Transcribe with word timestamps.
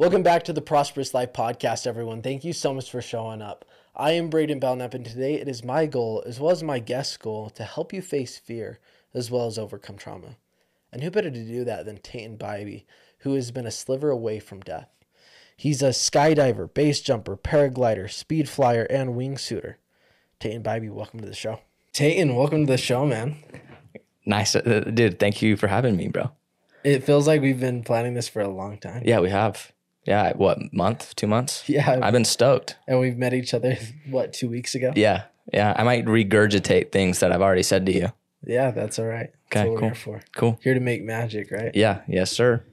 Welcome 0.00 0.22
back 0.22 0.44
to 0.44 0.54
the 0.54 0.62
Prosperous 0.62 1.12
Life 1.12 1.34
Podcast, 1.34 1.86
everyone. 1.86 2.22
Thank 2.22 2.42
you 2.42 2.54
so 2.54 2.72
much 2.72 2.90
for 2.90 3.02
showing 3.02 3.42
up. 3.42 3.66
I 3.94 4.12
am 4.12 4.30
Braiden 4.30 4.58
Belnap, 4.58 4.94
and 4.94 5.04
today 5.04 5.34
it 5.34 5.46
is 5.46 5.62
my 5.62 5.84
goal, 5.84 6.22
as 6.24 6.40
well 6.40 6.52
as 6.52 6.62
my 6.62 6.78
guest's 6.78 7.18
goal, 7.18 7.50
to 7.50 7.64
help 7.64 7.92
you 7.92 8.00
face 8.00 8.38
fear 8.38 8.78
as 9.12 9.30
well 9.30 9.46
as 9.46 9.58
overcome 9.58 9.98
trauma. 9.98 10.38
And 10.90 11.02
who 11.02 11.10
better 11.10 11.30
to 11.30 11.44
do 11.44 11.64
that 11.64 11.84
than 11.84 11.98
Tayton 11.98 12.38
Bybee, 12.38 12.84
who 13.18 13.34
has 13.34 13.50
been 13.50 13.66
a 13.66 13.70
sliver 13.70 14.08
away 14.08 14.40
from 14.40 14.60
death? 14.60 14.88
He's 15.54 15.82
a 15.82 15.90
skydiver, 15.90 16.72
base 16.72 17.02
jumper, 17.02 17.36
paraglider, 17.36 18.10
speed 18.10 18.48
flyer, 18.48 18.84
and 18.84 19.10
wingsuiter. 19.10 19.74
Tayton 20.38 20.62
Bybee, 20.62 20.90
welcome 20.90 21.20
to 21.20 21.26
the 21.26 21.34
show. 21.34 21.60
Tayton, 21.92 22.34
welcome 22.36 22.64
to 22.64 22.72
the 22.72 22.78
show, 22.78 23.04
man. 23.04 23.36
Nice, 24.24 24.56
uh, 24.56 24.90
dude. 24.94 25.18
Thank 25.18 25.42
you 25.42 25.58
for 25.58 25.66
having 25.66 25.98
me, 25.98 26.08
bro. 26.08 26.30
It 26.84 27.04
feels 27.04 27.26
like 27.26 27.42
we've 27.42 27.60
been 27.60 27.82
planning 27.82 28.14
this 28.14 28.28
for 28.28 28.40
a 28.40 28.48
long 28.48 28.78
time. 28.78 29.02
Yeah, 29.04 29.20
we 29.20 29.28
have. 29.28 29.72
Yeah, 30.04 30.32
what 30.34 30.72
month? 30.72 31.14
Two 31.16 31.26
months? 31.26 31.64
Yeah. 31.68 31.98
I've 32.02 32.12
been 32.12 32.24
stoked. 32.24 32.76
And 32.88 32.98
we've 33.00 33.16
met 33.16 33.34
each 33.34 33.52
other, 33.54 33.76
what, 34.10 34.32
two 34.32 34.48
weeks 34.48 34.74
ago? 34.74 34.92
Yeah, 34.96 35.24
yeah. 35.52 35.74
I 35.76 35.82
might 35.82 36.04
regurgitate 36.06 36.90
things 36.92 37.20
that 37.20 37.32
I've 37.32 37.42
already 37.42 37.62
said 37.62 37.86
to 37.86 37.92
you. 37.92 38.08
Yeah, 38.46 38.70
that's 38.70 38.98
all 38.98 39.04
right. 39.06 39.30
That's 39.50 39.66
Okay, 39.68 39.76
cool. 39.76 39.88
here 39.88 39.94
for. 39.94 40.20
Cool. 40.34 40.58
Here 40.62 40.74
to 40.74 40.80
make 40.80 41.02
magic, 41.02 41.50
right? 41.50 41.70
Yeah. 41.74 42.00
Yes, 42.08 42.30
sir. 42.30 42.64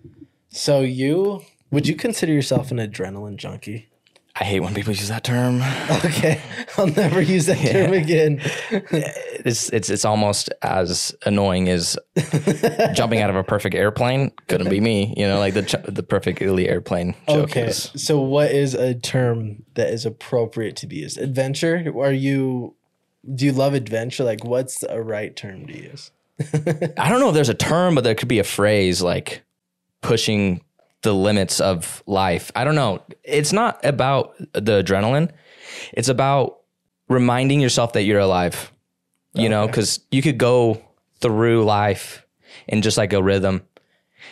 So 0.50 0.82
you 0.82 1.42
would 1.72 1.88
you 1.88 1.96
consider 1.96 2.32
yourself 2.32 2.72
an 2.72 2.78
adrenaline 2.78 3.36
junkie? 3.36 3.90
I 4.40 4.44
hate 4.44 4.60
when 4.60 4.76
people 4.76 4.94
use 4.94 5.10
that 5.10 5.24
term. 5.24 5.62
Okay, 6.06 6.42
I'll 6.78 6.88
never 6.88 7.22
use 7.22 7.48
that 7.48 7.58
term 7.58 7.94
again. 7.94 8.42
It's 9.46 9.70
it's 9.70 9.90
it's 9.90 10.04
almost 10.04 10.50
as 10.62 11.16
annoying 11.26 11.70
as 11.70 11.98
jumping 12.94 13.22
out 13.22 13.30
of 13.30 13.36
a 13.36 13.44
perfect 13.44 13.76
airplane. 13.76 14.32
Couldn't 14.48 14.70
be 14.70 14.82
me. 14.82 15.14
You 15.16 15.28
know, 15.28 15.40
like 15.40 15.54
the 15.54 15.64
ch- 15.64 15.84
the 15.88 16.04
perfectly 16.04 16.68
airplane 16.68 17.16
joke 17.30 17.52
okay, 17.52 17.68
is. 17.68 17.92
so 17.96 18.20
what 18.20 18.52
is 18.52 18.74
a 18.74 18.94
term 18.96 19.64
that 19.76 19.90
is 19.90 20.06
appropriate 20.06 20.76
to 20.78 20.88
be 20.88 20.98
used? 20.98 21.18
Adventure? 21.18 21.94
Are 21.96 22.12
you? 22.12 22.76
Do 23.34 23.46
you 23.46 23.54
love 23.54 23.74
adventure? 23.74 24.24
Like, 24.24 24.44
what's 24.44 24.84
a 24.84 25.02
right 25.02 25.34
term 25.36 25.68
to 25.68 25.74
use? 25.74 26.12
I 26.98 27.10
don't 27.10 27.20
know 27.20 27.30
if 27.30 27.36
there's 27.36 27.50
a 27.50 27.54
term, 27.54 27.96
but 27.96 28.04
there 28.04 28.16
could 28.16 28.28
be 28.28 28.40
a 28.40 28.44
phrase 28.44 29.02
like 29.02 29.44
pushing 30.02 30.62
the 31.04 31.14
limits 31.14 31.60
of 31.60 32.04
life. 32.06 32.52
I 32.56 32.64
don't 32.64 32.76
know. 32.76 33.02
It's 33.24 33.54
not 33.54 33.84
about 33.86 34.38
the 34.54 34.84
adrenaline. 34.84 35.32
It's 35.94 36.10
about 36.10 36.60
reminding 37.08 37.62
yourself 37.62 37.94
that 37.94 38.04
you're 38.04 38.20
alive. 38.20 38.72
You 39.34 39.48
oh, 39.48 39.50
know, 39.50 39.68
because 39.68 40.00
you 40.12 40.22
could 40.22 40.38
go 40.38 40.82
through 41.22 41.64
life 41.66 42.26
in 42.68 42.82
just 42.82 42.98
like 42.98 43.14
a 43.14 43.22
rhythm, 43.22 43.62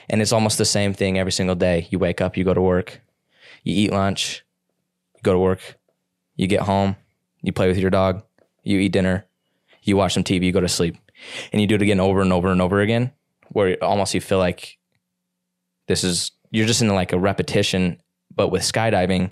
and 0.10 0.22
it's 0.22 0.32
almost 0.32 0.58
the 0.58 0.66
same 0.66 0.94
thing 0.94 1.20
every 1.20 1.32
single 1.32 1.56
day. 1.56 1.88
You 1.92 2.00
wake 2.00 2.22
up, 2.22 2.38
you 2.38 2.44
go 2.44 2.54
to 2.54 2.62
work, 2.62 3.02
you 3.64 3.76
eat 3.76 3.92
lunch, 3.92 4.44
you 5.16 5.22
go 5.22 5.34
to 5.34 5.40
work, 5.40 5.78
you 6.36 6.48
get 6.48 6.62
home, 6.62 6.96
you 7.42 7.52
play 7.52 7.68
with 7.68 7.78
your 7.78 7.92
dog, 7.92 8.24
you 8.64 8.80
eat 8.80 8.92
dinner, 8.92 9.26
you 9.84 9.96
watch 9.96 10.14
some 10.14 10.24
TV, 10.24 10.46
you 10.46 10.52
go 10.52 10.62
to 10.62 10.68
sleep, 10.68 10.98
and 11.52 11.62
you 11.62 11.68
do 11.68 11.76
it 11.76 11.82
again 11.82 12.00
over 12.00 12.22
and 12.22 12.34
over 12.34 12.52
and 12.52 12.62
over 12.62 12.82
again, 12.82 13.12
where 13.50 13.82
almost 13.84 14.14
you 14.14 14.22
feel 14.22 14.40
like 14.40 14.78
this 15.88 16.04
is 16.04 16.32
you're 16.56 16.68
just 16.68 16.82
in 16.82 16.88
like 16.88 17.12
a 17.12 17.20
repetition. 17.20 18.02
But 18.34 18.50
with 18.50 18.64
skydiving, 18.64 19.32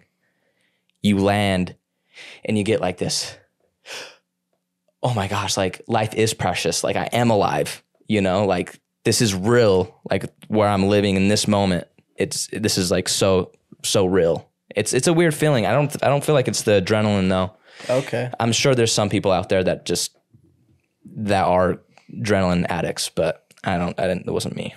you 1.02 1.20
land 1.20 1.76
and 2.46 2.58
you 2.58 2.64
get 2.64 2.82
like 2.82 2.98
this. 2.98 3.36
Oh 5.06 5.14
my 5.14 5.28
gosh, 5.28 5.58
like 5.58 5.82
life 5.86 6.14
is 6.14 6.34
precious. 6.34 6.82
Like 6.82 6.96
I 6.96 7.10
am 7.12 7.30
alive, 7.30 7.84
you 8.08 8.22
know, 8.22 8.46
like 8.46 8.80
this 9.04 9.22
is 9.22 9.36
real. 9.36 10.00
Like 10.10 10.24
where 10.48 10.70
I'm 10.70 10.88
living 10.88 11.18
in 11.18 11.28
this 11.28 11.46
moment, 11.46 11.90
it's 12.16 12.48
this 12.54 12.78
is 12.78 12.90
like 12.90 13.10
so 13.10 13.52
so 13.84 14.06
real. 14.06 14.50
It's 14.74 14.94
it's 14.94 15.08
a 15.08 15.12
weird 15.12 15.36
feeling. 15.36 15.66
I 15.66 15.74
don't 15.74 15.94
I 16.02 16.08
don't 16.08 16.24
feel 16.24 16.36
like 16.36 16.48
it's 16.48 16.62
the 16.62 16.82
adrenaline 16.82 17.28
though. 17.28 17.52
Okay, 17.90 18.32
I'm 18.40 18.54
sure 18.54 18.76
there's 18.76 18.94
some 18.94 19.10
people 19.10 19.34
out 19.34 19.50
there 19.50 19.62
that 19.66 19.84
just 19.84 20.18
that 21.18 21.44
are 21.44 21.82
adrenaline 22.10 22.66
addicts, 22.70 23.10
but 23.10 23.54
I 23.62 23.78
don't. 23.78 24.00
I 24.00 24.08
didn't. 24.08 24.26
It 24.26 24.32
wasn't 24.32 24.56
me. 24.56 24.74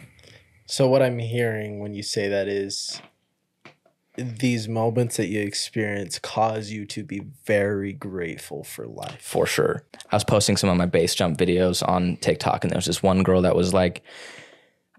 So 0.66 0.88
what 0.88 1.02
I'm 1.02 1.18
hearing 1.18 1.78
when 1.78 1.94
you 1.94 2.02
say 2.02 2.28
that 2.28 2.48
is 2.48 3.00
these 4.16 4.68
moments 4.68 5.16
that 5.16 5.28
you 5.28 5.40
experience 5.40 6.18
cause 6.18 6.70
you 6.70 6.86
to 6.86 7.04
be 7.04 7.22
very 7.44 7.92
grateful 7.92 8.64
for 8.64 8.86
life. 8.86 9.20
for 9.20 9.46
sure. 9.46 9.84
I 10.10 10.16
was 10.16 10.24
posting 10.24 10.56
some 10.56 10.70
of 10.70 10.76
my 10.76 10.86
base 10.86 11.14
jump 11.14 11.38
videos 11.38 11.86
on 11.86 12.16
TikTok, 12.16 12.64
and 12.64 12.70
there 12.70 12.78
was 12.78 12.86
this 12.86 13.02
one 13.02 13.22
girl 13.22 13.42
that 13.42 13.54
was 13.56 13.74
like, 13.74 14.02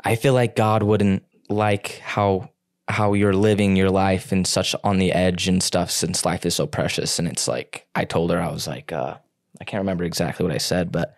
"I 0.03 0.15
feel 0.15 0.33
like 0.33 0.55
God 0.55 0.83
wouldn't 0.83 1.23
like 1.49 1.99
how 1.99 2.51
how 2.89 3.13
you're 3.13 3.33
living 3.33 3.75
your 3.75 3.89
life 3.89 4.31
and 4.31 4.47
such 4.47 4.73
on 4.83 4.97
the 4.97 5.11
edge 5.11 5.47
and 5.47 5.61
stuff, 5.61 5.91
since 5.91 6.25
life 6.25 6.45
is 6.45 6.55
so 6.55 6.67
precious." 6.67 7.19
And 7.19 7.27
it's 7.27 7.47
like 7.47 7.87
I 7.95 8.05
told 8.05 8.31
her, 8.31 8.41
I 8.41 8.51
was 8.51 8.67
like, 8.67 8.91
uh, 8.91 9.17
I 9.59 9.63
can't 9.63 9.81
remember 9.81 10.03
exactly 10.03 10.45
what 10.45 10.53
I 10.53 10.59
said, 10.59 10.91
but 10.91 11.15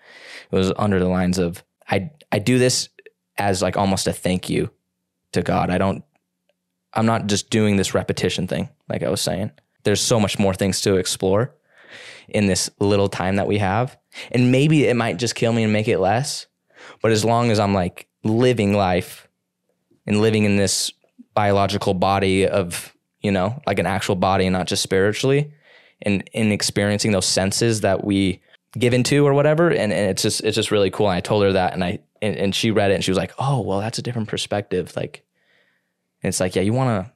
it 0.51 0.55
was 0.55 0.71
under 0.77 0.99
the 0.99 1.09
lines 1.09 1.37
of, 1.37 1.63
"I 1.89 2.11
I 2.31 2.39
do 2.39 2.57
this 2.59 2.89
as 3.39 3.61
like 3.61 3.77
almost 3.77 4.07
a 4.07 4.13
thank 4.13 4.49
you 4.49 4.69
to 5.31 5.41
God. 5.41 5.69
I 5.69 5.77
don't." 5.77 6.03
I'm 6.93 7.05
not 7.05 7.27
just 7.27 7.49
doing 7.49 7.77
this 7.77 7.93
repetition 7.93 8.47
thing, 8.47 8.69
like 8.87 9.03
I 9.03 9.09
was 9.09 9.21
saying. 9.21 9.51
There's 9.83 10.01
so 10.01 10.19
much 10.19 10.39
more 10.39 10.53
things 10.53 10.81
to 10.81 10.95
explore 10.95 11.53
in 12.27 12.47
this 12.47 12.69
little 12.79 13.09
time 13.09 13.35
that 13.37 13.47
we 13.47 13.57
have. 13.57 13.97
And 14.31 14.51
maybe 14.51 14.85
it 14.85 14.95
might 14.95 15.17
just 15.17 15.35
kill 15.35 15.53
me 15.53 15.63
and 15.63 15.73
make 15.73 15.87
it 15.87 15.99
less. 15.99 16.47
But 17.01 17.11
as 17.11 17.25
long 17.25 17.51
as 17.51 17.59
I'm 17.59 17.73
like 17.73 18.07
living 18.23 18.73
life 18.73 19.27
and 20.05 20.21
living 20.21 20.43
in 20.43 20.57
this 20.57 20.91
biological 21.33 21.93
body 21.93 22.47
of, 22.47 22.95
you 23.21 23.31
know, 23.31 23.61
like 23.65 23.79
an 23.79 23.85
actual 23.85 24.15
body 24.15 24.45
and 24.45 24.53
not 24.53 24.67
just 24.67 24.83
spiritually 24.83 25.53
and 26.01 26.27
in 26.33 26.51
experiencing 26.51 27.11
those 27.11 27.25
senses 27.25 27.81
that 27.81 28.03
we 28.03 28.41
give 28.77 28.93
into 28.93 29.25
or 29.25 29.33
whatever. 29.33 29.69
And, 29.69 29.91
and 29.93 30.09
it's 30.09 30.21
just 30.21 30.41
it's 30.41 30.55
just 30.55 30.71
really 30.71 30.89
cool. 30.89 31.07
And 31.09 31.17
I 31.17 31.21
told 31.21 31.43
her 31.43 31.53
that 31.53 31.73
and 31.73 31.83
I 31.83 31.99
and, 32.21 32.35
and 32.35 32.55
she 32.55 32.71
read 32.71 32.91
it 32.91 32.95
and 32.95 33.03
she 33.03 33.11
was 33.11 33.17
like, 33.17 33.33
Oh, 33.39 33.61
well, 33.61 33.79
that's 33.79 33.97
a 33.99 34.01
different 34.01 34.27
perspective. 34.27 34.95
Like 34.95 35.23
it's 36.21 36.39
like, 36.39 36.55
yeah, 36.55 36.61
you 36.61 36.73
wanna 36.73 37.11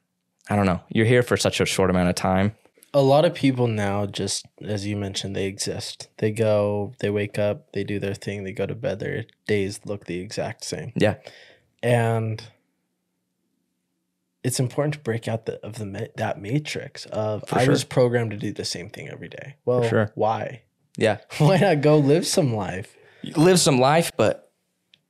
I 0.49 0.55
don't 0.55 0.65
know. 0.65 0.81
You're 0.89 1.05
here 1.05 1.23
for 1.23 1.37
such 1.37 1.61
a 1.61 1.65
short 1.65 1.89
amount 1.89 2.09
of 2.09 2.15
time. 2.15 2.53
a 2.93 3.01
lot 3.01 3.25
of 3.25 3.33
people 3.33 3.67
now 3.67 4.05
just 4.05 4.45
as 4.61 4.85
you 4.85 4.95
mentioned 4.95 5.35
they 5.35 5.45
exist 5.47 6.09
they 6.17 6.29
go 6.31 6.93
they 6.99 7.09
wake 7.09 7.39
up 7.39 7.71
they 7.73 7.83
do 7.83 7.97
their 7.99 8.13
thing 8.13 8.43
they 8.43 8.51
go 8.51 8.65
to 8.67 8.75
bed 8.75 8.99
their 8.99 9.25
days 9.47 9.79
look 9.85 10.05
the 10.05 10.19
exact 10.19 10.63
same 10.63 10.91
Yeah. 10.95 11.15
and 11.81 12.43
it's 14.43 14.59
important 14.59 14.93
to 14.95 14.99
break 14.99 15.27
out 15.27 15.45
the, 15.45 15.59
of 15.65 15.75
the 15.79 16.09
that 16.17 16.39
matrix 16.41 17.05
of 17.07 17.43
For 17.47 17.57
i 17.59 17.63
sure. 17.63 17.71
was 17.71 17.83
programmed 17.83 18.31
to 18.31 18.37
do 18.37 18.51
the 18.51 18.65
same 18.65 18.89
thing 18.89 19.09
every 19.09 19.29
day 19.29 19.55
well 19.65 19.83
sure. 19.87 20.11
why 20.15 20.61
Yeah. 20.97 21.17
why 21.39 21.57
not 21.57 21.81
go 21.81 21.97
live 21.97 22.27
some 22.27 22.53
life 22.53 22.95
live 23.37 23.59
some 23.59 23.79
life, 23.79 24.11
but 24.17 24.42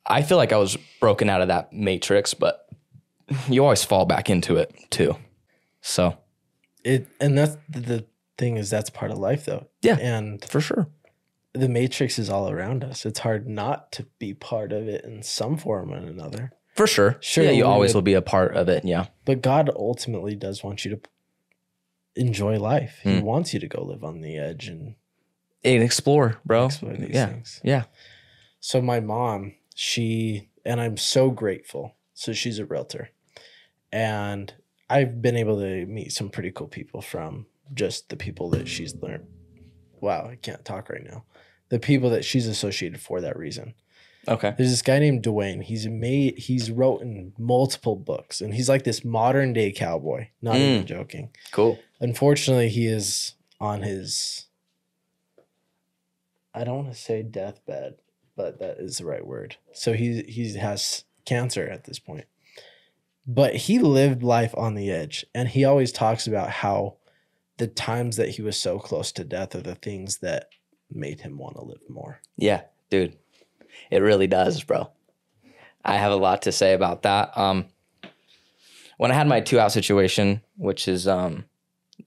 I 0.05 0.21
feel 0.21 0.37
like 0.37 0.51
I 0.51 0.57
was 0.57 0.77
broken 0.99 1.29
out 1.29 1.41
of 1.41 1.47
that 1.47 1.71
matrix, 1.73 2.33
but 2.33 2.67
you 3.49 3.63
always 3.63 3.83
fall 3.83 4.05
back 4.05 4.29
into 4.29 4.57
it 4.57 4.73
too. 4.89 5.15
So, 5.81 6.17
it 6.83 7.07
and 7.19 7.37
that's 7.37 7.57
the, 7.69 8.05
thing 8.37 8.57
is 8.57 8.69
that's 8.69 8.89
part 8.89 9.11
of 9.11 9.17
life 9.19 9.45
though 9.45 9.67
Yeah. 9.83 9.95
and 9.99 10.43
for 10.43 10.59
sure. 10.59 10.87
the 11.53 11.69
matrix 11.69 12.17
is 12.17 12.31
all 12.31 12.49
around 12.49 12.83
us 12.83 13.05
it's 13.05 13.19
hard 13.19 13.47
not 13.47 13.91
to 13.91 14.07
be 14.17 14.33
part 14.33 14.73
of 14.73 14.87
it 14.87 15.05
in 15.05 15.21
some 15.21 15.55
form 15.55 15.93
or 15.93 15.97
another 15.97 16.51
For 16.75 16.87
sure. 16.87 17.17
Sure, 17.19 17.43
Yeah, 17.43 17.51
you 17.51 17.63
always 17.65 17.89
would- 17.93 17.99
will 17.99 18.01
be 18.01 18.15
a 18.15 18.23
part 18.23 18.55
of 18.55 18.67
it. 18.69 18.83
Yeah. 18.85 19.05
But 19.25 19.43
God 19.43 19.69
ultimately 19.75 20.35
does 20.35 20.63
want 20.63 20.83
you 20.83 20.95
to 20.95 21.01
enjoy 22.15 22.57
life. 22.59 22.99
He 23.03 23.09
Mm. 23.11 23.21
wants 23.21 23.53
you 23.53 23.59
to 23.59 23.67
go 23.67 23.83
live 23.83 24.03
on 24.03 24.21
the 24.21 24.37
edge 24.37 24.67
and 24.67 24.95
And 25.63 25.83
explore, 25.83 26.39
bro. 26.43 26.65
explore 26.65 26.93
these 26.95 27.13
yeah. 27.13 27.27
things. 27.27 27.61
Yeah. 27.63 27.83
So 28.59 28.81
my 28.81 28.99
mom, 28.99 29.53
she 29.75 30.50
and 30.66 30.79
I'm 30.79 30.97
so 30.97 31.29
grateful. 31.29 31.95
So 32.13 32.34
she's 32.34 32.59
a 32.59 32.66
realtor. 32.66 33.09
And 33.91 34.53
I've 34.89 35.22
been 35.22 35.35
able 35.35 35.59
to 35.59 35.85
meet 35.85 36.11
some 36.11 36.29
pretty 36.29 36.51
cool 36.51 36.68
people 36.68 37.01
from 37.01 37.47
just 37.74 38.09
the 38.09 38.15
people 38.15 38.50
that 38.51 38.68
she's 38.68 38.95
learned. 38.95 39.27
Wow, 40.00 40.27
I 40.30 40.36
can't 40.36 40.65
talk 40.65 40.89
right 40.89 41.03
now. 41.03 41.24
The 41.69 41.80
people 41.80 42.09
that 42.12 42.25
she's 42.25 42.47
associated 42.47 43.01
for 43.01 43.21
that 43.21 43.38
reason. 43.38 43.74
Okay. 44.27 44.53
There's 44.57 44.69
this 44.69 44.81
guy 44.81 45.00
named 45.00 45.24
Dwayne. 45.24 45.63
He's 45.63 45.88
made 45.88 46.38
he's 46.38 46.71
written 46.71 47.33
multiple 47.38 47.95
books 47.95 48.39
and 48.39 48.53
he's 48.53 48.69
like 48.69 48.83
this 48.83 49.03
modern 49.03 49.53
day 49.53 49.71
cowboy. 49.71 50.27
Not 50.42 50.56
even 50.56 50.83
mm. 50.83 50.88
joking. 50.88 51.31
Cool. 51.51 51.80
Unfortunately, 52.00 52.69
he 52.69 52.88
is 52.88 53.33
on 53.59 53.81
his 53.81 54.45
I 56.53 56.63
don't 56.63 56.83
want 56.83 56.94
to 56.94 57.00
say 57.00 57.24
deathbed, 57.24 57.95
but 58.35 58.59
that 58.59 58.77
is 58.80 58.97
the 58.97 59.06
right 59.06 59.25
word. 59.25 59.57
So 59.74 59.94
he 59.94 60.24
he 60.24 60.53
has 60.57 61.06
cancer 61.25 61.68
at 61.68 61.85
this 61.85 62.00
point. 62.00 62.25
But 63.25 63.56
he 63.56 63.80
lived 63.80 64.21
life 64.21 64.53
on 64.57 64.75
the 64.75 64.91
edge 64.91 65.25
and 65.33 65.47
he 65.47 65.63
always 65.63 65.94
talks 65.94 66.27
about 66.27 66.50
how 66.50 66.97
the 67.57 67.68
times 67.68 68.18
that 68.18 68.30
he 68.30 68.41
was 68.41 68.57
so 68.57 68.80
close 68.80 69.12
to 69.13 69.24
death 69.24 69.56
are 69.56 69.62
the 69.62 69.75
things 69.75 70.18
that 70.18 70.50
made 70.91 71.21
him 71.21 71.38
want 71.38 71.56
to 71.56 71.63
live 71.63 71.89
more. 71.89 72.19
Yeah, 72.35 72.63
dude. 72.89 73.15
It 73.89 74.00
really 74.00 74.27
does, 74.27 74.62
bro. 74.63 74.89
I 75.85 75.95
have 75.95 76.12
a 76.12 76.18
lot 76.18 76.41
to 76.44 76.51
say 76.51 76.74
about 76.74 77.03
that. 77.03 77.38
Um 77.38 77.68
when 78.97 79.12
I 79.12 79.15
had 79.15 79.27
my 79.27 79.41
two 79.41 79.59
out 79.59 79.71
situation, 79.71 80.41
which 80.56 80.88
is 80.88 81.07
um, 81.07 81.45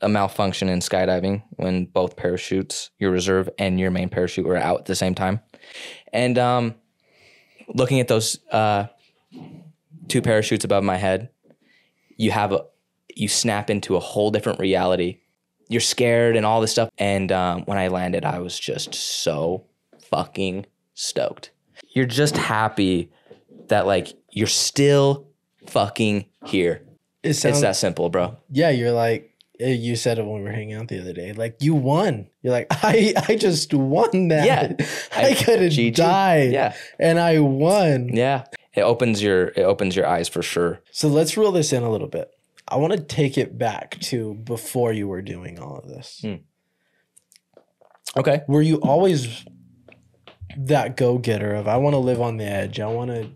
a 0.00 0.08
malfunction 0.08 0.68
in 0.68 0.80
skydiving 0.80 1.42
when 1.50 1.86
both 1.86 2.16
parachutes, 2.16 2.90
your 2.98 3.10
reserve 3.10 3.48
and 3.58 3.78
your 3.78 3.90
main 3.90 4.08
parachute, 4.08 4.46
were 4.46 4.56
out 4.56 4.80
at 4.80 4.84
the 4.86 4.94
same 4.94 5.14
time, 5.14 5.40
and 6.12 6.38
um, 6.38 6.74
looking 7.68 8.00
at 8.00 8.08
those 8.08 8.38
uh, 8.50 8.86
two 10.08 10.22
parachutes 10.22 10.64
above 10.64 10.84
my 10.84 10.96
head, 10.96 11.30
you 12.16 12.30
have 12.30 12.52
a 12.52 12.64
you 13.14 13.28
snap 13.28 13.70
into 13.70 13.96
a 13.96 14.00
whole 14.00 14.30
different 14.30 14.58
reality. 14.58 15.20
You're 15.68 15.80
scared 15.80 16.36
and 16.36 16.46
all 16.46 16.60
this 16.60 16.70
stuff. 16.70 16.90
And 16.98 17.32
um, 17.32 17.62
when 17.62 17.78
I 17.78 17.88
landed, 17.88 18.24
I 18.24 18.38
was 18.38 18.58
just 18.58 18.94
so 18.94 19.64
fucking 20.10 20.66
stoked. 20.94 21.50
You're 21.88 22.06
just 22.06 22.36
happy 22.36 23.10
that 23.68 23.86
like 23.86 24.14
you're 24.30 24.46
still 24.46 25.28
fucking 25.66 26.26
here. 26.44 26.82
It 27.22 27.30
It's 27.30 27.60
that 27.60 27.76
simple, 27.76 28.08
bro. 28.10 28.36
yeah, 28.50 28.70
you're 28.70 28.92
like 28.92 29.35
you 29.58 29.96
said 29.96 30.18
it 30.18 30.24
when 30.26 30.36
we 30.38 30.42
were 30.42 30.52
hanging 30.52 30.74
out 30.74 30.88
the 30.88 31.00
other 31.00 31.12
day. 31.12 31.32
Like 31.32 31.56
you 31.60 31.74
won. 31.74 32.28
You're 32.42 32.52
like 32.52 32.66
I 32.70 33.14
I 33.28 33.36
just 33.36 33.72
won 33.74 34.28
that. 34.28 34.46
Yeah. 34.46 34.86
I, 35.16 35.30
I- 35.30 35.34
could 35.34 35.60
have 35.60 35.94
died. 35.94 36.52
Yeah. 36.52 36.74
and 36.98 37.18
I 37.18 37.38
won. 37.40 38.08
Yeah. 38.08 38.44
It 38.74 38.82
opens 38.82 39.22
your 39.22 39.48
it 39.48 39.62
opens 39.62 39.96
your 39.96 40.06
eyes 40.06 40.28
for 40.28 40.42
sure. 40.42 40.80
So 40.92 41.08
let's 41.08 41.36
reel 41.36 41.52
this 41.52 41.72
in 41.72 41.82
a 41.82 41.90
little 41.90 42.08
bit. 42.08 42.28
I 42.68 42.76
want 42.76 42.92
to 42.94 43.00
take 43.00 43.38
it 43.38 43.56
back 43.56 43.98
to 44.00 44.34
before 44.34 44.92
you 44.92 45.06
were 45.08 45.22
doing 45.22 45.58
all 45.58 45.76
of 45.78 45.88
this. 45.88 46.18
Hmm. 46.22 46.34
Okay. 48.16 48.42
Were 48.48 48.62
you 48.62 48.76
always 48.76 49.44
that 50.58 50.96
go 50.96 51.18
getter 51.18 51.54
of 51.54 51.68
I 51.68 51.76
want 51.76 51.94
to 51.94 51.98
live 51.98 52.20
on 52.20 52.38
the 52.38 52.44
edge. 52.44 52.80
I 52.80 52.86
want 52.86 53.10
to 53.10 53.28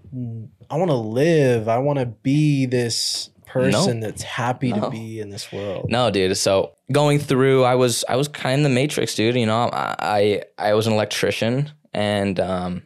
I 0.70 0.76
want 0.76 0.90
to 0.90 0.96
live. 0.96 1.69
I 1.69 1.78
want 1.78 1.99
to 1.99 2.06
be 2.06 2.66
this 2.66 3.31
person 3.52 4.00
that's 4.00 4.23
happy 4.23 4.73
No. 4.73 4.81
to 4.82 4.91
be 4.91 5.20
in 5.20 5.31
this 5.31 5.50
world. 5.52 5.87
No, 5.91 6.11
dude. 6.11 6.37
So 6.37 6.73
going 6.93 7.19
through, 7.19 7.64
I 7.64 7.75
was 7.75 8.05
I 8.08 8.17
was 8.17 8.29
kind 8.29 8.61
of 8.61 8.64
the 8.64 8.75
matrix, 8.75 9.14
dude. 9.14 9.35
You 9.37 9.47
know, 9.47 9.69
I 9.73 10.43
I, 10.58 10.69
I 10.70 10.75
was 10.75 10.87
an 10.87 10.93
electrician, 10.93 11.70
and 11.93 12.38
um, 12.41 12.82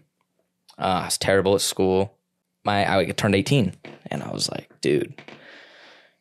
uh, 0.79 0.83
I 1.03 1.05
was 1.07 1.19
terrible 1.19 1.55
at 1.55 1.61
school. 1.61 2.17
My 2.65 2.99
I 2.99 3.05
turned 3.11 3.35
eighteen, 3.35 3.75
and 4.11 4.23
I 4.23 4.31
was 4.33 4.49
like, 4.51 4.71
dude, 4.81 5.15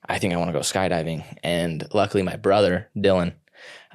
I 0.07 0.19
think 0.19 0.34
I 0.34 0.38
want 0.38 0.50
to 0.50 0.54
go 0.54 0.60
skydiving. 0.60 1.24
And 1.44 1.88
luckily, 1.94 2.24
my 2.24 2.36
brother 2.36 2.90
Dylan, 2.95 3.34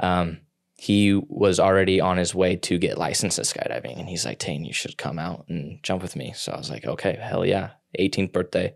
um, 0.01 0.39
he 0.77 1.15
was 1.15 1.59
already 1.61 2.01
on 2.01 2.17
his 2.17 2.35
way 2.35 2.57
to 2.57 2.79
get 2.79 2.97
licensed 2.99 3.39
at 3.39 3.45
skydiving, 3.45 3.99
and 3.99 4.09
he's 4.09 4.25
like, 4.25 4.39
Tane, 4.39 4.65
you 4.65 4.73
should 4.73 4.97
come 4.97 5.19
out 5.19 5.45
and 5.49 5.83
jump 5.83 6.03
with 6.03 6.17
me. 6.17 6.33
So 6.37 6.53
I 6.53 6.57
was 6.57 6.71
like, 6.71 6.87
okay, 6.87 7.19
hell 7.21 7.45
yeah, 7.45 7.71
18th 7.99 8.33
birthday. 8.33 8.75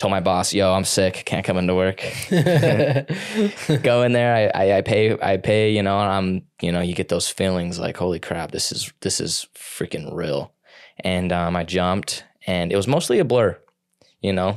Told 0.00 0.10
my 0.10 0.20
boss, 0.20 0.52
yo, 0.54 0.72
I'm 0.72 0.84
sick, 0.84 1.22
can't 1.26 1.44
come 1.44 1.58
into 1.58 1.74
work 1.74 1.98
go 3.82 4.02
in 4.02 4.12
there. 4.12 4.34
I, 4.34 4.64
I, 4.64 4.78
I 4.78 4.80
pay, 4.80 5.16
I 5.20 5.36
pay, 5.36 5.72
you 5.72 5.82
know, 5.82 6.00
and 6.00 6.10
I'm, 6.10 6.42
you 6.62 6.72
know, 6.72 6.80
you 6.80 6.94
get 6.94 7.10
those 7.10 7.28
feelings 7.28 7.78
like, 7.78 7.98
holy 7.98 8.18
crap, 8.18 8.50
this 8.50 8.72
is, 8.72 8.92
this 9.02 9.20
is 9.20 9.46
freaking 9.54 10.14
real. 10.14 10.54
And 11.00 11.32
um, 11.32 11.54
I 11.54 11.64
jumped 11.64 12.24
and 12.46 12.72
it 12.72 12.76
was 12.76 12.88
mostly 12.88 13.18
a 13.18 13.24
blur, 13.24 13.58
you 14.22 14.32
know, 14.32 14.56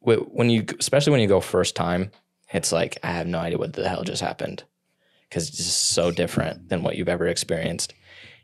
when 0.00 0.50
you, 0.50 0.64
especially 0.80 1.12
when 1.12 1.20
you 1.20 1.28
go 1.28 1.40
first 1.40 1.76
time, 1.76 2.10
it's 2.52 2.72
like, 2.72 2.98
I 3.02 3.12
have 3.12 3.26
no 3.26 3.38
idea 3.38 3.58
what 3.58 3.72
the 3.72 3.88
hell 3.88 4.02
just 4.02 4.20
happened 4.20 4.64
because 5.28 5.48
it's 5.48 5.58
just 5.58 5.90
so 5.90 6.10
different 6.10 6.68
than 6.68 6.82
what 6.82 6.96
you've 6.96 7.08
ever 7.08 7.26
experienced. 7.26 7.94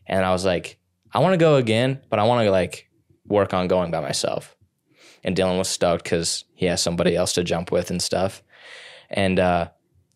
And 0.06 0.24
I 0.24 0.30
was 0.30 0.44
like, 0.44 0.78
I 1.12 1.18
want 1.18 1.34
to 1.34 1.38
go 1.38 1.56
again, 1.56 2.00
but 2.08 2.18
I 2.18 2.24
want 2.24 2.46
to 2.46 2.50
like 2.50 2.88
work 3.26 3.52
on 3.52 3.68
going 3.68 3.90
by 3.90 4.00
myself. 4.00 4.56
And 5.24 5.36
Dylan 5.36 5.58
was 5.58 5.68
stoked 5.68 6.04
because 6.04 6.44
he 6.54 6.66
has 6.66 6.82
somebody 6.82 7.16
else 7.16 7.32
to 7.34 7.44
jump 7.44 7.70
with 7.70 7.90
and 7.90 8.00
stuff. 8.00 8.42
And 9.10 9.38
uh, 9.38 9.68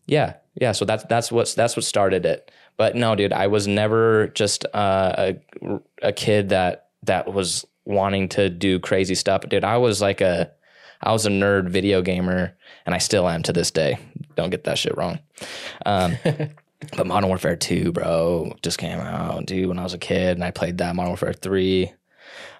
yeah, 0.05 0.35
yeah. 0.55 0.71
So 0.71 0.85
that's 0.85 1.03
that's 1.05 1.31
what 1.31 1.53
that's 1.55 1.75
what 1.75 1.85
started 1.85 2.25
it. 2.25 2.51
But 2.77 2.95
no, 2.95 3.15
dude, 3.15 3.33
I 3.33 3.47
was 3.47 3.67
never 3.67 4.27
just 4.29 4.65
uh, 4.73 5.13
a 5.17 5.79
a 6.01 6.13
kid 6.13 6.49
that 6.49 6.87
that 7.03 7.31
was 7.33 7.65
wanting 7.85 8.29
to 8.29 8.49
do 8.49 8.79
crazy 8.79 9.15
stuff. 9.15 9.41
Dude, 9.47 9.63
I 9.63 9.77
was 9.77 10.01
like 10.01 10.21
a 10.21 10.51
I 11.01 11.11
was 11.11 11.25
a 11.25 11.29
nerd 11.29 11.69
video 11.69 12.01
gamer, 12.01 12.55
and 12.85 12.95
I 12.95 12.97
still 12.97 13.27
am 13.27 13.43
to 13.43 13.53
this 13.53 13.71
day. 13.71 13.99
Don't 14.35 14.49
get 14.49 14.63
that 14.63 14.77
shit 14.77 14.95
wrong. 14.97 15.19
Um, 15.85 16.17
but 16.95 17.07
Modern 17.07 17.27
Warfare 17.27 17.57
2, 17.57 17.91
bro, 17.91 18.55
just 18.61 18.77
came 18.77 18.99
out, 18.99 19.45
dude, 19.45 19.67
when 19.67 19.79
I 19.79 19.83
was 19.83 19.93
a 19.93 19.97
kid, 19.97 20.37
and 20.37 20.43
I 20.43 20.51
played 20.51 20.77
that 20.77 20.95
Modern 20.95 21.09
Warfare 21.09 21.33
3, 21.33 21.91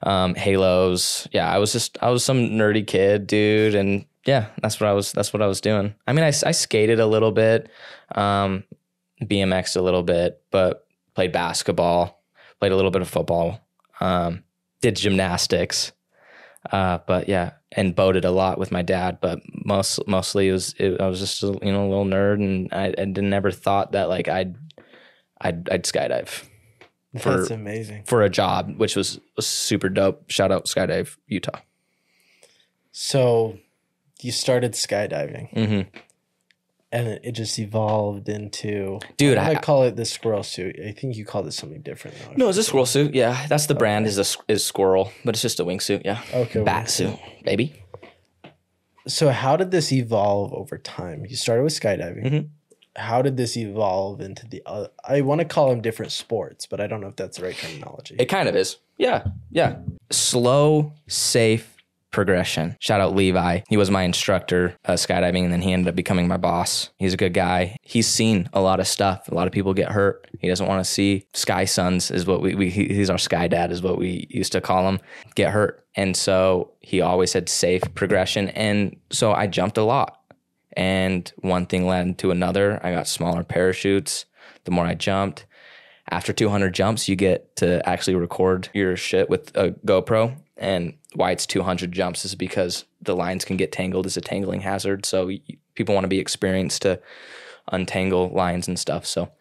um, 0.04 0.36
Halos. 0.36 1.28
Yeah, 1.32 1.52
I 1.52 1.58
was 1.58 1.72
just 1.72 1.98
I 2.02 2.10
was 2.10 2.24
some 2.24 2.52
nerdy 2.52 2.86
kid, 2.86 3.28
dude, 3.28 3.76
and 3.76 4.06
yeah, 4.26 4.48
that's 4.62 4.80
what 4.80 4.90
I 4.90 4.94
was. 4.94 5.12
That's 5.12 5.34
what 5.34 5.42
I 5.42 5.48
was 5.48 5.62
doing. 5.62 5.96
I 6.08 6.14
mean, 6.14 6.24
I, 6.24 6.28
I 6.28 6.52
skated 6.52 7.00
a 7.00 7.08
little 7.08 7.32
bit, 7.32 7.70
um, 8.14 8.64
BMX 9.22 9.76
a 9.76 9.82
little 9.82 10.04
bit, 10.04 10.42
but 10.52 10.86
played 11.16 11.32
basketball, 11.32 12.24
played 12.60 12.72
a 12.72 12.76
little 12.76 12.92
bit 12.92 13.02
of 13.02 13.10
football, 13.10 13.62
um, 14.00 14.44
did 14.82 14.96
gymnastics, 14.98 15.94
uh, 16.72 17.00
but 17.08 17.28
yeah, 17.28 17.54
and 17.72 17.96
boated 17.96 18.26
a 18.26 18.32
lot 18.32 18.58
with 18.58 18.72
my 18.72 18.82
dad. 18.82 19.20
But 19.22 19.40
most 19.66 20.06
mostly 20.08 20.50
it 20.50 20.54
was 20.54 20.76
it, 20.78 21.02
I 21.02 21.08
was 21.08 21.20
just 21.20 21.44
a, 21.44 21.58
you 21.62 21.72
know 21.72 21.88
a 21.88 21.90
little 21.90 22.06
nerd, 22.06 22.36
and 22.36 22.74
I, 22.74 22.94
I 22.98 23.06
never 23.06 23.52
thought 23.52 23.94
that 23.94 24.10
like 24.10 24.28
I'd 24.28 24.58
I'd, 25.40 25.70
I'd 25.70 25.84
skydive 25.84 26.48
for- 27.20 27.38
That's 27.38 27.52
amazing. 27.52 28.04
for 28.06 28.22
a 28.24 28.30
job, 28.30 28.76
which 28.78 28.96
was, 28.96 29.20
was 29.36 29.46
super 29.48 29.90
dope. 29.90 30.30
Shout 30.30 30.52
out 30.52 30.66
Skydive 30.66 31.16
Utah. 31.28 31.60
So 32.92 33.58
you 34.22 34.32
started 34.32 34.74
skydiving 34.74 35.50
hmm 35.54 36.00
and 36.92 37.08
it, 37.08 37.22
it 37.24 37.32
just 37.32 37.58
evolved 37.58 38.30
into 38.30 39.00
Dude, 39.18 39.38
I, 39.40 39.52
I- 39.52 39.56
call 39.56 39.82
it 39.84 39.96
the 39.96 40.06
squirrel 40.06 40.44
suit. 40.44 40.80
I 40.80 40.92
think 40.92 41.18
you 41.18 41.26
called 41.26 41.48
it 41.48 41.54
something 41.54 41.82
different 41.82 42.18
though. 42.20 42.34
No, 42.38 42.50
it's 42.50 42.58
a 42.60 42.64
squirrel 42.64 42.86
suit. 42.86 43.16
Yeah, 43.16 43.48
that's 43.48 43.66
the 43.66 43.74
brand 43.74 44.06
is 44.06 44.18
a 44.20 44.22
s- 44.22 44.38
is 44.48 44.64
squirrel, 44.64 45.12
but 45.26 45.34
it's 45.34 45.42
just 45.42 45.60
a 45.60 45.66
wingsuit. 45.66 46.04
Yeah, 46.06 46.22
Okay. 46.34 46.62
bat 46.64 46.90
suit, 46.92 47.18
baby. 47.44 47.74
So 49.08 49.32
how 49.32 49.58
did 49.58 49.72
this 49.72 49.92
evolve 49.92 50.54
over 50.54 50.78
time? 50.78 51.26
You 51.26 51.36
started 51.36 51.64
with 51.64 51.74
skydiving. 51.74 52.24
Mhm. 52.26 52.50
How 52.96 53.22
did 53.22 53.38
this 53.38 53.58
evolve 53.58 54.22
into 54.22 54.48
the? 54.48 54.64
I 55.04 55.22
want 55.22 55.40
to 55.40 55.46
call 55.46 55.70
them 55.70 55.82
different 55.82 56.12
sports, 56.12 56.66
but 56.68 56.80
I 56.80 56.88
don't 56.88 57.02
know 57.02 57.08
if 57.08 57.16
that's 57.16 57.38
the 57.38 57.44
right 57.44 57.56
terminology. 57.56 58.16
It 58.20 58.26
kind 58.26 58.48
of 58.48 58.56
is. 58.56 58.78
Yeah, 58.98 59.26
yeah. 59.52 59.78
Slow, 60.12 60.94
safe 61.08 61.74
progression. 62.14 62.78
Shout 62.80 63.02
out 63.02 63.16
Levi. 63.16 63.62
He 63.68 63.76
was 63.76 63.92
my 63.92 64.04
instructor 64.04 64.76
uh, 64.86 64.94
skydiving, 64.94 65.44
and 65.44 65.52
then 65.52 65.62
he 65.62 65.74
ended 65.74 65.90
up 65.90 65.96
becoming 65.96 66.28
my 66.28 66.38
boss. 66.38 66.92
He's 66.98 67.14
a 67.14 67.18
good 67.18 67.34
guy. 67.34 67.76
He's 67.82 68.08
seen 68.08 68.48
a 68.54 68.62
lot 68.62 68.80
of 68.80 68.88
stuff. 68.88 69.28
A 69.28 69.36
lot 69.36 69.48
of 69.48 69.54
people 69.54 69.74
get 69.74 69.92
hurt. 69.92 70.30
He 70.40 70.48
doesn't 70.48 70.68
want 70.68 70.84
to 70.84 70.90
see 70.90 71.26
sky 71.34 71.66
sons, 71.66 72.12
is 72.12 72.26
what 72.26 72.42
we, 72.42 72.56
we 72.56 72.70
he's 72.70 73.10
our 73.10 73.18
sky 73.18 73.48
dad, 73.48 73.72
is 73.72 73.82
what 73.82 73.98
we 73.98 74.28
used 74.30 74.54
to 74.54 74.62
call 74.62 74.88
him, 74.88 75.00
get 75.36 75.52
hurt. 75.52 75.86
And 75.96 76.16
so 76.16 76.72
he 76.80 77.02
always 77.02 77.32
said 77.32 77.50
safe 77.50 77.82
progression. 77.96 78.50
And 78.50 78.96
so 79.12 79.34
I 79.34 79.48
jumped 79.48 79.78
a 79.78 79.84
lot. 79.84 80.20
And 80.76 81.32
one 81.38 81.66
thing 81.66 81.88
led 81.88 82.18
to 82.20 82.32
another. 82.32 82.80
I 82.84 82.92
got 82.92 83.08
smaller 83.08 83.44
parachutes 83.44 84.26
the 84.66 84.72
more 84.72 84.86
I 84.86 84.96
jumped. 84.96 85.46
After 86.10 86.34
200 86.34 86.74
jumps, 86.74 87.08
you 87.08 87.16
get 87.16 87.56
to 87.58 87.88
actually 87.88 88.16
record 88.16 88.70
your 88.74 88.96
shit 88.98 89.30
with 89.30 89.56
a 89.56 89.72
GoPro. 89.86 90.38
And 90.58 90.96
why 91.14 91.32
it's 91.32 91.46
200 91.46 91.92
jumps 91.92 92.26
is 92.26 92.36
because 92.36 92.86
the 93.02 93.16
lines 93.16 93.46
can 93.46 93.58
get 93.58 93.72
tangled 93.72 94.06
as 94.06 94.18
a 94.18 94.22
tangling 94.22 94.62
hazard. 94.62 95.06
So 95.06 95.32
people 95.76 95.96
want 95.96 96.06
to 96.06 96.10
be 96.10 96.20
experienced 96.20 96.84
to 96.84 97.00
untangle 97.72 98.30
lines 98.30 98.68
and 98.68 98.78
stuff. 98.78 99.06
So 99.06 99.32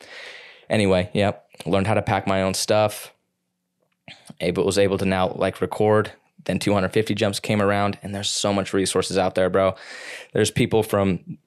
anyway, 0.71 1.11
yep, 1.13 1.47
learned 1.67 1.87
how 1.87 1.95
to 1.95 2.03
pack 2.03 2.27
my 2.27 2.43
own 2.43 2.55
stuff. 2.55 3.13
Able 4.41 4.65
was 4.65 4.79
able 4.79 4.99
to 4.99 5.05
now 5.05 5.33
like 5.33 5.61
record. 5.61 6.13
Then 6.45 6.59
250 6.59 7.15
jumps 7.15 7.41
came 7.41 7.63
around, 7.63 7.99
and 8.03 8.15
there's 8.15 8.31
so 8.31 8.53
much 8.53 8.73
resources 8.73 9.19
out 9.19 9.35
there, 9.35 9.51
bro. 9.51 9.75
There's 10.33 10.51
people 10.51 10.83
from 10.83 11.39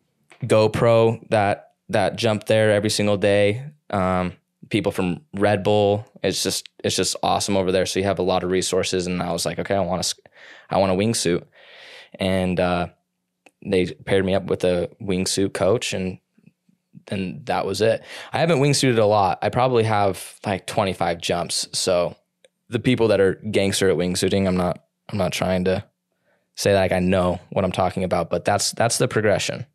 GoPro 0.44 1.28
that 1.30 1.72
that 1.90 2.16
jump 2.16 2.46
there 2.46 2.72
every 2.72 2.90
single 2.90 3.18
day. 3.18 3.72
Um, 3.90 4.34
people 4.70 4.92
from 4.92 5.22
Red 5.34 5.64
Bull. 5.64 6.06
It's 6.24 6.44
just 6.44 6.70
it's 6.84 6.96
just 6.96 7.16
awesome 7.22 7.58
over 7.58 7.72
there. 7.72 7.86
So 7.86 8.00
you 8.00 8.06
have 8.06 8.20
a 8.20 8.24
lot 8.24 8.44
of 8.44 8.52
resources. 8.52 9.08
And 9.08 9.22
I 9.22 9.32
was 9.32 9.46
like, 9.46 9.60
okay, 9.60 9.76
I 9.76 9.82
want 9.82 10.04
to 10.04 10.16
I 10.70 10.78
want 10.78 10.92
a 10.92 10.96
wingsuit, 10.96 11.44
and 12.20 12.60
uh, 12.60 12.88
they 13.66 13.86
paired 13.88 14.26
me 14.26 14.36
up 14.36 14.46
with 14.46 14.64
a 14.64 14.90
wingsuit 15.02 15.54
coach, 15.54 15.94
and 15.94 16.20
then 17.08 17.42
that 17.46 17.66
was 17.66 17.82
it. 17.82 18.04
I 18.34 18.40
haven't 18.40 18.60
wingsuited 18.60 18.98
a 18.98 19.06
lot. 19.06 19.40
I 19.42 19.50
probably 19.50 19.84
have 19.84 20.40
like 20.46 20.66
25 20.66 21.20
jumps. 21.22 21.68
So 21.74 22.16
the 22.70 22.80
people 22.80 23.10
that 23.10 23.20
are 23.20 23.36
gangster 23.36 23.90
at 23.90 23.98
wingsuiting, 23.98 24.48
I'm 24.48 24.58
not 24.58 24.85
I'm 25.10 25.18
not 25.18 25.32
trying 25.32 25.66
to 25.66 25.84
say 26.56 26.74
like 26.74 26.92
I 26.92 27.00
know 27.00 27.40
what 27.52 27.66
I'm 27.66 27.72
talking 27.72 28.04
about, 28.04 28.30
but 28.30 28.46
that's 28.46 28.72
that's 28.72 28.98
the 28.98 29.08
progression. 29.08 29.66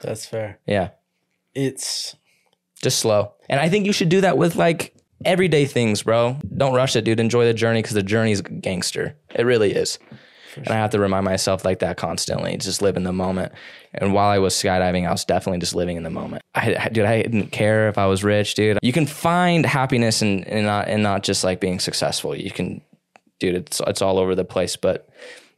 That's 0.00 0.26
fair. 0.26 0.58
Yeah 0.66 0.90
It's 1.54 2.14
just 2.82 3.00
slow. 3.00 3.32
And 3.48 3.60
I 3.60 3.68
think 3.68 3.86
you 3.86 3.92
should 3.92 4.08
do 4.08 4.20
that 4.20 4.38
with 4.38 4.54
like 4.56 4.94
everyday 5.24 5.64
things, 5.64 6.02
bro. 6.04 6.36
Don't 6.56 6.74
rush 6.74 6.94
it, 6.96 7.04
dude. 7.04 7.18
Enjoy 7.18 7.44
the 7.44 7.54
journey 7.54 7.82
because 7.82 7.94
the 7.94 8.02
journey 8.02 8.32
is 8.32 8.40
gangster. 8.42 9.16
It 9.34 9.44
really 9.44 9.72
is. 9.72 9.98
and 10.56 10.68
I 10.68 10.74
have 10.74 10.90
to 10.90 11.00
remind 11.00 11.24
myself 11.24 11.64
like 11.64 11.80
that 11.80 11.96
constantly. 11.96 12.56
Just 12.56 12.82
live 12.82 12.96
in 12.96 13.02
the 13.02 13.12
moment. 13.12 13.52
And 13.94 14.12
while 14.12 14.28
I 14.28 14.38
was 14.38 14.54
skydiving, 14.54 15.08
I 15.08 15.10
was 15.10 15.24
definitely 15.24 15.58
just 15.58 15.74
living 15.74 15.96
in 15.96 16.02
the 16.04 16.10
moment. 16.10 16.42
I, 16.54 16.76
I 16.76 16.88
dude, 16.88 17.04
I 17.04 17.22
didn't 17.22 17.50
care 17.50 17.88
if 17.88 17.98
I 17.98 18.06
was 18.06 18.22
rich, 18.22 18.54
dude. 18.54 18.78
You 18.82 18.92
can 18.92 19.06
find 19.06 19.66
happiness 19.66 20.22
in, 20.22 20.44
in 20.44 20.64
not 20.64 20.88
in 20.88 21.02
not 21.02 21.22
just 21.22 21.42
like 21.42 21.60
being 21.60 21.80
successful. 21.80 22.36
You 22.36 22.50
can, 22.50 22.80
dude, 23.38 23.54
it's 23.54 23.80
it's 23.86 24.02
all 24.02 24.18
over 24.18 24.34
the 24.34 24.44
place. 24.44 24.76
But 24.76 25.08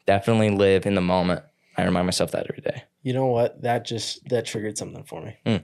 definitely 0.06 0.50
live 0.50 0.86
in 0.86 0.94
the 0.94 1.00
moment. 1.00 1.42
I 1.76 1.84
remind 1.84 2.06
myself 2.06 2.32
that 2.32 2.46
every 2.48 2.62
day. 2.62 2.84
You 3.02 3.12
know 3.12 3.26
what? 3.26 3.62
That 3.62 3.84
just 3.84 4.28
that 4.28 4.46
triggered 4.46 4.76
something 4.76 5.04
for 5.04 5.22
me. 5.22 5.36
Mm. 5.46 5.62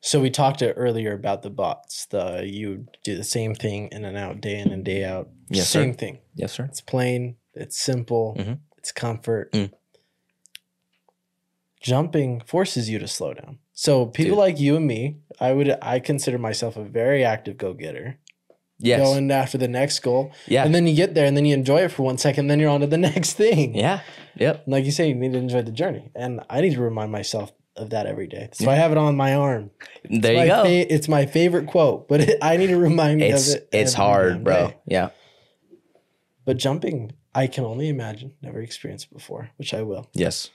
So 0.00 0.20
we 0.20 0.30
talked 0.30 0.62
earlier 0.62 1.14
about 1.14 1.42
the 1.42 1.50
bots. 1.50 2.06
The 2.06 2.44
you 2.46 2.86
do 3.02 3.16
the 3.16 3.24
same 3.24 3.54
thing 3.54 3.88
in 3.90 4.04
and 4.04 4.16
out, 4.16 4.40
day 4.40 4.58
in 4.58 4.70
and 4.70 4.84
day 4.84 5.04
out. 5.04 5.28
Yes, 5.48 5.68
sir. 5.68 5.82
same 5.82 5.94
thing. 5.94 6.18
Yes, 6.34 6.52
sir. 6.52 6.64
It's 6.64 6.80
plain. 6.80 7.36
It's 7.54 7.78
simple. 7.78 8.36
Mhm. 8.38 8.58
It's 8.78 8.92
comfort. 8.92 9.50
Mm. 9.52 9.72
Jumping 11.80 12.40
forces 12.40 12.88
you 12.88 12.98
to 12.98 13.08
slow 13.08 13.34
down. 13.34 13.58
So 13.72 14.06
people 14.06 14.36
Dude. 14.36 14.38
like 14.38 14.60
you 14.60 14.76
and 14.76 14.86
me, 14.86 15.18
I 15.40 15.52
would 15.52 15.76
I 15.82 16.00
consider 16.00 16.38
myself 16.38 16.76
a 16.76 16.84
very 16.84 17.24
active 17.24 17.56
go 17.58 17.74
getter. 17.74 18.18
Yes. 18.78 19.00
Going 19.00 19.30
after 19.30 19.56
the 19.58 19.68
next 19.68 20.00
goal. 20.00 20.32
yeah. 20.46 20.64
And 20.64 20.74
then 20.74 20.86
you 20.86 20.94
get 20.94 21.14
there 21.14 21.24
and 21.26 21.34
then 21.36 21.44
you 21.46 21.54
enjoy 21.54 21.78
it 21.82 21.92
for 21.92 22.02
one 22.02 22.18
second, 22.18 22.48
then 22.48 22.60
you're 22.60 22.68
on 22.70 22.80
to 22.80 22.86
the 22.86 22.98
next 23.10 23.32
thing. 23.34 23.74
yeah. 23.74 24.00
Yep. 24.38 24.64
Like 24.66 24.84
you 24.84 24.90
say, 24.92 25.08
you 25.08 25.14
need 25.14 25.32
to 25.32 25.38
enjoy 25.38 25.62
the 25.62 25.72
journey. 25.72 26.10
And 26.14 26.40
I 26.50 26.60
need 26.60 26.74
to 26.74 26.80
remind 26.82 27.10
myself 27.10 27.52
of 27.74 27.88
that 27.90 28.04
every 28.06 28.26
day. 28.26 28.50
So 28.52 28.68
I 28.70 28.74
have 28.74 28.92
it 28.92 28.98
on 28.98 29.16
my 29.16 29.34
arm. 29.34 29.70
There 30.10 30.34
you 30.44 30.46
go. 30.46 30.62
fa- 30.64 30.94
it's 30.94 31.08
my 31.08 31.24
favorite 31.24 31.66
quote, 31.68 32.06
but 32.06 32.20
it, 32.20 32.38
I 32.42 32.58
need 32.58 32.66
to 32.68 32.76
remind 32.76 33.20
me 33.20 33.28
it's 33.28 33.50
of 33.54 33.56
it. 33.62 33.68
it's 33.72 33.94
hard, 33.94 34.44
bro. 34.44 34.68
day. 34.68 34.76
Yeah. 34.86 35.08
But 36.44 36.58
jumping, 36.58 37.12
I 37.34 37.46
can 37.46 37.64
only 37.64 37.88
imagine. 37.88 38.34
Never 38.42 38.60
experienced 38.60 39.10
before, 39.12 39.50
which 39.56 39.72
I 39.74 39.82
will. 39.82 40.08
Yes. 40.12 40.50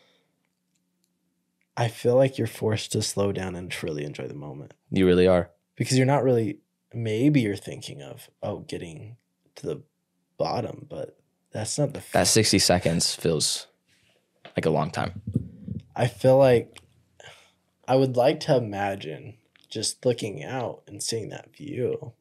I 1.75 1.87
feel 1.87 2.15
like 2.15 2.37
you're 2.37 2.47
forced 2.47 2.91
to 2.91 3.01
slow 3.01 3.31
down 3.31 3.55
and 3.55 3.71
truly 3.71 4.03
enjoy 4.03 4.27
the 4.27 4.33
moment 4.35 4.73
You 4.91 5.05
really 5.07 5.25
are. 5.27 5.49
because 5.75 5.97
you're 5.97 6.05
not 6.05 6.23
really. 6.23 6.59
Maybe 6.93 7.41
you're 7.41 7.55
thinking 7.55 8.01
of 8.01 8.29
oh 8.43 8.59
getting 8.59 9.15
to 9.55 9.65
the 9.65 9.81
bottom, 10.37 10.85
but 10.89 11.17
that's 11.51 11.77
not 11.79 11.93
the. 11.93 11.99
f- 11.99 12.11
That 12.11 12.27
60 12.27 12.59
seconds 12.59 13.15
feels 13.15 13.67
like 14.57 14.65
a 14.65 14.69
long 14.69 14.91
time. 14.91 15.21
I 15.95 16.07
feel 16.07 16.37
like 16.37 16.79
I 17.87 17.95
would 17.95 18.15
like 18.17 18.39
to 18.41 18.55
imagine 18.57 19.35
just 19.69 20.05
looking 20.05 20.43
out 20.43 20.83
and 20.87 21.01
seeing 21.01 21.29
that 21.29 21.55
view. 21.55 22.13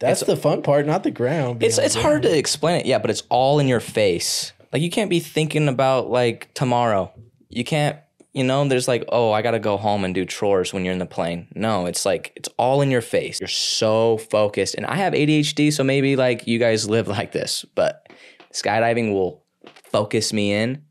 That's 0.00 0.22
It's- 0.22 0.36
the 0.36 0.40
fun 0.40 0.62
part, 0.62 0.86
not 0.86 1.02
the 1.02 1.10
ground. 1.10 1.62
It's 1.62 1.76
it's 1.78 1.94
hard 1.94 2.22
to 2.22 2.36
explain 2.38 2.80
it. 2.80 2.86
Yeah, 2.86 2.98
but 2.98 3.10
it's 3.10 3.24
all 3.28 3.58
in 3.58 3.68
your 3.68 3.80
face. 3.80 4.52
Like 4.72 4.82
you 4.82 4.90
can't 4.90 5.10
be 5.10 5.20
thinking 5.20 5.68
about 5.68 6.08
like 6.10 6.52
tomorrow. 6.54 7.12
You 7.50 7.64
can't, 7.64 7.96
you 8.32 8.44
know, 8.44 8.66
there's 8.68 8.86
like, 8.88 9.04
oh, 9.08 9.32
I 9.32 9.42
got 9.42 9.52
to 9.52 9.58
go 9.58 9.76
home 9.76 10.04
and 10.04 10.14
do 10.14 10.24
chores 10.24 10.72
when 10.72 10.84
you're 10.84 10.92
in 10.92 10.98
the 10.98 11.06
plane. 11.06 11.48
No, 11.54 11.86
it's 11.86 12.04
like 12.06 12.32
it's 12.36 12.48
all 12.58 12.82
in 12.82 12.90
your 12.90 13.00
face. 13.00 13.40
You're 13.40 13.48
so 13.48 14.18
focused. 14.18 14.74
And 14.74 14.86
I 14.86 14.96
have 14.96 15.12
ADHD, 15.14 15.72
so 15.72 15.82
maybe 15.82 16.14
like 16.16 16.46
you 16.46 16.58
guys 16.58 16.88
live 16.88 17.08
like 17.18 17.32
this, 17.32 17.64
but 17.74 18.08
skydiving 18.52 19.12
will 19.12 19.42
focus 19.90 20.32
me 20.32 20.52
in 20.52 20.82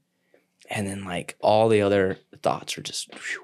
and 0.69 0.87
then 0.87 1.05
like 1.05 1.35
all 1.39 1.69
the 1.69 1.81
other 1.81 2.17
thoughts 2.43 2.77
are 2.77 2.81
just 2.81 3.13
phew, 3.15 3.43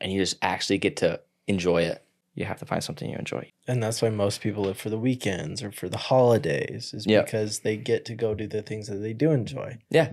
and 0.00 0.12
you 0.12 0.20
just 0.20 0.36
actually 0.42 0.78
get 0.78 0.96
to 0.98 1.20
enjoy 1.46 1.82
it. 1.82 2.02
You 2.34 2.44
have 2.44 2.58
to 2.58 2.66
find 2.66 2.84
something 2.84 3.08
you 3.08 3.16
enjoy. 3.16 3.50
And 3.66 3.82
that's 3.82 4.02
why 4.02 4.10
most 4.10 4.42
people 4.42 4.64
live 4.64 4.76
for 4.76 4.90
the 4.90 4.98
weekends 4.98 5.62
or 5.62 5.72
for 5.72 5.88
the 5.88 5.96
holidays, 5.96 6.92
is 6.92 7.06
Yeah. 7.06 7.22
because 7.22 7.60
they 7.60 7.78
get 7.78 8.04
to 8.06 8.14
go 8.14 8.34
do 8.34 8.46
the 8.46 8.60
things 8.60 8.88
that 8.88 8.96
they 8.96 9.14
do 9.14 9.30
enjoy. 9.30 9.78
Yeah. 9.88 10.12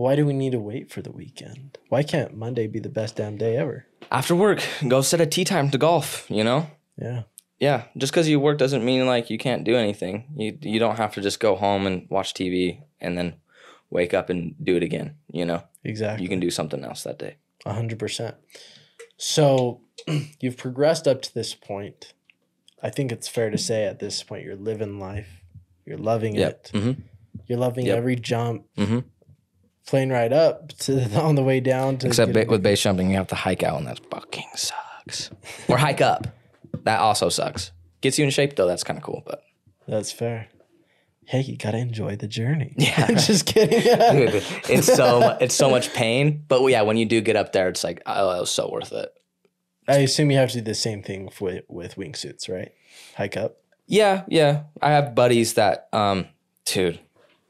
Why 0.00 0.16
do 0.16 0.24
we 0.24 0.32
need 0.32 0.52
to 0.52 0.58
wait 0.58 0.90
for 0.90 1.02
the 1.02 1.12
weekend? 1.12 1.76
Why 1.90 2.02
can't 2.02 2.34
Monday 2.34 2.66
be 2.66 2.78
the 2.80 2.88
best 2.88 3.16
damn 3.16 3.36
day 3.36 3.58
ever? 3.58 3.84
After 4.10 4.34
work, 4.34 4.62
go 4.88 5.02
set 5.02 5.20
a 5.20 5.26
tea 5.26 5.44
time 5.44 5.70
to 5.72 5.76
golf, 5.76 6.24
you 6.30 6.42
know? 6.42 6.68
Yeah. 6.96 7.24
Yeah, 7.58 7.84
just 7.98 8.10
because 8.10 8.26
you 8.26 8.40
work 8.40 8.56
doesn't 8.56 8.82
mean 8.82 9.04
like 9.06 9.28
you 9.28 9.36
can't 9.36 9.62
do 9.62 9.76
anything. 9.76 10.24
You 10.34 10.56
you 10.62 10.78
don't 10.78 10.96
have 10.96 11.12
to 11.16 11.20
just 11.20 11.38
go 11.38 11.54
home 11.54 11.86
and 11.86 12.06
watch 12.08 12.32
TV 12.32 12.80
and 12.98 13.18
then 13.18 13.34
wake 13.90 14.14
up 14.14 14.30
and 14.30 14.54
do 14.64 14.74
it 14.76 14.82
again. 14.82 15.16
You 15.30 15.44
know, 15.44 15.64
Exactly. 15.84 16.22
you 16.22 16.30
can 16.30 16.40
do 16.40 16.50
something 16.50 16.82
else 16.82 17.02
that 17.02 17.18
day. 17.18 17.36
A 17.66 17.74
hundred 17.74 17.98
percent. 17.98 18.36
So 19.18 19.82
you've 20.40 20.56
progressed 20.56 21.06
up 21.06 21.20
to 21.22 21.34
this 21.34 21.54
point. 21.54 22.14
I 22.82 22.88
think 22.88 23.12
it's 23.12 23.28
fair 23.28 23.50
to 23.50 23.58
say 23.58 23.84
at 23.84 23.98
this 23.98 24.22
point 24.22 24.44
you're 24.46 24.56
living 24.56 24.98
life. 24.98 25.42
You're 25.84 25.98
loving 25.98 26.36
Yep. 26.36 26.50
it. 26.50 26.70
Mm-hmm. 26.72 27.00
You're 27.46 27.58
loving 27.58 27.84
Yep. 27.84 27.98
every 27.98 28.16
jump. 28.16 28.64
Mhm. 28.78 29.04
Plane 29.90 30.10
right 30.12 30.32
up 30.32 30.68
to 30.78 31.02
on 31.20 31.34
the 31.34 31.42
way 31.42 31.58
down 31.58 31.98
to 31.98 32.06
Except 32.06 32.32
ba- 32.32 32.46
with 32.48 32.62
base 32.62 32.80
jumping, 32.80 33.10
you 33.10 33.16
have 33.16 33.26
to 33.26 33.34
hike 33.34 33.64
out, 33.64 33.76
and 33.78 33.88
that 33.88 34.00
fucking 34.08 34.46
sucks. 34.54 35.30
or 35.68 35.76
hike 35.86 36.00
up. 36.00 36.28
That 36.84 37.00
also 37.00 37.28
sucks. 37.28 37.72
Gets 38.00 38.16
you 38.16 38.24
in 38.24 38.30
shape 38.30 38.54
though. 38.54 38.68
That's 38.68 38.84
kind 38.84 38.96
of 38.96 39.02
cool. 39.02 39.22
But 39.26 39.42
that's 39.88 40.12
fair. 40.12 40.46
Hey, 41.26 41.40
you 41.42 41.56
gotta 41.56 41.78
enjoy 41.78 42.14
the 42.14 42.28
journey. 42.28 42.74
Yeah. 42.78 43.06
I'm 43.08 43.16
just 43.16 43.46
kidding. 43.46 43.80
Dude, 43.80 44.44
it's 44.68 44.86
so 44.86 45.36
it's 45.40 45.56
so 45.56 45.68
much 45.68 45.92
pain. 45.92 46.44
But 46.46 46.64
yeah, 46.66 46.82
when 46.82 46.96
you 46.96 47.04
do 47.06 47.20
get 47.20 47.34
up 47.34 47.52
there, 47.52 47.68
it's 47.68 47.82
like 47.82 48.00
oh, 48.06 48.32
that 48.32 48.40
was 48.40 48.50
so 48.50 48.70
worth 48.70 48.92
it. 48.92 49.12
I 49.88 49.96
assume 49.96 50.30
you 50.30 50.36
have 50.38 50.50
to 50.50 50.58
do 50.58 50.64
the 50.64 50.74
same 50.76 51.02
thing 51.02 51.28
with 51.40 51.64
with 51.68 51.96
wingsuits, 51.96 52.48
right? 52.48 52.70
Hike 53.16 53.36
up. 53.36 53.56
Yeah, 53.88 54.22
yeah. 54.28 54.62
I 54.80 54.90
have 54.90 55.16
buddies 55.16 55.54
that, 55.54 55.88
um, 55.92 56.26
dude, 56.64 57.00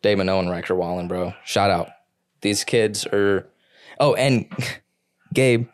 Dave 0.00 0.16
Minow 0.16 0.38
and 0.40 0.48
Riker 0.50 0.74
Wallen, 0.74 1.06
bro. 1.06 1.34
Shout 1.44 1.70
out. 1.70 1.90
These 2.40 2.64
kids 2.64 3.06
are, 3.06 3.46
oh, 3.98 4.14
and 4.14 4.46
Gabe 5.34 5.68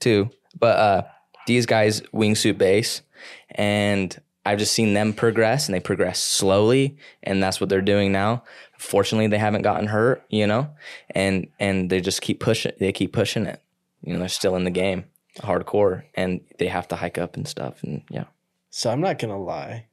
too. 0.00 0.30
But 0.58 0.78
uh, 0.78 1.02
these 1.46 1.66
guys 1.66 2.00
wingsuit 2.12 2.58
base, 2.58 3.02
and 3.50 4.20
I've 4.44 4.58
just 4.58 4.72
seen 4.72 4.94
them 4.94 5.12
progress, 5.12 5.66
and 5.66 5.74
they 5.74 5.80
progress 5.80 6.20
slowly, 6.20 6.96
and 7.22 7.42
that's 7.42 7.60
what 7.60 7.68
they're 7.68 7.80
doing 7.82 8.12
now. 8.12 8.44
Fortunately, 8.78 9.26
they 9.26 9.38
haven't 9.38 9.62
gotten 9.62 9.88
hurt, 9.88 10.24
you 10.30 10.46
know, 10.46 10.70
and 11.10 11.48
and 11.58 11.90
they 11.90 12.00
just 12.00 12.22
keep 12.22 12.40
pushing. 12.40 12.72
They 12.78 12.92
keep 12.92 13.12
pushing 13.12 13.46
it. 13.46 13.60
You 14.02 14.12
know, 14.12 14.20
they're 14.20 14.28
still 14.28 14.56
in 14.56 14.64
the 14.64 14.70
game, 14.70 15.04
hardcore, 15.38 16.04
and 16.14 16.40
they 16.58 16.68
have 16.68 16.88
to 16.88 16.96
hike 16.96 17.18
up 17.18 17.36
and 17.36 17.46
stuff, 17.46 17.82
and 17.82 18.02
yeah. 18.10 18.24
So 18.70 18.90
I'm 18.90 19.00
not 19.00 19.18
gonna 19.18 19.38
lie. 19.38 19.86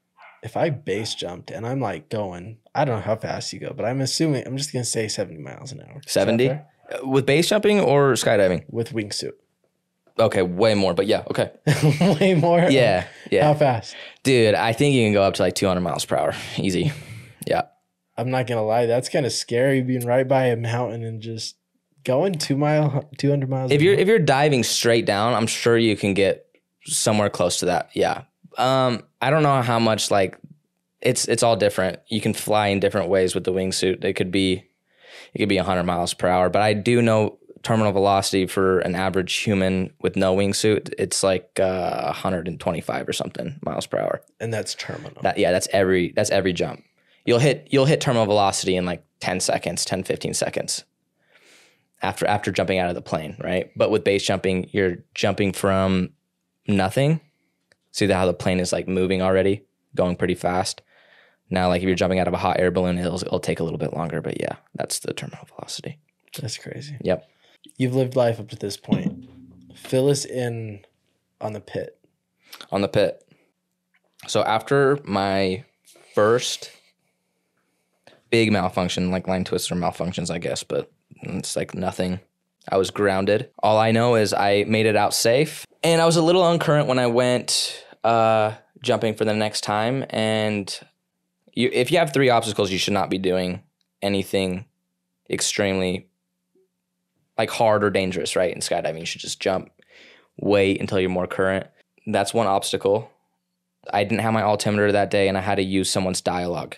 If 0.43 0.55
I 0.55 0.69
base 0.69 1.15
jumped 1.15 1.49
and 1.49 1.65
I'm 1.65 1.79
like 1.79 2.07
going, 2.09 2.59
I 2.75 2.85
don't 2.85 2.97
know 2.97 3.01
how 3.05 3.15
fast 3.15 3.53
you 3.53 3.59
go, 3.59 3.73
but 3.75 3.85
I'm 3.85 4.01
assuming 4.01 4.45
I'm 4.45 4.57
just 4.57 4.71
gonna 4.73 4.83
say 4.85 5.07
70 5.07 5.37
miles 5.39 5.71
an 5.71 5.81
hour. 5.81 6.01
70? 6.05 6.49
Uh, 6.49 6.57
with 7.03 7.25
base 7.25 7.49
jumping 7.49 7.79
or 7.79 8.13
skydiving 8.13 8.63
with 8.69 8.91
wingsuit. 8.93 9.31
okay 10.19 10.43
way 10.43 10.75
more 10.75 10.93
but 10.93 11.07
yeah 11.07 11.23
okay 11.31 11.49
Way 12.21 12.35
more. 12.35 12.59
yeah 12.69 13.07
yeah 13.31 13.43
How 13.45 13.55
fast? 13.55 13.95
dude 14.23 14.53
i 14.53 14.71
think 14.71 14.93
you 14.93 15.03
can 15.03 15.11
go 15.11 15.23
up 15.23 15.33
to 15.35 15.41
like 15.41 15.55
200 15.55 15.81
miles 15.81 16.05
per 16.05 16.15
hour 16.15 16.35
easy 16.57 16.91
yeah 17.47 17.63
I'm 18.17 18.29
not 18.29 18.47
gonna 18.47 18.63
lie. 18.63 18.85
That's 18.85 19.09
kind 19.09 19.25
of 19.25 19.33
scary 19.33 19.81
being 19.81 20.05
right 20.05 20.25
by 20.27 20.45
a 20.45 20.55
mountain 20.55 21.03
and 21.03 21.21
just 21.21 21.57
going 22.05 22.35
two 22.35 22.55
mile, 22.55 23.09
200 23.17 23.49
miles. 23.49 23.71
if 23.73 23.81
you're 23.81 23.93
hour. 23.95 23.99
if 23.99 24.07
you're 24.07 24.19
diving 24.19 24.63
straight 24.63 25.05
down 25.07 25.33
i'm 25.33 25.47
sure 25.47 25.75
you 25.77 25.97
can 25.97 26.13
get 26.13 26.45
somewhere 26.83 27.29
close 27.31 27.57
to 27.59 27.65
that 27.65 27.89
yeah 27.93 28.21
um 28.59 29.01
i 29.21 29.29
don't 29.31 29.41
know 29.43 29.59
how 29.63 29.79
much 29.79 30.11
like 30.11 30.37
it's 31.01 31.27
it's 31.27 31.43
all 31.43 31.55
different 31.55 31.99
you 32.07 32.21
can 32.21 32.33
fly 32.33 32.67
in 32.67 32.79
different 32.79 33.09
ways 33.09 33.35
with 33.35 33.43
the 33.43 33.53
wingsuit 33.53 34.03
it 34.03 34.13
could 34.13 34.31
be 34.31 34.63
it 35.33 35.39
could 35.39 35.49
be 35.49 35.57
100 35.57 35.83
miles 35.83 36.13
per 36.13 36.27
hour 36.27 36.49
but 36.49 36.61
i 36.61 36.73
do 36.73 37.01
know 37.01 37.37
terminal 37.63 37.91
velocity 37.91 38.45
for 38.45 38.79
an 38.79 38.93
average 38.93 39.33
human 39.37 39.91
with 40.01 40.15
no 40.15 40.35
wingsuit 40.35 40.93
it's 40.99 41.23
like 41.23 41.59
uh 41.59 42.03
125 42.05 43.09
or 43.09 43.13
something 43.13 43.59
miles 43.63 43.87
per 43.87 43.97
hour 43.97 44.21
and 44.39 44.53
that's 44.53 44.75
terminal. 44.75 45.21
That 45.21 45.37
yeah, 45.37 45.51
that's 45.51 45.67
every 45.71 46.13
that's 46.15 46.29
every 46.29 46.53
jump. 46.53 46.83
You'll 47.25 47.39
hit 47.39 47.67
you'll 47.71 47.85
hit 47.85 48.01
terminal 48.01 48.25
velocity 48.25 48.75
in 48.75 48.85
like 48.85 49.03
10 49.19 49.39
seconds, 49.39 49.85
10 49.85 50.03
15 50.03 50.33
seconds. 50.33 50.83
After 52.01 52.27
after 52.27 52.51
jumping 52.51 52.77
out 52.77 52.89
of 52.89 52.95
the 52.95 53.01
plane, 53.01 53.35
right? 53.43 53.71
But 53.75 53.89
with 53.89 54.03
base 54.03 54.23
jumping, 54.23 54.69
you're 54.71 54.97
jumping 55.15 55.53
from 55.53 56.11
nothing. 56.67 57.21
See 57.91 58.07
how 58.07 58.25
the 58.25 58.33
plane 58.33 58.59
is 58.59 58.71
like 58.71 58.87
moving 58.87 59.21
already, 59.21 59.63
going 59.95 60.15
pretty 60.15 60.35
fast. 60.35 60.81
Now, 61.49 61.67
like 61.69 61.81
if 61.81 61.87
you're 61.87 61.95
jumping 61.95 62.19
out 62.19 62.27
of 62.27 62.33
a 62.33 62.37
hot 62.37 62.59
air 62.59 62.71
balloon, 62.71 62.97
it'll 62.97 63.21
it'll 63.21 63.39
take 63.39 63.59
a 63.59 63.63
little 63.63 63.77
bit 63.79 63.93
longer, 63.93 64.21
but 64.21 64.39
yeah, 64.39 64.57
that's 64.75 64.99
the 64.99 65.13
terminal 65.13 65.45
velocity. 65.45 65.99
that's 66.39 66.57
crazy. 66.57 66.97
Yep. 67.01 67.27
You've 67.77 67.95
lived 67.95 68.15
life 68.15 68.39
up 68.39 68.49
to 68.49 68.55
this 68.55 68.77
point. 68.77 69.27
Fill 69.75 70.09
us 70.09 70.25
in 70.25 70.85
on 71.41 71.53
the 71.53 71.59
pit. 71.59 71.97
on 72.71 72.81
the 72.81 72.87
pit. 72.87 73.21
So 74.27 74.41
after 74.43 74.99
my 75.03 75.63
first 76.13 76.71
big 78.29 78.51
malfunction, 78.51 79.11
like 79.11 79.27
line 79.27 79.43
twister 79.43 79.75
malfunctions, 79.75 80.31
I 80.31 80.39
guess, 80.39 80.63
but 80.63 80.91
it's 81.21 81.55
like 81.55 81.75
nothing. 81.75 82.19
I 82.69 82.77
was 82.77 82.89
grounded. 82.89 83.49
All 83.61 83.77
I 83.77 83.91
know 83.91 84.15
is 84.15 84.33
I 84.33 84.63
made 84.67 84.87
it 84.87 84.95
out 84.95 85.13
safe, 85.13 85.67
and 85.83 86.01
I 86.01 86.05
was 86.05 86.15
a 86.17 86.21
little 86.23 86.49
uncurrent 86.49 86.87
when 86.87 86.97
I 86.97 87.07
went 87.07 87.83
uh, 88.03 88.53
jumping 88.85 89.15
for 89.15 89.25
the 89.25 89.33
next 89.33 89.61
time. 89.61 90.05
And 90.09 90.79
you, 91.53 91.69
if 91.73 91.91
you 91.91 91.97
have 91.97 92.13
three 92.13 92.29
obstacles, 92.29 92.71
you 92.71 92.77
should 92.77 92.93
not 92.93 93.09
be 93.09 93.17
doing 93.17 93.63
anything 94.01 94.65
extremely 95.29 96.07
like 97.37 97.49
hard 97.49 97.83
or 97.83 97.89
dangerous, 97.89 98.35
right? 98.35 98.53
In 98.53 98.61
skydiving, 98.61 98.99
you 98.99 99.05
should 99.05 99.21
just 99.21 99.41
jump, 99.41 99.71
wait 100.37 100.79
until 100.79 100.99
you're 100.99 101.09
more 101.09 101.27
current. 101.27 101.67
That's 102.07 102.33
one 102.33 102.47
obstacle. 102.47 103.11
I 103.91 104.03
didn't 104.03 104.21
have 104.21 104.33
my 104.33 104.41
altimeter 104.41 104.91
that 104.91 105.11
day 105.11 105.27
and 105.27 105.37
I 105.37 105.41
had 105.41 105.55
to 105.55 105.63
use 105.63 105.89
someone's 105.89 106.21
dialogue. 106.21 106.77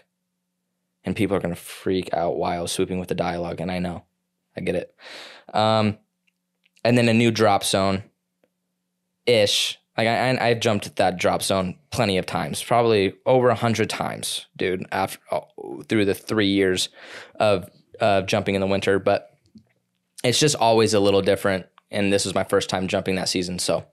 And 1.04 1.16
people 1.16 1.38
are 1.38 1.40
going 1.40 1.54
to 1.54 1.62
freak 1.62 2.14
out 2.14 2.38
why 2.38 2.58
I 2.58 2.62
was 2.62 2.72
swooping 2.72 3.00
with 3.00 3.08
the 3.08 3.16
dialogue. 3.16 3.62
And 3.62 3.72
I 3.72 3.80
know, 3.80 4.04
I 4.58 4.62
get 4.62 4.76
it. 4.76 4.96
Um, 5.54 5.98
and 6.84 6.98
then 6.98 7.08
a 7.08 7.14
new 7.14 7.32
drop 7.32 7.64
zone 7.64 8.04
ish. 9.26 9.80
Like 9.98 10.08
I, 10.08 10.30
I, 10.30 10.48
I've 10.50 10.60
jumped 10.60 10.96
that 10.98 11.18
drop 11.18 11.42
zone 11.42 11.76
plenty 11.90 12.18
of 12.18 12.26
times, 12.26 12.62
probably 12.64 13.14
over 13.26 13.50
a 13.50 13.56
hundred 13.56 13.90
times, 13.90 14.46
dude. 14.56 14.86
After 14.92 15.20
oh, 15.32 15.82
through 15.90 16.06
the 16.06 16.14
three 16.14 16.48
years 16.48 16.90
of 17.40 17.70
uh, 18.00 18.22
jumping 18.22 18.56
in 18.56 18.62
the 18.62 18.68
winter, 18.68 19.00
but 19.00 19.32
it's 20.24 20.40
just 20.40 20.56
always 20.56 20.94
a 20.94 21.00
little 21.00 21.22
different. 21.22 21.66
And 21.90 22.14
this 22.14 22.26
was 22.26 22.36
my 22.36 22.44
first 22.44 22.70
time 22.70 22.88
jumping 22.88 23.16
that 23.16 23.30
season, 23.30 23.60
so 23.60 23.86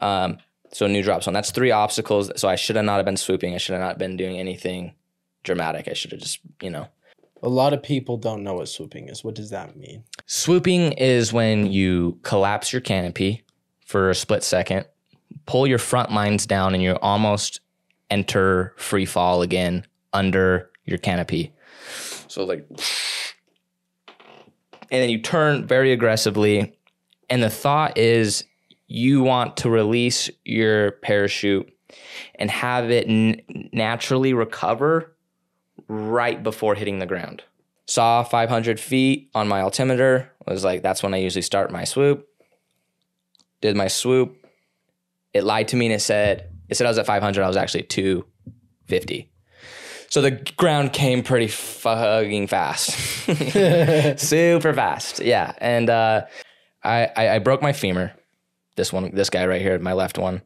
um, 0.00 0.38
so 0.72 0.86
new 0.86 1.02
drop 1.02 1.22
zone. 1.22 1.34
That's 1.34 1.50
three 1.50 1.70
obstacles. 1.70 2.30
So 2.36 2.48
I 2.48 2.56
should 2.56 2.76
have 2.76 2.84
not 2.84 2.96
have 2.96 3.06
been 3.06 3.16
swooping. 3.16 3.54
I 3.54 3.58
should 3.58 3.72
have 3.72 3.82
not 3.82 3.98
been 3.98 4.16
doing 4.16 4.38
anything 4.38 4.94
dramatic. 5.42 5.88
I 5.88 5.94
should 5.94 6.12
have 6.12 6.20
just 6.20 6.40
you 6.60 6.70
know. 6.70 6.88
A 7.42 7.48
lot 7.48 7.72
of 7.72 7.82
people 7.82 8.18
don't 8.18 8.44
know 8.44 8.54
what 8.54 8.68
swooping 8.68 9.08
is. 9.08 9.24
What 9.24 9.34
does 9.34 9.48
that 9.48 9.74
mean? 9.74 10.04
Swooping 10.26 10.92
is 10.92 11.32
when 11.32 11.72
you 11.72 12.18
collapse 12.22 12.70
your 12.70 12.82
canopy 12.82 13.44
for 13.86 14.10
a 14.10 14.14
split 14.14 14.44
second, 14.44 14.84
pull 15.46 15.66
your 15.66 15.78
front 15.78 16.12
lines 16.12 16.46
down, 16.46 16.74
and 16.74 16.82
you 16.82 16.96
almost 17.02 17.60
enter 18.10 18.74
free 18.76 19.06
fall 19.06 19.42
again 19.42 19.86
under 20.12 20.70
your 20.84 20.98
canopy. 20.98 21.52
So 22.28 22.44
like 22.44 22.66
and 24.90 25.02
then 25.02 25.10
you 25.10 25.18
turn 25.18 25.66
very 25.66 25.92
aggressively. 25.92 26.76
And 27.28 27.42
the 27.42 27.50
thought 27.50 27.96
is 27.96 28.44
you 28.88 29.22
want 29.22 29.58
to 29.58 29.70
release 29.70 30.28
your 30.44 30.92
parachute 30.92 31.72
and 32.34 32.50
have 32.50 32.90
it 32.90 33.06
n- 33.08 33.40
naturally 33.72 34.34
recover 34.34 35.14
right 35.86 36.42
before 36.42 36.74
hitting 36.74 36.98
the 36.98 37.06
ground. 37.06 37.44
Saw 37.86 38.22
500 38.22 38.78
feet 38.78 39.30
on 39.34 39.48
my 39.48 39.60
altimeter, 39.60 40.30
was 40.46 40.64
like, 40.64 40.82
that's 40.82 41.02
when 41.02 41.14
I 41.14 41.18
usually 41.18 41.42
start 41.42 41.70
my 41.70 41.84
swoop. 41.84 42.28
Did 43.60 43.76
my 43.76 43.88
swoop. 43.88 44.39
It 45.32 45.44
lied 45.44 45.68
to 45.68 45.76
me 45.76 45.86
and 45.86 45.94
it 45.94 46.00
said, 46.00 46.50
it 46.68 46.76
said 46.76 46.86
I 46.86 46.90
was 46.90 46.98
at 46.98 47.06
500, 47.06 47.42
I 47.42 47.48
was 47.48 47.56
actually 47.56 47.84
250. 47.84 49.30
So 50.10 50.20
the 50.20 50.32
ground 50.56 50.92
came 50.92 51.22
pretty 51.22 51.46
fucking 51.46 52.48
fast, 52.48 52.90
super 54.18 54.74
fast. 54.74 55.20
Yeah, 55.20 55.54
and 55.58 55.88
uh, 55.88 56.26
I, 56.82 57.08
I, 57.16 57.28
I 57.36 57.38
broke 57.38 57.62
my 57.62 57.72
femur. 57.72 58.12
This 58.76 58.92
one, 58.92 59.14
this 59.14 59.30
guy 59.30 59.46
right 59.46 59.62
here, 59.62 59.78
my 59.78 59.92
left 59.92 60.18
one, 60.18 60.42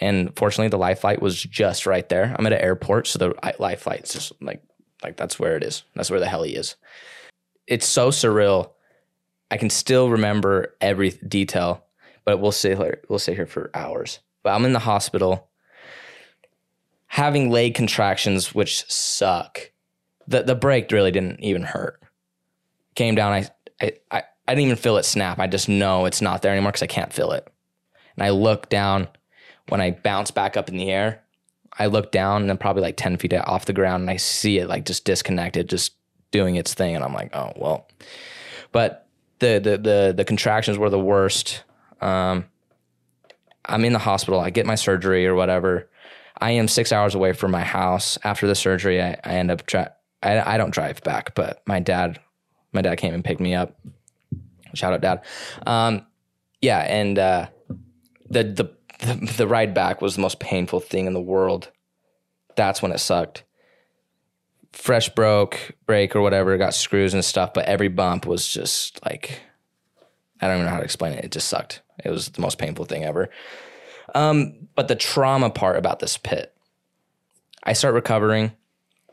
and 0.00 0.36
fortunately 0.36 0.68
the 0.68 0.78
life 0.78 1.00
flight 1.00 1.22
was 1.22 1.40
just 1.40 1.86
right 1.86 2.08
there. 2.08 2.34
I'm 2.36 2.46
at 2.46 2.52
an 2.52 2.60
airport, 2.60 3.06
so 3.06 3.18
the 3.18 3.54
life 3.60 3.82
flight's 3.82 4.12
just 4.12 4.32
like 4.42 4.62
like 5.04 5.16
that's 5.16 5.38
where 5.38 5.56
it 5.56 5.62
is. 5.62 5.84
That's 5.94 6.10
where 6.10 6.20
the 6.20 6.28
heli 6.28 6.56
is. 6.56 6.74
It's 7.68 7.86
so 7.86 8.10
surreal. 8.10 8.70
I 9.50 9.56
can 9.56 9.70
still 9.70 10.10
remember 10.10 10.74
every 10.80 11.10
detail, 11.10 11.84
but 12.26 12.40
we'll 12.40 12.52
sit 12.52 12.76
here, 12.76 13.00
we'll 13.08 13.18
sit 13.18 13.36
here 13.36 13.46
for 13.46 13.70
hours. 13.72 14.18
But 14.42 14.54
I'm 14.54 14.66
in 14.66 14.74
the 14.74 14.80
hospital 14.80 15.48
having 17.06 17.48
leg 17.50 17.74
contractions, 17.74 18.54
which 18.54 18.84
suck. 18.90 19.70
The 20.28 20.42
the 20.42 20.54
break 20.54 20.92
really 20.92 21.10
didn't 21.10 21.40
even 21.40 21.62
hurt. 21.62 22.02
Came 22.94 23.14
down, 23.14 23.32
I 23.32 23.48
I 23.80 23.92
I, 24.10 24.22
I 24.46 24.54
didn't 24.54 24.66
even 24.66 24.76
feel 24.76 24.98
it 24.98 25.04
snap. 25.04 25.38
I 25.38 25.46
just 25.46 25.68
know 25.68 26.04
it's 26.04 26.20
not 26.20 26.42
there 26.42 26.52
anymore 26.52 26.72
because 26.72 26.82
I 26.82 26.88
can't 26.88 27.12
feel 27.12 27.32
it. 27.32 27.48
And 28.16 28.24
I 28.24 28.30
look 28.30 28.68
down 28.68 29.08
when 29.68 29.80
I 29.80 29.92
bounce 29.92 30.30
back 30.30 30.56
up 30.56 30.68
in 30.68 30.76
the 30.76 30.90
air. 30.90 31.22
I 31.78 31.86
look 31.86 32.10
down 32.10 32.42
and 32.42 32.50
I'm 32.50 32.58
probably 32.58 32.82
like 32.82 32.96
10 32.96 33.18
feet 33.18 33.34
off 33.34 33.66
the 33.66 33.72
ground 33.72 34.02
and 34.02 34.10
I 34.10 34.16
see 34.16 34.58
it 34.58 34.68
like 34.68 34.86
just 34.86 35.04
disconnected, 35.04 35.68
just 35.68 35.92
doing 36.30 36.56
its 36.56 36.72
thing. 36.72 36.94
And 36.94 37.04
I'm 37.04 37.12
like, 37.12 37.34
oh, 37.36 37.52
well. 37.56 37.88
But 38.72 39.06
the 39.38 39.58
the 39.58 39.78
the, 39.78 40.14
the 40.16 40.24
contractions 40.24 40.78
were 40.78 40.90
the 40.90 40.98
worst. 40.98 41.62
Um, 42.00 42.46
I'm 43.64 43.84
in 43.84 43.92
the 43.92 43.98
hospital. 43.98 44.40
I 44.40 44.50
get 44.50 44.66
my 44.66 44.74
surgery 44.74 45.26
or 45.26 45.34
whatever. 45.34 45.88
I 46.38 46.52
am 46.52 46.68
six 46.68 46.92
hours 46.92 47.14
away 47.14 47.32
from 47.32 47.50
my 47.50 47.64
house. 47.64 48.18
After 48.22 48.46
the 48.46 48.54
surgery, 48.54 49.02
I, 49.02 49.18
I 49.24 49.34
end 49.36 49.50
up 49.50 49.66
tra- 49.66 49.94
I, 50.22 50.54
I 50.54 50.56
don't 50.58 50.70
drive 50.70 51.02
back, 51.02 51.34
but 51.34 51.62
my 51.66 51.80
dad, 51.80 52.20
my 52.72 52.82
dad 52.82 52.96
came 52.96 53.14
and 53.14 53.24
picked 53.24 53.40
me 53.40 53.54
up. 53.54 53.78
Shout 54.74 54.92
out, 54.92 55.00
dad. 55.00 55.24
Um, 55.66 56.06
yeah, 56.60 56.80
and 56.80 57.18
uh, 57.18 57.46
the, 58.28 58.44
the 58.44 58.76
the 59.00 59.32
the 59.36 59.46
ride 59.46 59.74
back 59.74 60.00
was 60.00 60.14
the 60.14 60.22
most 60.22 60.38
painful 60.38 60.80
thing 60.80 61.06
in 61.06 61.12
the 61.12 61.20
world. 61.20 61.70
That's 62.56 62.82
when 62.82 62.92
it 62.92 62.98
sucked. 62.98 63.44
Fresh 64.72 65.10
broke, 65.10 65.72
break 65.86 66.14
or 66.14 66.20
whatever, 66.20 66.56
got 66.58 66.74
screws 66.74 67.14
and 67.14 67.24
stuff, 67.24 67.54
but 67.54 67.66
every 67.66 67.88
bump 67.88 68.26
was 68.26 68.46
just 68.46 69.02
like 69.04 69.40
I 70.40 70.46
don't 70.46 70.56
even 70.56 70.66
know 70.66 70.72
how 70.72 70.78
to 70.78 70.84
explain 70.84 71.12
it. 71.12 71.24
It 71.24 71.32
just 71.32 71.48
sucked. 71.48 71.82
It 72.04 72.10
was 72.10 72.28
the 72.28 72.40
most 72.40 72.58
painful 72.58 72.84
thing 72.84 73.04
ever. 73.04 73.30
Um, 74.14 74.68
but 74.74 74.88
the 74.88 74.94
trauma 74.94 75.50
part 75.50 75.76
about 75.76 75.98
this 75.98 76.16
pit, 76.16 76.54
I 77.62 77.72
start 77.72 77.94
recovering 77.94 78.52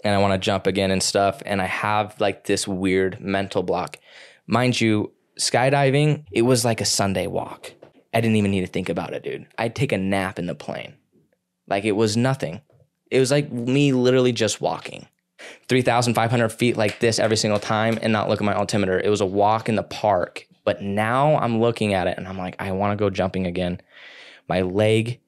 and 0.04 0.14
I 0.14 0.20
want 0.20 0.34
to 0.34 0.38
jump 0.38 0.68
again 0.68 0.92
and 0.92 1.02
stuff. 1.02 1.42
And 1.46 1.62
I 1.62 1.66
have 1.66 2.20
like 2.20 2.46
this 2.46 2.68
weird 2.68 3.20
mental 3.20 3.64
block. 3.64 3.98
Mind 4.48 4.80
you, 4.80 5.12
skydiving, 5.40 6.26
it 6.32 6.44
was 6.44 6.66
like 6.66 6.82
a 6.82 6.86
Sunday 6.86 7.28
walk. 7.28 7.74
I 8.14 8.22
didn't 8.22 8.36
even 8.36 8.52
need 8.52 8.62
to 8.62 8.68
think 8.68 8.90
about 8.90 9.14
it, 9.14 9.24
dude. 9.24 9.48
I'd 9.58 9.76
take 9.76 9.92
a 9.92 9.98
nap 9.98 10.38
in 10.38 10.46
the 10.46 10.56
plane. 10.56 10.94
Like 11.68 11.86
it 11.86 11.94
was 11.94 12.16
nothing. 12.16 12.62
It 13.10 13.20
was 13.20 13.32
like 13.32 13.52
me 13.52 13.94
literally 13.94 14.32
just 14.32 14.62
walking. 14.62 15.08
3,500 15.68 16.50
feet 16.50 16.78
like 16.78 17.00
this 17.00 17.20
every 17.20 17.38
single 17.38 17.60
time 17.60 17.98
and 18.02 18.14
not 18.14 18.30
look 18.30 18.40
at 18.40 18.46
my 18.46 18.54
altimeter. 18.54 19.00
It 19.00 19.10
was 19.10 19.22
a 19.22 19.26
walk 19.26 19.70
in 19.70 19.76
the 19.76 19.84
park. 19.84 20.48
But 20.64 20.82
now 20.82 21.38
I'm 21.38 21.60
looking 21.60 21.94
at 21.94 22.08
it 22.08 22.18
and 22.18 22.28
I'm 22.28 22.38
like, 22.38 22.56
I 22.60 22.72
want 22.72 22.98
to 22.98 23.02
go 23.04 23.10
jumping 23.10 23.46
again. 23.46 23.82
My 24.48 24.62
leg 24.62 25.20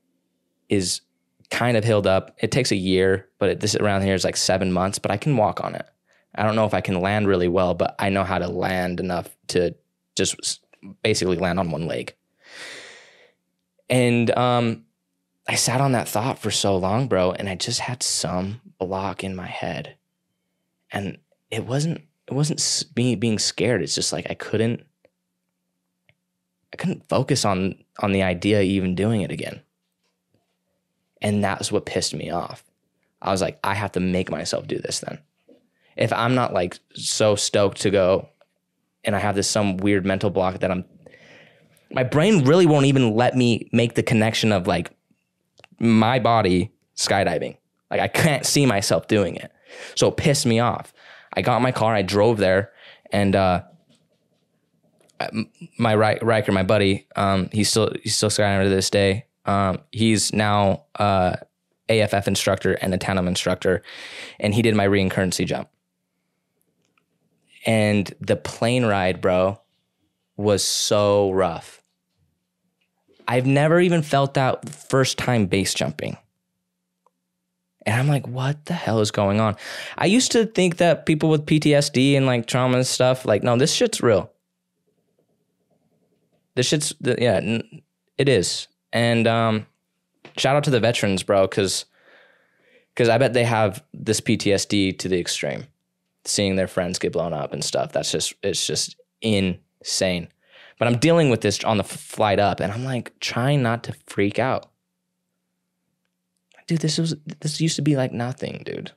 is 0.70 1.02
kind 1.50 1.78
of 1.78 1.84
healed 1.84 2.08
up. 2.08 2.36
It 2.40 2.52
takes 2.52 2.72
a 2.72 2.76
year, 2.76 3.28
but 3.40 3.50
it, 3.50 3.60
this 3.60 3.76
around 3.76 4.04
here 4.04 4.14
is 4.14 4.24
like 4.24 4.38
seven 4.38 4.72
months, 4.72 5.00
but 5.00 5.12
I 5.12 5.18
can 5.18 5.38
walk 5.38 5.64
on 5.64 5.76
it. 5.76 5.86
I 6.34 6.44
don't 6.44 6.56
know 6.56 6.66
if 6.66 6.74
I 6.74 6.82
can 6.82 7.00
land 7.00 7.28
really 7.28 7.48
well, 7.48 7.74
but 7.74 7.96
I 8.00 8.10
know 8.10 8.24
how 8.24 8.40
to 8.40 8.48
land 8.48 9.00
enough 9.00 9.30
to 9.50 9.76
just 10.16 10.62
basically 11.04 11.38
land 11.38 11.60
on 11.60 11.72
one 11.72 11.88
leg. 11.88 12.14
And 13.90 14.32
um, 14.32 14.86
I 15.48 15.56
sat 15.56 15.82
on 15.82 15.94
that 15.94 16.08
thought 16.08 16.40
for 16.40 16.52
so 16.52 16.76
long, 16.76 17.08
bro, 17.08 17.32
and 17.32 17.48
I 17.48 17.56
just 17.56 17.80
had 17.80 18.04
some 18.04 18.62
block 18.80 19.24
in 19.24 19.36
my 19.36 19.48
head. 19.48 19.96
And 20.92 21.18
it 21.52 21.66
wasn't 21.66 22.02
it 22.28 22.34
wasn't 22.34 22.86
me 22.96 23.16
being 23.16 23.38
scared. 23.38 23.82
It's 23.82 23.96
just 23.96 24.12
like 24.12 24.28
I 24.30 24.34
couldn't 24.34 24.84
I 26.76 26.78
couldn't 26.78 27.08
focus 27.08 27.46
on 27.46 27.76
on 28.00 28.12
the 28.12 28.22
idea 28.22 28.60
of 28.60 28.66
even 28.66 28.96
doing 28.96 29.22
it 29.22 29.32
again. 29.32 29.62
And 31.22 31.42
that's 31.42 31.72
what 31.72 31.86
pissed 31.86 32.14
me 32.14 32.30
off. 32.32 32.66
I 33.22 33.32
was 33.32 33.42
like, 33.42 33.58
I 33.64 33.74
have 33.76 33.94
to 33.94 34.02
make 34.02 34.30
myself 34.30 34.68
do 34.68 34.78
this 34.78 35.00
then. 35.00 35.20
If 35.96 36.12
I'm 36.12 36.36
not 36.36 36.54
like 36.54 36.78
so 36.94 37.38
stoked 37.38 37.80
to 37.82 37.92
go 37.92 38.28
and 39.06 39.16
I 39.16 39.20
have 39.20 39.36
this 39.36 39.50
some 39.50 39.78
weird 39.78 40.06
mental 40.06 40.30
block 40.30 40.60
that 40.60 40.70
I'm 40.70 40.84
my 41.92 42.04
brain 42.04 42.44
really 42.44 42.66
won't 42.66 42.88
even 42.88 43.16
let 43.16 43.38
me 43.38 43.70
make 43.72 43.96
the 43.96 44.04
connection 44.04 44.52
of 44.52 44.68
like 44.68 44.92
my 45.80 46.20
body 46.20 46.74
skydiving. 46.98 47.56
Like 47.90 48.02
I 48.02 48.10
can't 48.10 48.46
see 48.46 48.66
myself 48.66 49.08
doing 49.08 49.38
it. 49.38 49.50
So 49.96 50.10
it 50.10 50.18
pissed 50.18 50.46
me 50.46 50.60
off. 50.60 50.94
I 51.32 51.42
got 51.42 51.56
in 51.56 51.64
my 51.64 51.72
car, 51.72 51.96
I 51.96 52.02
drove 52.02 52.38
there, 52.38 52.74
and 53.14 53.34
uh, 53.34 53.62
my 55.78 55.96
Riker, 55.96 56.52
my 56.52 56.64
buddy, 56.64 57.08
um, 57.16 57.50
he's 57.52 57.70
still 57.70 57.92
he's 58.04 58.16
still 58.16 58.30
skydiving 58.30 58.64
to 58.64 58.70
this 58.70 58.90
day. 58.90 59.26
Um, 59.46 59.80
he's 59.92 60.34
now 60.34 60.86
uh, 60.96 61.36
AFF 61.90 62.28
instructor 62.28 62.74
and 62.74 62.94
a 62.94 62.98
tandem 62.98 63.28
instructor, 63.28 63.84
and 64.40 64.54
he 64.54 64.62
did 64.62 64.76
my 64.76 64.88
reincurrency 64.88 65.46
jump. 65.46 65.70
And 67.66 68.14
the 68.20 68.36
plane 68.36 68.86
ride, 68.86 69.22
bro, 69.22 69.62
was 70.38 70.64
so 70.64 71.32
rough. 71.32 71.82
I've 73.28 73.46
never 73.46 73.80
even 73.80 74.04
felt 74.04 74.36
that 74.36 74.70
first 74.70 75.18
time 75.18 75.48
base 75.48 75.74
jumping. 75.74 76.18
And 77.86 78.00
I'm 78.00 78.08
like, 78.08 78.28
what 78.28 78.66
the 78.66 78.74
hell 78.74 79.00
is 79.00 79.12
going 79.12 79.40
on? 79.40 79.56
I 79.98 80.06
used 80.06 80.32
to 80.32 80.46
think 80.46 80.78
that 80.78 81.06
people 81.06 81.30
with 81.30 81.46
PTSD 81.46 82.18
and 82.18 82.26
like 82.26 82.48
trauma 82.48 82.78
and 82.78 82.88
stuff, 82.88 83.26
like, 83.26 83.44
no, 83.44 83.58
this 83.58 83.74
shit's 83.74 84.02
real. 84.02 84.32
This 86.56 86.68
shit's 86.68 86.94
yeah, 87.02 87.60
it 88.18 88.30
is. 88.30 88.68
And 88.94 89.28
um, 89.28 89.68
shout 90.38 90.56
out 90.56 90.64
to 90.66 90.72
the 90.72 90.80
veterans, 90.80 91.24
bro, 91.24 91.48
because 91.48 91.86
because 92.94 93.10
I 93.10 93.18
bet 93.18 93.34
they 93.34 93.44
have 93.44 93.84
this 93.94 94.22
PTSD 94.22 94.98
to 95.00 95.10
the 95.10 95.20
extreme. 95.20 95.68
seeing 96.24 96.56
their 96.56 96.68
friends 96.68 96.98
get 96.98 97.12
blown 97.12 97.34
up 97.34 97.54
and 97.54 97.64
stuff. 97.64 97.92
That's 97.92 98.12
just 98.12 98.34
it's 98.42 98.66
just 98.66 98.96
insane. 99.22 100.30
But 100.80 100.88
I'm 100.88 100.98
dealing 100.98 101.30
with 101.30 101.42
this 101.42 101.64
on 101.64 101.78
the 101.78 101.84
flight 101.84 102.40
up, 102.40 102.60
and 102.60 102.72
I'm 102.72 102.84
like 102.84 103.18
trying 103.20 103.62
not 103.62 103.84
to 103.84 103.94
freak 104.08 104.40
out. 104.40 104.72
Dude, 106.68 106.80
this 106.80 106.98
was 106.98 107.16
this 107.42 107.62
used 107.62 107.76
to 107.76 107.82
be 107.82 107.96
like 107.96 108.12
nothing, 108.12 108.64
dude. 108.66 108.92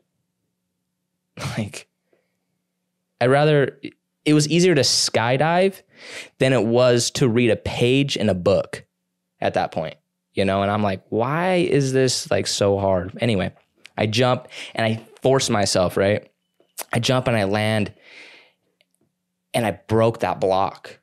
Like, 1.56 1.86
I'd 3.20 3.30
rather. 3.30 3.80
It 4.28 4.34
was 4.34 4.46
easier 4.46 4.74
to 4.74 4.82
skydive 4.82 5.80
than 6.38 6.52
it 6.52 6.62
was 6.62 7.10
to 7.12 7.26
read 7.26 7.48
a 7.48 7.56
page 7.56 8.14
in 8.14 8.28
a 8.28 8.34
book 8.34 8.84
at 9.40 9.54
that 9.54 9.72
point, 9.72 9.96
you 10.34 10.44
know. 10.44 10.60
And 10.60 10.70
I'm 10.70 10.82
like, 10.82 11.02
why 11.08 11.54
is 11.54 11.94
this 11.94 12.30
like 12.30 12.46
so 12.46 12.78
hard? 12.78 13.16
Anyway, 13.22 13.54
I 13.96 14.04
jump 14.04 14.48
and 14.74 14.84
I 14.84 15.02
force 15.22 15.48
myself, 15.48 15.96
right? 15.96 16.30
I 16.92 16.98
jump 16.98 17.26
and 17.26 17.38
I 17.38 17.44
land 17.44 17.94
and 19.54 19.64
I 19.64 19.80
broke 19.88 20.20
that 20.20 20.40
block. 20.40 20.98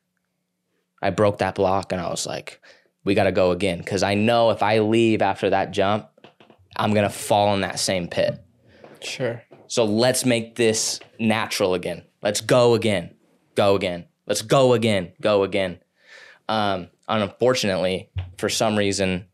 I 1.02 1.10
broke 1.10 1.38
that 1.38 1.56
block 1.56 1.90
and 1.90 2.00
I 2.00 2.08
was 2.08 2.26
like, 2.26 2.60
we 3.02 3.14
got 3.14 3.24
to 3.24 3.32
go 3.32 3.50
again. 3.50 3.82
Cause 3.82 4.04
I 4.04 4.14
know 4.14 4.50
if 4.50 4.62
I 4.62 4.78
leave 4.78 5.20
after 5.20 5.50
that 5.50 5.72
jump, 5.72 6.08
I'm 6.76 6.94
going 6.94 7.08
to 7.08 7.14
fall 7.14 7.54
in 7.54 7.62
that 7.62 7.80
same 7.80 8.06
pit. 8.06 8.40
Sure. 9.00 9.42
So 9.66 9.84
let's 9.84 10.24
make 10.24 10.54
this 10.54 11.00
natural 11.18 11.74
again. 11.74 12.04
Let's 12.22 12.40
go 12.40 12.74
again. 12.74 13.15
Go 13.56 13.74
again. 13.74 14.04
Let's 14.26 14.42
go 14.42 14.74
again. 14.74 15.12
Go 15.20 15.42
again. 15.42 15.80
Um, 16.48 16.88
and 17.08 17.22
unfortunately, 17.24 18.10
for 18.38 18.48
some 18.48 18.76
reason, 18.76 19.26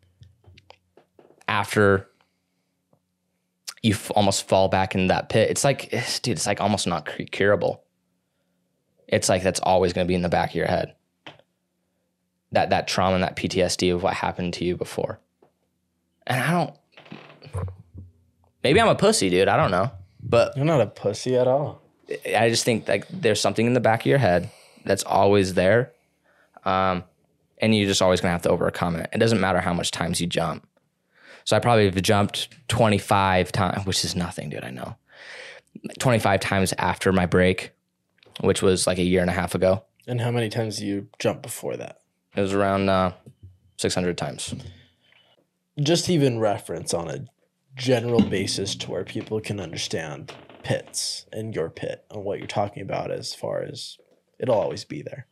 after 1.47 2.09
you 3.83 3.93
f- 3.93 4.13
almost 4.15 4.49
fall 4.49 4.69
back 4.69 4.95
in 4.95 5.09
that 5.09 5.29
pit, 5.29 5.51
it's 5.51 5.65
like, 5.65 5.91
dude, 6.23 6.37
it's 6.37 6.47
like 6.47 6.61
almost 6.61 6.87
not 6.87 7.09
curable. 7.31 7.85
It's 9.09 9.29
like 9.29 9.43
that's 9.43 9.61
always 9.61 9.93
going 9.93 10.07
to 10.07 10.09
be 10.09 10.15
in 10.15 10.23
the 10.23 10.31
back 10.31 10.51
of 10.51 10.57
your 10.57 10.67
head. 10.67 10.95
That 12.53 12.71
that 12.71 12.87
trauma 12.87 13.15
and 13.15 13.25
that 13.25 13.37
PTSD 13.37 13.95
of 13.95 14.03
what 14.03 14.15
happened 14.15 14.55
to 14.55 14.65
you 14.65 14.77
before. 14.77 15.21
And 16.27 16.41
I 16.41 16.51
don't. 16.53 17.67
Maybe 18.63 18.81
I'm 18.81 18.89
a 18.89 18.95
pussy, 18.95 19.29
dude. 19.29 19.49
I 19.49 19.57
don't 19.57 19.71
know, 19.71 19.91
but 20.23 20.57
You're 20.57 20.65
not 20.65 20.81
a 20.81 20.87
pussy 20.87 21.35
at 21.37 21.49
all. 21.49 21.82
I 22.27 22.49
just 22.49 22.65
think 22.65 22.89
like 22.89 23.07
there's 23.09 23.41
something 23.41 23.67
in 23.67 23.75
the 23.75 23.81
back 23.81 24.01
of 24.01 24.07
your 24.07 24.19
head 24.19 24.51
that's 24.85 25.05
always 25.05 25.55
there, 25.55 25.93
um, 26.65 27.05
and 27.59 27.75
you're 27.75 27.87
just 27.89 28.03
always 28.03 28.21
gonna 28.21 28.33
have 28.33 28.43
to 28.43 28.51
overcome 28.51 28.97
it. 28.97 29.11
It 29.13 29.19
doesn't 29.19 29.41
matter 29.41 29.61
how 29.61 29.73
much 29.73 29.91
times 29.91 30.21
you 30.21 30.27
jump. 30.27 30.67
So 31.45 31.57
I 31.57 31.61
probably 31.61 31.87
have 31.87 32.01
jumped 32.03 32.49
25 32.69 33.53
times, 33.53 33.87
which 33.87 34.05
is 34.05 34.15
nothing, 34.15 34.51
dude. 34.51 34.65
I 34.65 34.71
know. 34.71 34.97
25 35.99 36.41
times 36.41 36.73
after 36.79 37.13
my 37.13 37.27
break, 37.27 37.73
which 38.41 38.63
was 38.63 38.87
like 38.87 38.99
a 38.99 39.03
year 39.03 39.21
and 39.21 39.31
a 39.31 39.33
half 39.33 39.55
ago. 39.55 39.83
And 40.07 40.21
how 40.21 40.31
many 40.31 40.49
times 40.49 40.79
do 40.79 40.87
you 40.87 41.09
jump 41.19 41.43
before 41.43 41.77
that? 41.77 42.01
It 42.37 42.41
was 42.41 42.53
around 42.53 42.89
uh, 42.89 43.13
600 43.77 44.17
times. 44.17 44.55
Just 45.81 46.09
even 46.11 46.39
reference 46.39 46.95
on 46.95 47.09
a 47.09 47.25
general 47.75 48.23
basis 48.23 48.75
to 48.77 48.91
where 48.91 49.05
people 49.05 49.41
can 49.41 49.59
understand 49.59 50.33
pits 50.63 51.27
and 51.33 51.55
your 51.55 51.71
pit 51.71 52.05
and 52.11 52.25
what 52.25 52.39
you're 52.39 52.47
talking 52.47 52.83
about 52.83 53.11
as 53.11 53.35
far 53.35 53.63
as 53.63 53.99
it'll 54.39 54.59
always 54.59 54.85
be 54.85 55.03
there. 55.03 55.27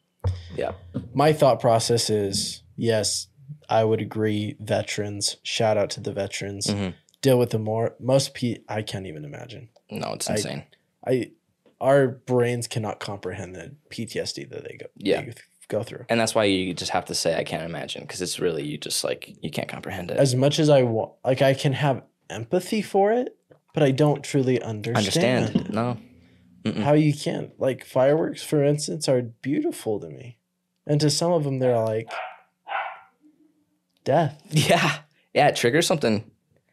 Yeah. 0.54 0.72
My 1.14 1.32
thought 1.32 1.60
process 1.60 2.10
is 2.10 2.62
yes, 2.76 3.28
I 3.68 3.84
would 3.84 4.00
agree. 4.00 4.56
Veterans, 4.60 5.36
shout 5.42 5.76
out 5.76 5.90
to 5.90 6.00
the 6.00 6.12
veterans. 6.12 6.66
Mhm. 6.66 6.94
Deal 7.22 7.38
with 7.38 7.50
the 7.50 7.58
more 7.58 7.96
most 8.00 8.34
pe 8.34 8.58
I 8.68 8.82
can't 8.82 9.06
even 9.06 9.24
imagine. 9.24 9.68
No, 9.90 10.12
it's 10.14 10.28
I- 10.28 10.34
insane. 10.34 10.62
I 11.06 11.30
our 11.80 12.08
brains 12.08 12.68
cannot 12.68 13.00
comprehend 13.00 13.56
the 13.56 13.74
PTSD 13.88 14.44
that 14.50 14.64
they 14.64 14.76
go 14.76 14.86
Yeah. 14.96 15.22
they 15.22 15.32
go 15.68 15.82
through. 15.82 16.04
and 16.10 16.20
that's 16.20 16.34
why 16.34 16.44
you 16.44 16.74
just 16.74 16.90
have 16.90 17.06
to 17.06 17.14
say 17.14 17.36
I 17.36 17.44
can't 17.44 17.62
imagine 17.64 18.02
because 18.02 18.20
it's 18.20 18.38
really 18.38 18.62
you 18.66 18.76
just 18.76 19.02
like 19.04 19.34
you 19.42 19.50
can't 19.50 19.68
comprehend 19.68 20.10
it. 20.10 20.18
As 20.18 20.34
much 20.34 20.58
as 20.58 20.68
I 20.68 20.82
want, 20.82 21.12
like 21.24 21.40
I 21.42 21.54
can 21.54 21.72
have 21.72 22.02
empathy 22.28 22.82
for 22.82 23.12
it, 23.12 23.36
but 23.74 23.82
I 23.82 23.90
don't 23.90 24.22
truly 24.24 24.60
understand, 24.62 25.46
Understand? 25.46 25.74
No. 25.74 25.98
Mm-mm. 26.64 26.82
how 26.82 26.92
you 26.92 27.14
can't 27.14 27.58
Like 27.58 27.84
fireworks, 27.86 28.42
for 28.42 28.62
instance, 28.62 29.08
are 29.08 29.22
beautiful 29.22 29.98
to 30.00 30.08
me, 30.08 30.36
and 30.86 31.00
to 31.00 31.08
some 31.10 31.32
of 31.32 31.44
them, 31.44 31.58
they're 31.58 31.78
like 31.78 32.08
death. 34.04 34.40
Yeah. 34.50 34.98
Yeah. 35.32 35.48
It 35.48 35.56
triggers 35.56 35.86
something. 35.86 36.24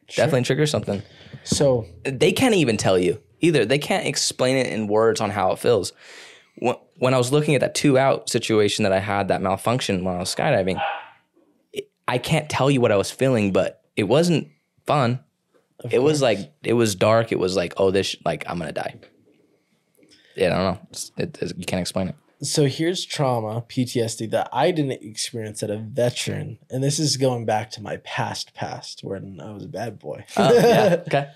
Sure. 0.10 0.25
Definitely 0.25 0.43
triggers 0.43 0.71
something. 0.71 1.03
So 1.43 1.86
they 2.03 2.31
can't 2.31 2.55
even 2.55 2.77
tell 2.77 2.97
you 2.97 3.21
either. 3.39 3.65
They 3.65 3.77
can't 3.77 4.05
explain 4.07 4.55
it 4.57 4.67
in 4.67 4.88
words 4.88 5.21
on 5.21 5.29
how 5.29 5.51
it 5.51 5.60
feels. 5.60 5.93
When, 6.57 6.75
when 6.97 7.13
I 7.13 7.17
was 7.17 7.31
looking 7.31 7.55
at 7.55 7.62
that 7.62 7.75
two 7.75 7.97
out 7.97 8.29
situation 8.29 8.83
that 8.83 8.91
I 8.93 8.99
had 8.99 9.27
that 9.27 9.41
malfunction 9.41 10.03
when 10.03 10.15
I 10.15 10.19
was 10.19 10.33
skydiving, 10.33 10.81
I 12.07 12.17
can't 12.17 12.49
tell 12.49 12.71
you 12.71 12.81
what 12.81 12.91
I 12.91 12.95
was 12.95 13.12
feeling, 13.12 13.51
but 13.51 13.81
it 13.95 14.03
wasn't 14.03 14.47
fun. 14.86 15.19
Of 15.79 15.93
It 15.93 15.99
was 15.99 16.21
like 16.21 16.51
it 16.63 16.73
was 16.73 16.95
dark. 16.95 17.31
It 17.31 17.39
was 17.39 17.55
like 17.55 17.73
oh 17.77 17.91
this 17.91 18.15
like 18.25 18.43
I'm 18.47 18.59
gonna 18.59 18.71
die. 18.71 18.95
Yeah, 20.35 20.47
I 20.47 20.49
don't 20.49 20.59
know. 20.59 20.87
It's, 20.91 21.11
it, 21.17 21.37
it's- 21.37 21.53
you 21.57 21.65
can't 21.65 21.81
explain 21.81 22.09
it. 22.09 22.15
so 22.43 22.65
here's 22.65 23.03
trauma 23.05 23.61
PTSD 23.61 24.29
that 24.31 24.49
I 24.53 24.71
didn't 24.71 25.03
experience 25.03 25.63
at 25.63 25.69
a 25.69 25.77
veteran, 25.77 26.59
and 26.69 26.83
this 26.83 26.99
is 26.99 27.17
going 27.17 27.45
back 27.45 27.71
to 27.71 27.81
my 27.81 27.97
past 27.97 28.53
past 28.53 29.03
when 29.03 29.39
I 29.41 29.51
was 29.51 29.65
a 29.65 29.69
bad 29.69 29.99
boy. 29.99 30.25
Oh, 30.37 30.53
yeah. 30.53 31.01
Okay. 31.07 31.29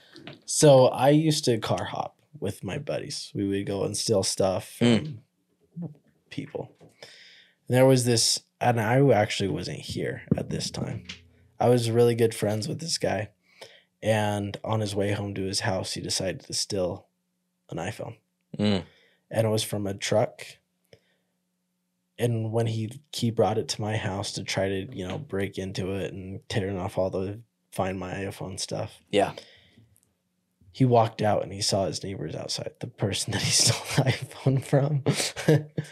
So 0.46 0.88
I 0.88 1.10
used 1.10 1.46
to 1.46 1.58
car 1.58 1.86
hop 1.86 2.18
with 2.40 2.64
my 2.64 2.78
buddies. 2.78 3.32
We 3.34 3.48
would 3.48 3.66
go 3.66 3.84
and 3.84 3.98
steal 3.98 4.24
stuff 4.24 4.76
hmm. 4.80 4.96
from 4.96 5.20
people. 6.30 6.72
And 7.68 7.78
there 7.78 7.86
was 7.86 8.06
this, 8.06 8.42
and 8.60 8.82
I 8.82 9.00
actually 9.12 9.50
wasn't 9.50 9.80
here 9.80 10.24
at 10.36 10.50
this 10.50 10.70
time. 10.70 11.04
I 11.60 11.70
was 11.70 11.92
really 11.92 12.16
good 12.16 12.34
friends 12.34 12.68
with 12.68 12.80
this 12.80 12.98
guy, 12.98 13.30
and 14.04 14.58
on 14.64 14.80
his 14.80 14.96
way 14.96 15.12
home 15.12 15.34
to 15.36 15.44
his 15.44 15.62
house, 15.62 15.94
he 15.94 16.02
decided 16.02 16.42
to 16.42 16.54
steal 16.54 17.08
an 17.70 17.78
iPhone, 17.78 18.18
Mm. 18.58 18.84
and 19.30 19.48
it 19.48 19.50
was 19.50 19.64
from 19.64 19.88
a 19.88 19.94
truck. 19.94 20.46
And 22.18 22.52
when 22.52 22.68
he 22.68 23.02
he 23.14 23.32
brought 23.32 23.58
it 23.58 23.68
to 23.70 23.82
my 23.82 23.98
house 23.98 24.34
to 24.34 24.44
try 24.44 24.68
to 24.70 24.88
you 24.96 25.08
know 25.08 25.18
break 25.18 25.58
into 25.58 25.92
it 25.96 26.14
and 26.14 26.42
tearing 26.50 26.78
off 26.78 26.98
all 26.98 27.10
the 27.10 27.40
find 27.72 27.98
my 28.00 28.14
iPhone 28.14 28.60
stuff, 28.60 29.00
Yeah. 29.10 29.34
he 30.74 30.86
walked 30.86 31.22
out 31.22 31.42
and 31.44 31.52
he 31.54 31.62
saw 31.62 31.86
his 31.86 32.04
neighbors 32.04 32.36
outside, 32.36 32.74
the 32.80 32.88
person 32.88 33.32
that 33.34 33.42
he 33.42 33.52
stole 33.52 34.06
the 34.06 34.12
iPhone 34.12 34.64
from. 34.64 35.04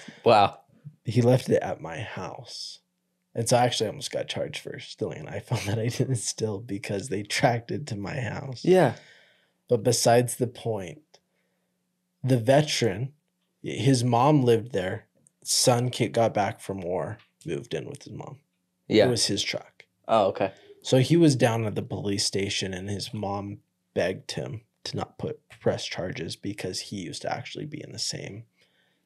Wow. 0.25 0.59
he 1.05 1.21
left 1.21 1.49
it 1.49 1.63
at 1.63 1.81
my 1.81 1.99
house. 2.01 2.79
And 3.35 3.47
so 3.47 3.57
I 3.57 3.65
actually 3.65 3.87
almost 3.87 4.11
got 4.11 4.27
charged 4.27 4.61
for 4.61 4.79
stealing 4.79 5.27
an 5.27 5.33
iPhone 5.33 5.65
that 5.67 5.79
I 5.79 5.87
didn't 5.87 6.15
steal 6.15 6.59
because 6.59 7.09
they 7.09 7.23
tracked 7.23 7.71
it 7.71 7.87
to 7.87 7.95
my 7.95 8.19
house. 8.19 8.65
Yeah. 8.65 8.95
But 9.67 9.83
besides 9.83 10.35
the 10.35 10.47
point, 10.47 11.01
the 12.23 12.37
veteran, 12.37 13.13
his 13.61 14.03
mom 14.03 14.41
lived 14.43 14.71
there. 14.71 15.07
Son 15.43 15.89
kid 15.89 16.11
got 16.11 16.33
back 16.33 16.59
from 16.59 16.81
war, 16.81 17.19
moved 17.45 17.73
in 17.73 17.87
with 17.87 18.03
his 18.03 18.13
mom. 18.13 18.39
Yeah. 18.87 19.05
It 19.05 19.09
was 19.09 19.27
his 19.27 19.43
truck. 19.43 19.85
oh, 20.07 20.27
okay. 20.27 20.51
So 20.81 20.99
he 20.99 21.17
was 21.17 21.35
down 21.35 21.65
at 21.65 21.75
the 21.75 21.81
police 21.81 22.25
station 22.25 22.73
and 22.73 22.89
his 22.89 23.13
mom 23.13 23.59
begged 23.93 24.31
him 24.31 24.61
to 24.85 24.95
not 24.95 25.17
put 25.17 25.41
press 25.59 25.85
charges 25.85 26.35
because 26.35 26.79
he 26.79 26.97
used 26.97 27.21
to 27.23 27.31
actually 27.31 27.65
be 27.65 27.83
in 27.83 27.91
the 27.91 27.99
same 27.99 28.45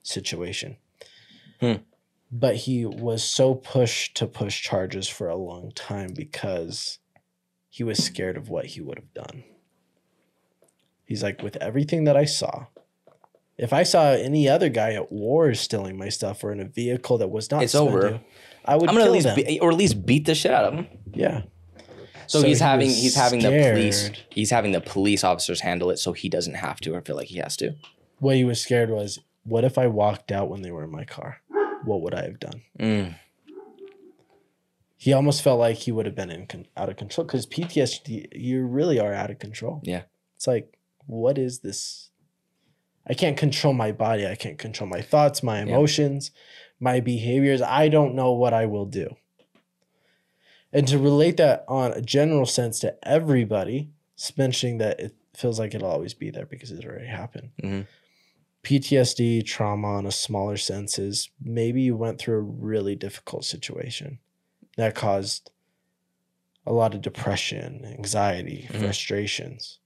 situation. 0.04 0.78
Hmm. 1.60 1.78
But 2.36 2.56
he 2.56 2.84
was 2.84 3.24
so 3.24 3.54
pushed 3.54 4.16
to 4.18 4.26
push 4.26 4.60
charges 4.64 5.08
for 5.08 5.30
a 5.30 5.36
long 5.36 5.72
time 5.76 6.14
because 6.16 6.98
he 7.70 7.84
was 7.84 8.04
scared 8.04 8.38
of 8.38 8.50
what 8.50 8.66
he 8.66 8.82
would 8.82 8.98
have 8.98 9.14
done. 9.14 9.44
He's 11.06 11.22
like, 11.22 11.44
with 11.44 11.58
everything 11.58 12.06
that 12.06 12.18
I 12.18 12.26
saw, 12.26 12.66
if 13.56 13.72
I 13.72 13.84
saw 13.84 14.14
any 14.14 14.50
other 14.50 14.70
guy 14.70 14.94
at 14.94 15.12
war 15.12 15.54
stealing 15.54 15.96
my 15.96 16.10
stuff 16.10 16.44
or 16.44 16.52
in 16.52 16.60
a 16.60 16.66
vehicle 16.66 17.20
that 17.20 17.28
was 17.30 17.52
not 17.52 17.62
It's 17.62 17.76
over. 17.76 18.20
I 18.66 18.78
would 18.78 18.90
I'm 18.90 18.96
gonna 18.96 19.06
at 19.06 19.12
least 19.12 19.36
be, 19.36 19.60
or 19.60 19.70
at 19.70 19.78
least 19.78 20.04
beat 20.06 20.26
the 20.26 20.34
shit 20.34 20.52
out 20.52 20.66
of 20.66 20.74
him. 20.74 20.88
yeah. 21.14 21.44
So, 22.26 22.40
So 22.40 22.48
he's 22.48 22.60
he 22.60 22.66
having 22.66 22.90
he's 22.90 23.16
having 23.16 23.42
the 23.42 23.50
police 23.50 24.10
he's 24.32 24.50
having 24.50 24.72
the 24.72 24.82
police 24.82 25.24
officers 25.24 25.60
handle 25.60 25.92
it 25.92 25.98
so 25.98 26.14
he 26.14 26.30
doesn't 26.30 26.56
have 26.56 26.80
to 26.80 26.96
or 26.96 27.02
feel 27.02 27.18
like 27.18 27.28
he 27.28 27.38
has 27.40 27.56
to. 27.58 27.76
what 28.20 28.38
he 28.38 28.44
was 28.46 28.60
scared 28.62 28.90
was 28.90 29.20
what 29.44 29.66
if 29.66 29.78
I 29.78 29.88
walked 29.88 30.32
out 30.32 30.50
when 30.50 30.62
they 30.64 30.72
were 30.72 30.86
in 30.86 30.90
my 30.92 31.04
car? 31.04 31.42
What 31.86 32.02
would 32.02 32.14
I 32.14 32.24
have 32.24 32.40
done? 32.40 32.62
Mm. 32.80 33.16
He 34.98 35.12
almost 35.12 35.42
felt 35.42 35.60
like 35.60 35.78
he 35.78 35.92
would 35.92 36.06
have 36.06 36.16
been 36.16 36.30
in 36.32 36.48
con- 36.48 36.68
out 36.78 36.90
of 36.90 36.96
control 36.96 37.26
because 37.28 37.46
PTSD, 37.46 38.28
you 38.34 38.64
really 38.66 39.00
are 39.00 39.14
out 39.14 39.32
of 39.32 39.40
control. 39.40 39.82
Yeah. 39.84 40.04
It's 40.38 40.48
like, 40.48 40.78
what 41.08 41.38
is 41.38 41.60
this? 41.60 42.10
I 43.06 43.14
can't 43.14 43.36
control 43.36 43.74
my 43.74 43.92
body. 43.92 44.26
I 44.26 44.36
can't 44.36 44.58
control 44.58 44.90
my 44.90 45.02
thoughts, 45.02 45.44
my 45.44 45.60
emotions, 45.60 46.32
my 46.80 47.02
behaviors. 47.02 47.62
I 47.62 47.90
don't 47.90 48.16
know 48.16 48.32
what 48.32 48.54
I 48.54 48.66
will 48.66 48.86
do. 48.86 49.16
And 50.72 50.88
to 50.88 50.98
relate 50.98 51.36
that 51.38 51.66
on 51.68 51.92
a 51.92 52.02
general 52.02 52.46
sense 52.46 52.80
to 52.80 52.96
everybody, 53.08 53.92
mentioning 54.38 54.78
that 54.78 55.00
it 55.02 55.16
feels 55.36 55.60
like 55.60 55.76
it'll 55.76 55.90
always 55.90 56.14
be 56.14 56.30
there 56.30 56.46
because 56.46 56.72
it 56.72 56.86
already 56.86 57.08
happened. 57.08 57.50
Mhm. 57.62 57.88
PTSD 58.64 59.46
trauma 59.46 60.00
in 60.00 60.06
a 60.06 60.12
smaller 60.12 60.58
sense 60.58 60.98
is 60.98 61.30
maybe 61.42 61.82
you 61.82 61.96
went 61.96 62.20
through 62.20 62.38
a 62.38 62.42
really 62.42 62.96
difficult 62.96 63.44
situation 63.46 64.20
that 64.78 64.96
caused 64.96 65.52
a 66.66 66.72
lot 66.72 66.96
of 66.96 67.02
depression, 67.02 67.84
anxiety, 67.86 68.68
Mhm. 68.72 68.80
frustrations. 68.80 69.80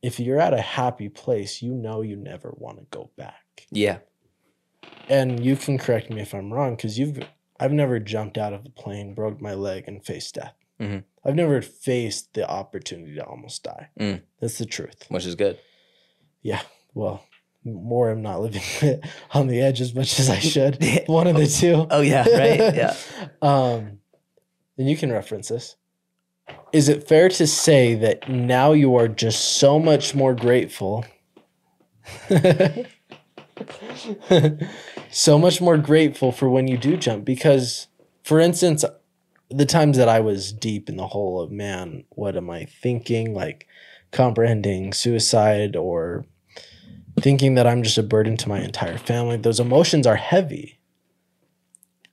If 0.00 0.20
you're 0.20 0.40
at 0.40 0.54
a 0.54 0.60
happy 0.60 1.08
place, 1.08 1.60
you 1.60 1.74
know 1.74 2.02
you 2.02 2.16
never 2.16 2.54
want 2.56 2.78
to 2.78 2.84
go 2.90 3.10
back. 3.16 3.66
Yeah. 3.70 3.98
And 5.08 5.44
you 5.44 5.56
can 5.56 5.76
correct 5.76 6.08
me 6.08 6.20
if 6.22 6.32
I'm 6.34 6.52
wrong 6.52 6.76
because 6.76 6.98
you've 6.98 7.18
I've 7.62 7.72
never 7.72 7.98
jumped 7.98 8.38
out 8.38 8.54
of 8.54 8.64
the 8.64 8.70
plane, 8.70 9.12
broke 9.12 9.38
my 9.38 9.52
leg, 9.52 9.84
and 9.86 10.02
faced 10.02 10.36
death. 10.36 10.54
Mhm. 10.78 11.04
I've 11.22 11.34
never 11.34 11.60
faced 11.60 12.32
the 12.32 12.48
opportunity 12.48 13.16
to 13.16 13.26
almost 13.26 13.62
die. 13.64 13.90
Mm. 13.98 14.22
That's 14.40 14.56
the 14.56 14.64
truth. 14.64 15.04
Which 15.10 15.26
is 15.26 15.34
good. 15.34 15.58
Yeah. 16.40 16.62
Well, 16.94 17.26
more 17.64 18.10
I'm 18.10 18.22
not 18.22 18.40
living 18.40 18.62
on 19.32 19.46
the 19.46 19.60
edge 19.60 19.80
as 19.80 19.94
much 19.94 20.18
as 20.18 20.30
I 20.30 20.38
should. 20.38 20.82
One 21.06 21.26
of 21.26 21.36
the 21.36 21.46
two. 21.46 21.86
Oh 21.90 22.00
yeah, 22.00 22.28
right? 22.28 22.74
Yeah. 22.74 22.96
um, 23.42 23.98
and 24.78 24.88
you 24.88 24.96
can 24.96 25.12
reference 25.12 25.48
this. 25.48 25.76
Is 26.72 26.88
it 26.88 27.06
fair 27.06 27.28
to 27.28 27.46
say 27.46 27.94
that 27.96 28.28
now 28.28 28.72
you 28.72 28.96
are 28.96 29.08
just 29.08 29.56
so 29.58 29.78
much 29.78 30.14
more 30.14 30.34
grateful? 30.34 31.04
so 35.10 35.38
much 35.38 35.60
more 35.60 35.76
grateful 35.76 36.32
for 36.32 36.48
when 36.48 36.66
you 36.66 36.78
do 36.78 36.96
jump 36.96 37.24
because, 37.24 37.88
for 38.24 38.40
instance, 38.40 38.84
the 39.50 39.66
times 39.66 39.96
that 39.96 40.08
I 40.08 40.20
was 40.20 40.52
deep 40.52 40.88
in 40.88 40.96
the 40.96 41.08
hole 41.08 41.40
of 41.40 41.50
man, 41.50 42.04
what 42.10 42.36
am 42.36 42.48
I 42.50 42.64
thinking? 42.64 43.34
Like 43.34 43.66
comprehending 44.12 44.92
suicide 44.92 45.76
or 45.76 46.24
thinking 47.20 47.54
that 47.54 47.66
I'm 47.66 47.82
just 47.82 47.98
a 47.98 48.02
burden 48.02 48.36
to 48.38 48.48
my 48.48 48.60
entire 48.60 48.98
family. 48.98 49.36
Those 49.36 49.60
emotions 49.60 50.06
are 50.06 50.16
heavy. 50.16 50.78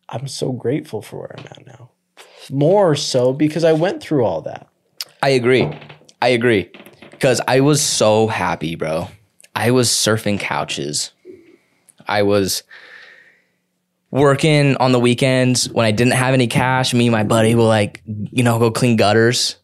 I'm 0.10 0.28
so 0.28 0.52
grateful 0.52 1.02
for 1.02 1.20
where 1.20 1.36
I'm 1.38 1.46
at 1.46 1.66
now. 1.66 1.92
More 2.50 2.96
so 2.96 3.34
because 3.34 3.64
I 3.64 3.74
went 3.74 4.02
through 4.02 4.24
all 4.24 4.42
that. 4.44 4.68
I 5.22 5.30
agree. 5.30 5.70
I 6.22 6.30
agree. 6.30 6.72
Because 7.12 7.42
I 7.48 7.60
was 7.62 7.82
so 7.82 8.28
happy, 8.28 8.76
bro. 8.76 9.10
I 9.56 9.72
was 9.72 9.90
surfing 9.90 10.40
couches. 10.40 11.12
I 12.08 12.24
was 12.24 12.64
working 14.12 14.78
on 14.78 14.92
the 14.92 15.00
weekends 15.00 15.70
when 15.70 15.86
I 15.86 15.92
didn't 15.92 16.14
have 16.14 16.34
any 16.34 16.48
cash. 16.48 16.94
Me 16.94 17.08
and 17.08 17.12
my 17.12 17.24
buddy 17.24 17.56
will 17.56 17.68
like, 17.68 18.02
you 18.06 18.44
know, 18.44 18.60
go 18.60 18.72
clean 18.72 18.96
gutters 18.96 19.58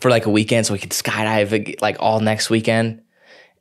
for 0.00 0.10
like 0.10 0.26
a 0.26 0.30
weekend 0.30 0.66
so 0.66 0.72
we 0.72 0.78
could 0.78 0.90
skydive 0.90 1.80
like 1.80 1.96
all 2.00 2.20
next 2.20 2.50
weekend. 2.50 3.02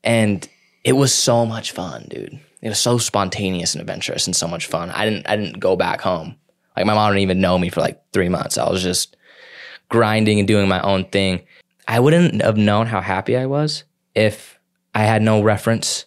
And 0.04 0.48
it 0.88 0.96
was 0.96 1.14
so 1.14 1.46
much 1.46 1.74
fun, 1.74 2.06
dude. 2.08 2.40
It 2.62 2.70
was 2.70 2.80
so 2.80 2.98
spontaneous 2.98 3.76
and 3.76 3.82
adventurous 3.82 4.26
and 4.26 4.34
so 4.34 4.48
much 4.48 4.68
fun. 4.68 4.90
I 4.92 5.04
didn't 5.04 5.28
I 5.28 5.36
didn't 5.36 5.60
go 5.60 5.76
back 5.76 6.00
home. 6.00 6.38
Like 6.78 6.86
my 6.86 6.94
mom 6.94 7.12
didn't 7.12 7.24
even 7.24 7.42
know 7.42 7.60
me 7.60 7.70
for 7.70 7.82
like 7.82 8.02
three 8.14 8.30
months. 8.30 8.58
I 8.58 8.70
was 8.70 8.82
just 8.82 9.18
grinding 9.90 10.40
and 10.40 10.48
doing 10.48 10.70
my 10.70 10.82
own 10.82 11.04
thing. 11.04 11.42
I 11.90 12.00
wouldn't 12.00 12.42
have 12.42 12.56
known 12.56 12.86
how 12.86 13.02
happy 13.02 13.36
I 13.36 13.48
was 13.48 13.84
if 14.16 14.58
I 14.96 15.04
had 15.04 15.22
no 15.22 15.44
reference, 15.44 16.06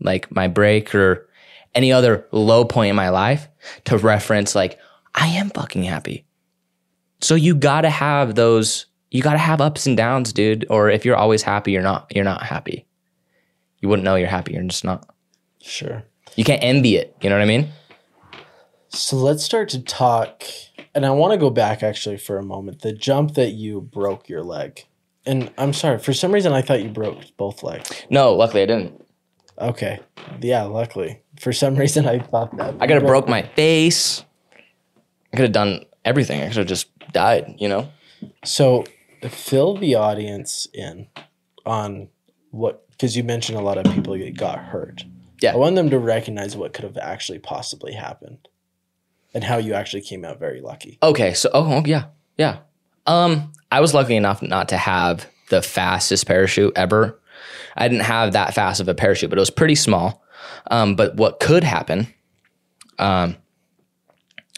like 0.00 0.34
my 0.34 0.48
break 0.48 0.94
or 0.94 1.28
any 1.74 1.92
other 1.92 2.26
low 2.32 2.64
point 2.64 2.88
in 2.88 2.96
my 2.96 3.10
life 3.10 3.46
to 3.84 3.98
reference, 3.98 4.54
like, 4.54 4.78
I 5.14 5.26
am 5.28 5.50
fucking 5.50 5.82
happy. 5.82 6.24
So 7.20 7.34
you 7.34 7.54
gotta 7.54 7.90
have 7.90 8.36
those, 8.36 8.86
you 9.10 9.22
gotta 9.22 9.36
have 9.36 9.60
ups 9.60 9.86
and 9.86 9.98
downs, 9.98 10.32
dude. 10.32 10.64
Or 10.70 10.88
if 10.88 11.04
you're 11.04 11.16
always 11.16 11.42
happy, 11.42 11.72
you're 11.72 11.82
not, 11.82 12.10
you're 12.14 12.24
not 12.24 12.42
happy. 12.42 12.86
You 13.80 13.88
wouldn't 13.88 14.04
know 14.04 14.16
you're 14.16 14.28
happy, 14.28 14.54
you're 14.54 14.62
just 14.64 14.84
not. 14.84 15.08
Sure. 15.60 16.04
You 16.36 16.44
can't 16.44 16.62
envy 16.62 16.96
it. 16.96 17.16
You 17.20 17.30
know 17.30 17.36
what 17.36 17.42
I 17.42 17.46
mean? 17.46 17.68
So 18.88 19.16
let's 19.16 19.42
start 19.42 19.68
to 19.70 19.82
talk. 19.82 20.42
And 20.94 21.04
I 21.04 21.10
want 21.10 21.32
to 21.32 21.38
go 21.38 21.50
back 21.50 21.82
actually 21.82 22.16
for 22.16 22.38
a 22.38 22.42
moment. 22.42 22.82
The 22.82 22.92
jump 22.92 23.34
that 23.34 23.50
you 23.50 23.80
broke 23.80 24.28
your 24.28 24.42
leg. 24.42 24.86
And 25.26 25.50
I'm 25.58 25.72
sorry, 25.72 25.98
for 25.98 26.12
some 26.12 26.32
reason 26.32 26.52
I 26.52 26.62
thought 26.62 26.82
you 26.82 26.88
broke 26.88 27.36
both 27.36 27.62
legs. 27.62 27.90
No, 28.08 28.34
luckily 28.34 28.62
I 28.62 28.66
didn't. 28.66 29.04
Okay. 29.58 30.00
Yeah, 30.40 30.62
luckily. 30.62 31.20
For 31.38 31.52
some 31.52 31.76
reason 31.76 32.06
I 32.06 32.18
thought 32.18 32.56
that. 32.56 32.74
I 32.80 32.86
could 32.86 32.96
have 32.96 33.06
broke 33.06 33.28
my 33.28 33.42
face. 33.42 34.24
I 35.32 35.36
could 35.36 35.44
have 35.44 35.52
done 35.52 35.84
everything. 36.04 36.40
I 36.40 36.48
could 36.48 36.56
have 36.56 36.66
just 36.66 36.88
died, 37.12 37.56
you 37.58 37.68
know? 37.68 37.90
So 38.44 38.84
fill 39.22 39.76
the 39.76 39.96
audience 39.96 40.66
in 40.72 41.08
on 41.66 42.08
what 42.50 42.87
because 42.98 43.16
you 43.16 43.22
mentioned 43.22 43.56
a 43.56 43.62
lot 43.62 43.78
of 43.78 43.92
people 43.94 44.18
that 44.18 44.36
got 44.36 44.58
hurt. 44.58 45.04
Yeah. 45.40 45.52
I 45.52 45.56
want 45.56 45.76
them 45.76 45.88
to 45.90 45.98
recognize 45.98 46.56
what 46.56 46.72
could 46.72 46.84
have 46.84 46.98
actually 46.98 47.38
possibly 47.38 47.92
happened 47.92 48.48
and 49.32 49.44
how 49.44 49.58
you 49.58 49.72
actually 49.74 50.02
came 50.02 50.24
out 50.24 50.40
very 50.40 50.60
lucky. 50.60 50.98
Okay, 51.02 51.32
so 51.32 51.48
oh 51.54 51.74
oh, 51.74 51.82
yeah, 51.86 52.06
yeah. 52.36 52.58
Um, 53.06 53.52
I 53.70 53.80
was 53.80 53.94
lucky 53.94 54.16
enough 54.16 54.42
not 54.42 54.70
to 54.70 54.76
have 54.76 55.26
the 55.48 55.62
fastest 55.62 56.26
parachute 56.26 56.72
ever. 56.76 57.20
I 57.76 57.86
didn't 57.86 58.04
have 58.04 58.32
that 58.32 58.54
fast 58.54 58.80
of 58.80 58.88
a 58.88 58.94
parachute, 58.94 59.30
but 59.30 59.38
it 59.38 59.40
was 59.40 59.50
pretty 59.50 59.76
small. 59.76 60.24
Um, 60.70 60.96
but 60.96 61.14
what 61.14 61.38
could 61.38 61.62
happen? 61.62 62.12
Um, 62.98 63.36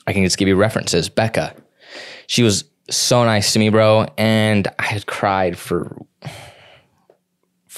I 0.07 0.13
can 0.15 0.25
just 0.25 0.39
give 0.39 0.49
you 0.49 0.57
references. 0.57 1.11
Becca, 1.11 1.55
she 2.27 2.43
was 2.43 2.65
so 2.89 3.23
nice 3.25 3.53
to 3.53 3.59
me, 3.59 3.69
bro, 3.69 4.07
and 4.17 4.67
I 4.79 4.85
had 4.85 5.07
cried 5.07 5.59
for 5.59 5.95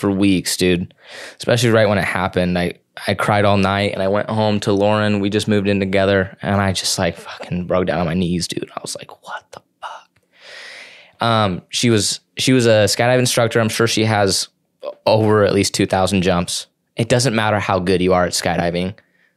for 0.03 0.11
weeks, 0.11 0.57
dude. 0.57 0.93
Especially 1.39 1.71
right 1.71 1.89
when 1.89 1.97
it 1.97 2.05
happened. 2.05 2.59
I 2.59 2.75
I 3.07 3.15
cried 3.15 3.45
all 3.45 3.57
night 3.57 3.93
and 3.93 4.03
I 4.03 4.09
went 4.09 4.29
home 4.29 4.59
to 4.61 4.73
Lauren. 4.73 5.21
We 5.21 5.31
just 5.31 5.47
moved 5.47 5.69
in 5.69 5.79
together 5.79 6.37
and 6.43 6.61
I 6.61 6.73
just 6.73 6.99
like 6.99 7.17
fucking 7.17 7.69
broke 7.69 7.87
down 7.87 8.01
on 8.01 8.07
my 8.07 8.15
knees, 8.15 8.49
dude. 8.49 8.69
I 8.77 8.81
was 8.83 8.97
like, 8.97 9.25
what 9.25 9.45
the 9.53 9.63
fuck? 9.81 10.11
Um, 11.21 11.63
she 11.69 11.89
was 11.89 12.19
she 12.37 12.53
was 12.53 12.67
a 12.67 12.87
skydive 12.87 13.21
instructor. 13.21 13.61
I'm 13.61 13.69
sure 13.69 13.87
she 13.87 14.05
has 14.05 14.49
over 15.07 15.45
at 15.45 15.55
least 15.55 15.73
2000 15.75 16.23
jumps. 16.23 16.67
It 16.97 17.09
doesn't 17.09 17.37
matter 17.37 17.61
how 17.61 17.79
good 17.79 18.03
you 18.03 18.13
are 18.13 18.25
at 18.25 18.33
skydiving. 18.33 18.95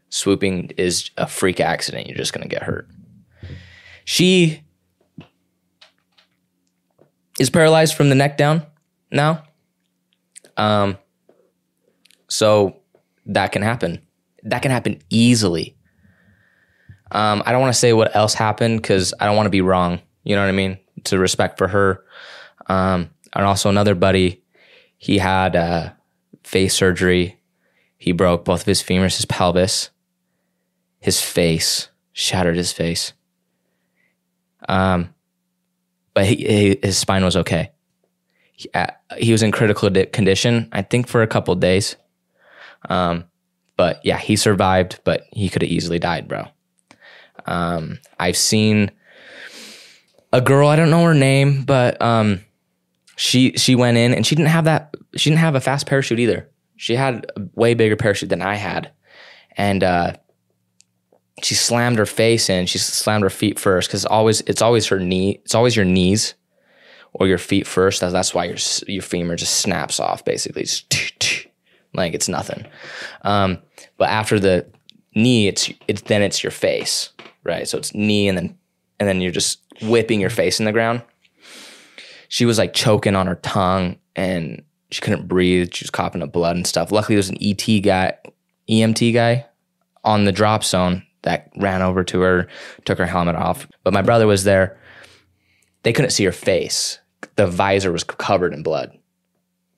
Swooping 0.09 0.71
is 0.77 1.11
a 1.15 1.27
freak 1.27 1.59
accident. 1.59 2.07
You're 2.07 2.17
just 2.17 2.33
going 2.33 2.47
to 2.47 2.53
get 2.53 2.63
hurt. 2.63 2.89
She 4.03 4.63
is 7.39 7.51
paralyzed 7.51 7.93
from 7.93 8.09
the 8.09 8.15
neck 8.15 8.35
down 8.35 8.65
now. 9.11 9.43
Um 10.57 10.97
so 12.27 12.77
that 13.27 13.51
can 13.51 13.61
happen. 13.61 14.01
That 14.43 14.61
can 14.61 14.71
happen 14.71 15.01
easily. 15.09 15.75
Um, 17.11 17.43
I 17.45 17.51
don't 17.51 17.61
want 17.61 17.73
to 17.73 17.79
say 17.79 17.93
what 17.93 18.15
else 18.15 18.33
happened 18.33 18.81
because 18.81 19.13
I 19.19 19.25
don't 19.25 19.35
want 19.35 19.45
to 19.45 19.51
be 19.51 19.61
wrong. 19.61 20.01
You 20.23 20.35
know 20.35 20.41
what 20.41 20.49
I 20.49 20.53
mean? 20.53 20.79
To 21.05 21.19
respect 21.19 21.57
for 21.57 21.67
her. 21.67 22.03
Um, 22.67 23.09
and 23.33 23.45
also 23.45 23.69
another 23.69 23.95
buddy, 23.95 24.43
he 24.97 25.19
had 25.19 25.55
uh, 25.55 25.91
face 26.43 26.73
surgery. 26.73 27.39
He 27.97 28.11
broke 28.11 28.45
both 28.45 28.61
of 28.61 28.67
his 28.67 28.81
femurs, 28.81 29.15
his 29.17 29.25
pelvis, 29.25 29.89
his 30.99 31.21
face, 31.21 31.89
shattered 32.13 32.55
his 32.55 32.71
face. 32.71 33.13
Um, 34.67 35.13
but 36.13 36.25
he, 36.25 36.35
he, 36.35 36.79
his 36.81 36.97
spine 36.97 37.23
was 37.23 37.37
okay. 37.37 37.71
He, 38.55 39.31
was 39.31 39.43
in 39.43 39.51
critical 39.51 39.89
condition, 39.89 40.69
I 40.71 40.81
think, 40.81 41.07
for 41.07 41.21
a 41.21 41.27
couple 41.27 41.53
days. 41.55 41.97
Um, 42.89 43.25
but 43.77 43.99
yeah, 44.03 44.17
he 44.17 44.35
survived, 44.35 44.99
but 45.03 45.23
he 45.31 45.49
could 45.49 45.61
have 45.61 45.71
easily 45.71 45.99
died, 45.99 46.27
bro. 46.27 46.45
Um, 47.45 47.99
I've 48.17 48.37
seen 48.37 48.91
a 50.31 50.39
girl, 50.39 50.69
I 50.69 50.75
don't 50.75 50.89
know 50.89 51.03
her 51.03 51.13
name, 51.13 51.63
but 51.63 52.01
um, 52.01 52.41
she 53.17 53.53
she 53.57 53.75
went 53.75 53.97
in 53.97 54.13
and 54.13 54.25
she 54.25 54.35
didn't 54.35 54.49
have 54.49 54.65
that. 54.65 54.95
She 55.15 55.29
didn't 55.29 55.41
have 55.41 55.55
a 55.55 55.61
fast 55.61 55.85
parachute 55.85 56.19
either. 56.19 56.49
She 56.77 56.95
had 56.95 57.25
a 57.35 57.41
way 57.55 57.73
bigger 57.73 57.95
parachute 57.95 58.29
than 58.29 58.41
I 58.41 58.55
had, 58.55 58.91
and 59.57 59.83
uh, 59.83 60.13
she 61.41 61.55
slammed 61.55 61.97
her 61.97 62.05
face 62.05 62.49
in. 62.49 62.65
She 62.65 62.77
slammed 62.77 63.23
her 63.23 63.29
feet 63.29 63.59
first 63.59 63.89
because 63.89 64.05
always 64.05 64.41
it's 64.41 64.61
always 64.61 64.87
her 64.87 64.99
knee. 64.99 65.41
It's 65.43 65.55
always 65.55 65.75
your 65.75 65.85
knees 65.85 66.35
or 67.15 67.27
your 67.27 67.37
feet 67.37 67.65
first. 67.65 68.01
That's, 68.01 68.13
that's 68.13 68.33
why 68.33 68.45
your 68.45 68.57
your 68.87 69.01
femur 69.01 69.35
just 69.35 69.59
snaps 69.59 69.99
off 69.99 70.23
basically. 70.23 70.65
Like 71.93 72.13
it's 72.13 72.27
nothing. 72.29 72.65
Um, 73.21 73.59
but 73.97 74.09
after 74.09 74.39
the 74.39 74.67
knee, 75.15 75.47
it's 75.47 75.71
it's 75.87 76.01
then 76.03 76.21
it's 76.21 76.43
your 76.43 76.51
face, 76.51 77.09
right? 77.43 77.67
So 77.67 77.77
it's 77.77 77.93
knee 77.93 78.27
and 78.27 78.37
then 78.37 78.57
and 78.99 79.09
then 79.09 79.21
you're 79.21 79.31
just 79.31 79.59
whipping 79.81 80.21
your 80.21 80.29
face 80.29 80.59
in 80.59 80.65
the 80.65 80.71
ground. 80.71 81.01
She 82.27 82.45
was 82.45 82.57
like 82.57 82.73
choking 82.73 83.15
on 83.15 83.27
her 83.27 83.35
tongue 83.35 83.97
and 84.15 84.63
she 84.91 85.01
couldn't 85.01 85.27
breathe. 85.27 85.73
She 85.73 85.83
was 85.83 85.89
coughing 85.89 86.21
up 86.21 86.31
blood 86.31 86.55
and 86.55 86.67
stuff. 86.67 86.91
Luckily, 86.91 87.15
there 87.15 87.19
was 87.19 87.29
an 87.29 87.37
ET 87.41 87.81
guy, 87.81 88.17
EMT 88.69 89.13
guy, 89.13 89.45
on 90.03 90.25
the 90.25 90.31
drop 90.31 90.63
zone 90.63 91.03
that 91.21 91.49
ran 91.57 91.81
over 91.81 92.03
to 92.03 92.21
her, 92.21 92.47
took 92.83 92.97
her 92.97 93.05
helmet 93.05 93.35
off. 93.35 93.67
But 93.83 93.93
my 93.93 94.01
brother 94.01 94.27
was 94.27 94.43
there. 94.43 94.77
They 95.83 95.93
couldn't 95.93 96.11
see 96.11 96.25
her 96.25 96.31
face. 96.31 96.99
The 97.35 97.47
visor 97.47 97.91
was 97.91 98.03
covered 98.03 98.53
in 98.53 98.63
blood, 98.63 98.97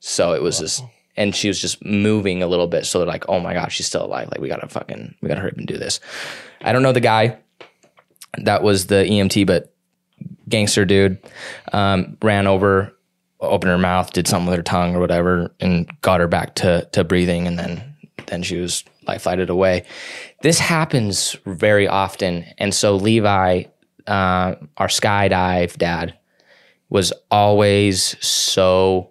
so 0.00 0.32
it 0.32 0.42
was 0.42 0.58
just 0.58 0.82
and 1.16 1.34
she 1.34 1.48
was 1.48 1.60
just 1.60 1.84
moving 1.84 2.42
a 2.42 2.46
little 2.46 2.68
bit. 2.68 2.86
So 2.86 2.98
they're 2.98 3.08
like, 3.08 3.28
oh 3.28 3.40
my 3.40 3.52
gosh, 3.52 3.74
she's 3.74 3.86
still 3.86 4.04
alive. 4.04 4.28
Like 4.30 4.40
we 4.40 4.48
gotta 4.48 4.68
fucking 4.68 5.16
we 5.20 5.28
gotta 5.28 5.40
hurry 5.40 5.50
up 5.50 5.58
and 5.58 5.66
do 5.66 5.76
this. 5.76 6.00
I 6.60 6.72
don't 6.72 6.82
know 6.82 6.92
the 6.92 7.00
guy 7.00 7.38
that 8.38 8.62
was 8.62 8.86
the 8.86 9.04
EMT, 9.04 9.46
but 9.46 9.74
gangster 10.48 10.84
dude 10.84 11.18
um, 11.72 12.16
ran 12.22 12.46
over, 12.46 12.96
opened 13.40 13.70
her 13.70 13.78
mouth, 13.78 14.12
did 14.12 14.28
something 14.28 14.48
with 14.48 14.56
her 14.56 14.62
tongue 14.62 14.94
or 14.94 15.00
whatever, 15.00 15.54
and 15.60 15.90
got 16.02 16.20
her 16.20 16.28
back 16.28 16.54
to 16.56 16.88
to 16.92 17.04
breathing, 17.04 17.46
and 17.46 17.58
then 17.58 17.96
then 18.26 18.42
she 18.42 18.58
was 18.58 18.84
life 19.06 19.22
flighted 19.22 19.50
away. 19.50 19.84
This 20.42 20.58
happens 20.58 21.36
very 21.46 21.88
often, 21.88 22.44
and 22.58 22.74
so 22.74 22.96
Levi, 22.96 23.64
uh, 24.06 24.54
our 24.76 24.88
skydive 24.88 25.76
dad, 25.76 26.17
was 26.90 27.12
always 27.30 28.16
so 28.24 29.10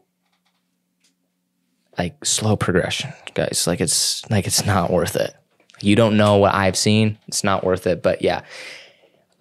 like 1.97 2.23
slow 2.25 2.55
progression, 2.55 3.11
guys. 3.33 3.65
Like 3.67 3.81
it's 3.81 4.27
like 4.29 4.45
it's 4.47 4.65
not 4.65 4.91
worth 4.91 5.15
it. 5.15 5.35
You 5.81 5.95
don't 5.95 6.17
know 6.17 6.37
what 6.37 6.53
I've 6.53 6.75
seen. 6.77 7.17
It's 7.27 7.43
not 7.43 7.63
worth 7.63 7.87
it. 7.87 8.01
But 8.01 8.21
yeah, 8.21 8.41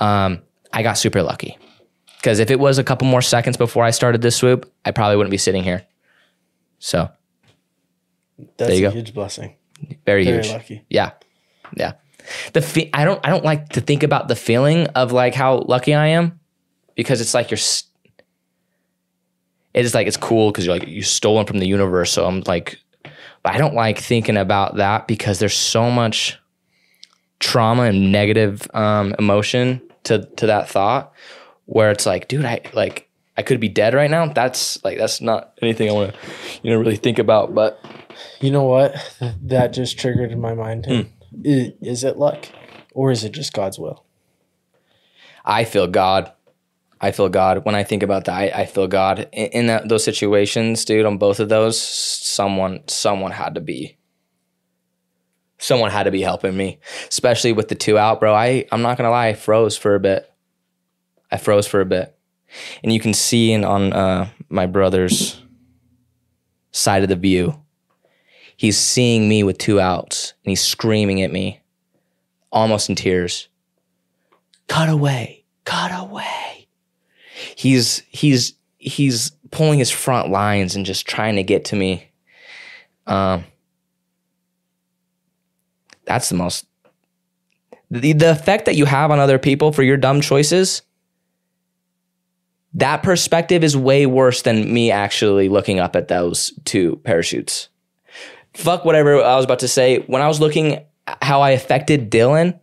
um, 0.01 0.43
I 0.73 0.83
got 0.83 0.95
super 0.99 1.23
lucky 1.23 1.59
because 2.19 2.39
if 2.39 2.51
it 2.51 2.59
was 2.59 2.79
a 2.79 2.85
couple 2.85 3.07
more 3.09 3.23
seconds 3.23 3.57
before 3.57 3.85
I 3.85 3.91
started 3.91 4.23
this 4.23 4.37
swoop, 4.37 4.71
I 4.85 4.91
probably 4.91 5.17
wouldn't 5.17 5.31
be 5.31 5.39
sitting 5.39 5.63
here. 5.65 5.87
So 6.79 7.09
That's 8.39 8.71
There 8.71 8.79
you 8.79 8.87
a 8.87 8.91
go. 8.91 8.95
huge 8.97 9.15
blessing. 9.15 9.57
very, 10.05 10.25
Very 10.25 10.37
huge. 10.43 10.49
lucky. 10.51 10.85
Yeah, 10.91 11.13
yeah. 11.77 11.93
The 12.53 12.61
fe- 12.61 12.91
I 12.93 13.05
don't 13.05 13.21
I 13.25 13.31
don't 13.31 13.45
like 13.45 13.71
to 13.71 13.81
think 13.81 14.03
about 14.03 14.29
the 14.29 14.37
feeling 14.37 14.87
of 14.89 15.13
like 15.13 15.35
how 15.35 15.59
lucky 15.59 15.95
I 15.95 16.09
am 16.09 16.39
because 16.97 17.21
it's 17.21 17.35
like 17.35 17.51
you're. 17.51 17.59
It's 19.85 19.95
like 19.95 20.07
it's 20.07 20.17
cool 20.17 20.51
because 20.51 20.67
you're 20.67 20.77
like 20.79 20.89
you 20.89 21.03
stolen 21.03 21.47
from 21.47 21.59
the 21.59 21.67
universe. 21.67 22.11
So 22.11 22.27
I'm 22.27 22.43
like, 22.47 22.79
but 23.43 23.55
I 23.55 23.59
don't 23.59 23.75
like 23.75 23.99
thinking 23.99 24.37
about 24.37 24.77
that 24.77 25.07
because 25.07 25.39
there's 25.39 25.55
so 25.55 25.91
much 25.91 26.39
trauma 27.39 27.83
and 27.83 28.11
negative 28.11 28.67
um, 28.75 29.15
emotion 29.19 29.81
to 30.05 30.25
to 30.37 30.47
that 30.47 30.69
thought 30.69 31.13
where 31.67 31.91
it's 31.91 32.07
like, 32.07 32.29
dude, 32.29 32.45
I 32.45 32.61
like 32.73 33.09
I 33.37 33.43
could 33.43 33.61
be 33.61 33.69
dead 33.69 33.93
right 33.95 34.11
now. 34.11 34.27
That's 34.33 34.83
like 34.85 34.97
that's 34.99 35.21
not 35.21 35.53
anything 35.61 35.91
I 35.91 35.93
want 35.93 36.15
to 36.15 36.19
you 36.63 36.71
know 36.73 36.79
really 36.79 36.97
think 36.97 37.19
about. 37.19 37.55
But 37.55 37.79
You 38.41 38.51
know 38.51 38.65
what? 38.65 38.95
That 39.43 39.75
just 39.75 39.99
triggered 39.99 40.33
in 40.33 40.41
my 40.41 40.55
mind. 40.55 40.87
Hmm. 40.87 41.01
I- 41.45 41.75
Is 41.83 42.03
it 42.03 42.17
luck 42.17 42.49
or 42.95 43.11
is 43.11 43.25
it 43.25 43.33
just 43.33 43.53
God's 43.53 43.79
will? 43.79 44.05
I 45.45 45.65
feel 45.65 45.87
God. 45.87 46.33
I 47.01 47.11
feel 47.11 47.29
God 47.29 47.65
when 47.65 47.75
I 47.75 47.85
think 47.85 48.03
about 48.03 48.25
that. 48.25 48.35
I, 48.35 48.63
I 48.63 48.67
feel 48.67 48.87
God 48.87 49.29
in, 49.33 49.47
in 49.47 49.67
that, 49.67 49.89
those 49.89 50.05
situations, 50.05 50.85
dude. 50.85 51.07
On 51.07 51.19
both 51.19 51.41
of 51.41 51.49
those, 51.49 51.81
someone 51.81 52.83
someone 52.87 53.33
had 53.33 53.55
to 53.55 53.61
be. 53.61 53.97
Someone 55.59 55.91
had 55.91 56.05
to 56.05 56.11
be 56.11 56.21
helping 56.21 56.57
me, 56.57 56.79
especially 57.09 57.53
with 57.53 57.69
the 57.69 57.75
two 57.75 57.99
out, 57.99 58.21
bro. 58.21 58.35
I 58.35 58.67
I'm 58.73 58.83
not 58.83 58.97
gonna 58.97 59.11
lie, 59.11 59.29
I 59.29 59.35
froze 59.35 59.77
for 59.77 59.95
a 59.95 60.01
bit. 60.01 60.31
I 61.31 61.39
froze 61.39 61.67
for 61.67 61.81
a 61.81 61.87
bit, 61.87 62.17
and 62.83 62.93
you 62.93 63.01
can 63.01 63.15
see 63.15 63.53
in 63.53 63.65
on 63.65 63.93
uh, 63.93 64.29
my 64.49 64.67
brother's 64.67 65.43
side 66.71 67.03
of 67.03 67.09
the 67.09 67.17
view. 67.17 67.61
He's 68.57 68.79
seeing 68.79 69.29
me 69.29 69.43
with 69.43 69.59
two 69.59 69.81
outs, 69.81 70.35
and 70.45 70.51
he's 70.51 70.63
screaming 70.63 71.21
at 71.23 71.33
me, 71.33 71.61
almost 72.53 72.89
in 72.89 72.95
tears 72.95 73.49
cut 74.69 74.89
away, 74.89 75.45
cut 75.65 75.91
away. 75.93 76.46
He's 77.57 78.03
he's 78.11 78.53
he's 78.77 79.31
pulling 79.51 79.79
his 79.79 79.91
front 79.91 80.29
lines 80.29 80.77
and 80.77 80.85
just 80.85 81.07
trying 81.07 81.37
to 81.37 81.43
get 81.43 81.65
to 81.67 81.77
me. 81.77 82.11
Um, 83.07 83.45
that's 86.05 86.29
the 86.29 86.35
most 86.35 86.67
the, 87.91 88.13
the 88.13 88.31
effect 88.31 88.67
that 88.67 88.77
you 88.77 88.85
have 88.85 89.11
on 89.11 89.21
other 89.21 89.39
people 89.39 89.73
for 89.73 89.83
your 89.83 89.97
dumb 89.97 90.21
choices. 90.21 90.83
That 92.75 93.03
perspective 93.03 93.65
is 93.65 93.75
way 93.75 94.05
worse 94.05 94.43
than 94.43 94.71
me 94.71 94.91
actually 94.91 95.49
looking 95.49 95.81
up 95.81 95.97
at 95.97 96.09
those 96.09 96.53
two 96.67 96.97
parachutes. 97.05 97.71
Fuck 98.53 98.85
whatever 98.85 99.23
I 99.23 99.37
was 99.37 99.47
about 99.47 99.61
to 99.61 99.69
say. 99.69 100.01
When 100.01 100.21
I 100.21 100.29
was 100.29 100.41
looking 100.41 100.85
how 101.23 101.41
I 101.41 101.53
affected 101.53 102.11
Dylan 102.11 102.61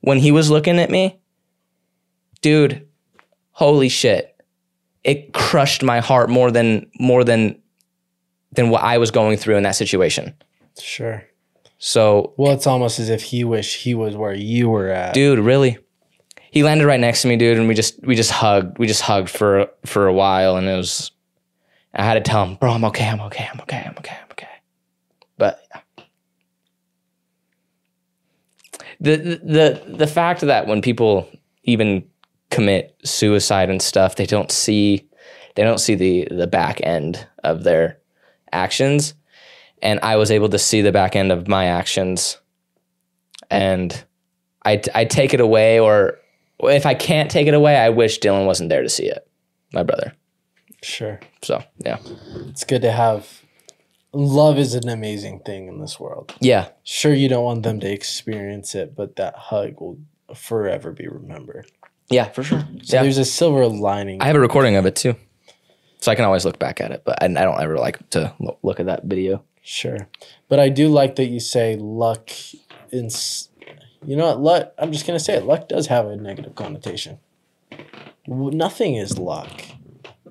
when 0.00 0.18
he 0.18 0.32
was 0.32 0.50
looking 0.50 0.80
at 0.80 0.90
me, 0.90 1.20
dude, 2.42 2.88
holy 3.54 3.88
shit. 3.88 4.30
It 5.02 5.32
crushed 5.32 5.82
my 5.82 6.00
heart 6.00 6.28
more 6.30 6.50
than 6.50 6.90
more 6.98 7.24
than 7.24 7.60
than 8.52 8.68
what 8.70 8.82
I 8.82 8.98
was 8.98 9.10
going 9.10 9.36
through 9.38 9.56
in 9.56 9.62
that 9.64 9.76
situation. 9.76 10.34
Sure. 10.78 11.24
So, 11.78 12.32
Well, 12.36 12.52
it's 12.52 12.66
almost 12.66 12.98
as 12.98 13.10
if 13.10 13.22
he 13.22 13.42
wished 13.44 13.82
he 13.82 13.94
was 13.94 14.16
where 14.16 14.32
you 14.32 14.68
were 14.70 14.88
at. 14.88 15.12
dude, 15.12 15.38
really? 15.40 15.76
He 16.50 16.62
landed 16.62 16.86
right 16.86 17.00
next 17.00 17.22
to 17.22 17.28
me, 17.28 17.36
dude, 17.36 17.58
and 17.58 17.66
we 17.68 17.74
just 17.74 18.00
we 18.06 18.14
just 18.14 18.30
hugged. 18.30 18.78
We 18.78 18.86
just 18.86 19.02
hugged 19.02 19.28
for 19.28 19.68
for 19.84 20.06
a 20.06 20.12
while 20.12 20.56
and 20.56 20.68
it 20.68 20.76
was 20.76 21.10
I 21.94 22.04
had 22.04 22.14
to 22.14 22.20
tell 22.20 22.44
him, 22.46 22.54
"Bro, 22.56 22.72
I'm 22.72 22.84
okay. 22.86 23.06
I'm 23.08 23.20
okay. 23.22 23.48
I'm 23.52 23.60
okay. 23.62 23.82
I'm 23.86 23.94
okay. 23.98 24.16
I'm 24.22 24.30
okay." 24.32 24.48
But 25.36 25.60
the 29.00 29.16
the 29.16 29.82
the 29.96 30.06
fact 30.06 30.40
that 30.42 30.66
when 30.66 30.80
people 30.80 31.28
even 31.64 32.04
commit 32.50 32.96
suicide 33.04 33.70
and 33.70 33.82
stuff, 33.82 34.16
they 34.16 34.26
don't 34.26 34.50
see 34.50 35.08
they 35.54 35.62
don't 35.62 35.78
see 35.78 35.94
the 35.94 36.28
the 36.30 36.46
back 36.46 36.80
end 36.82 37.26
of 37.42 37.64
their 37.64 37.98
actions. 38.52 39.14
And 39.82 40.00
I 40.00 40.16
was 40.16 40.30
able 40.30 40.48
to 40.48 40.58
see 40.58 40.80
the 40.80 40.92
back 40.92 41.14
end 41.14 41.30
of 41.30 41.48
my 41.48 41.66
actions. 41.66 42.40
And 43.50 44.04
I 44.64 44.82
I 44.94 45.04
take 45.04 45.34
it 45.34 45.40
away 45.40 45.78
or 45.78 46.18
if 46.60 46.86
I 46.86 46.94
can't 46.94 47.30
take 47.30 47.46
it 47.46 47.54
away, 47.54 47.76
I 47.76 47.90
wish 47.90 48.20
Dylan 48.20 48.46
wasn't 48.46 48.68
there 48.68 48.82
to 48.82 48.88
see 48.88 49.06
it. 49.06 49.28
My 49.72 49.82
brother. 49.82 50.14
Sure. 50.82 51.18
So, 51.42 51.62
yeah. 51.78 51.98
It's 52.48 52.64
good 52.64 52.82
to 52.82 52.92
have. 52.92 53.42
Love 54.12 54.58
is 54.58 54.74
an 54.74 54.88
amazing 54.88 55.40
thing 55.40 55.66
in 55.66 55.80
this 55.80 55.98
world. 55.98 56.32
Yeah. 56.40 56.68
Sure, 56.84 57.12
you 57.12 57.28
don't 57.28 57.44
want 57.44 57.64
them 57.64 57.80
to 57.80 57.90
experience 57.90 58.74
it, 58.74 58.94
but 58.94 59.16
that 59.16 59.34
hug 59.34 59.80
will 59.80 59.98
forever 60.34 60.92
be 60.92 61.08
remembered. 61.08 61.70
Yeah, 62.10 62.24
for 62.30 62.42
sure. 62.42 62.60
So 62.82 62.96
yeah. 62.96 63.02
there's 63.02 63.18
a 63.18 63.24
silver 63.24 63.66
lining. 63.66 64.20
I 64.20 64.26
have 64.26 64.36
a 64.36 64.40
recording 64.40 64.76
of 64.76 64.86
it 64.86 64.96
too. 64.96 65.14
So 66.00 66.12
I 66.12 66.14
can 66.14 66.24
always 66.26 66.44
look 66.44 66.58
back 66.58 66.80
at 66.82 66.90
it, 66.90 67.02
but 67.04 67.22
I, 67.22 67.26
I 67.26 67.28
don't 67.28 67.60
ever 67.62 67.78
like 67.78 68.10
to 68.10 68.34
lo- 68.38 68.58
look 68.62 68.78
at 68.78 68.86
that 68.86 69.04
video. 69.04 69.42
Sure. 69.62 70.06
But 70.48 70.60
I 70.60 70.68
do 70.68 70.88
like 70.88 71.16
that 71.16 71.26
you 71.26 71.40
say 71.40 71.76
luck 71.76 72.30
in 72.92 73.08
you 74.06 74.16
know 74.16 74.26
what 74.26 74.40
luck 74.40 74.72
I'm 74.78 74.92
just 74.92 75.06
going 75.06 75.18
to 75.18 75.24
say 75.24 75.34
it 75.34 75.44
luck 75.46 75.68
does 75.68 75.86
have 75.86 76.06
a 76.06 76.16
negative 76.16 76.54
connotation. 76.54 77.18
Nothing 78.26 78.96
is 78.96 79.18
luck. 79.18 79.62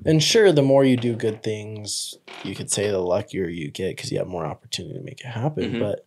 And 0.05 0.21
sure 0.21 0.51
the 0.51 0.62
more 0.62 0.83
you 0.83 0.97
do 0.97 1.15
good 1.15 1.41
things, 1.43 2.15
you 2.43 2.55
could 2.55 2.69
say 2.69 2.89
the 2.91 2.99
luckier 2.99 3.47
you 3.47 3.71
get 3.71 3.97
cuz 3.97 4.12
you 4.12 4.19
have 4.19 4.27
more 4.27 4.45
opportunity 4.45 4.95
to 4.95 5.03
make 5.03 5.21
it 5.21 5.27
happen, 5.27 5.73
Mhm. 5.73 5.79
but 5.79 6.05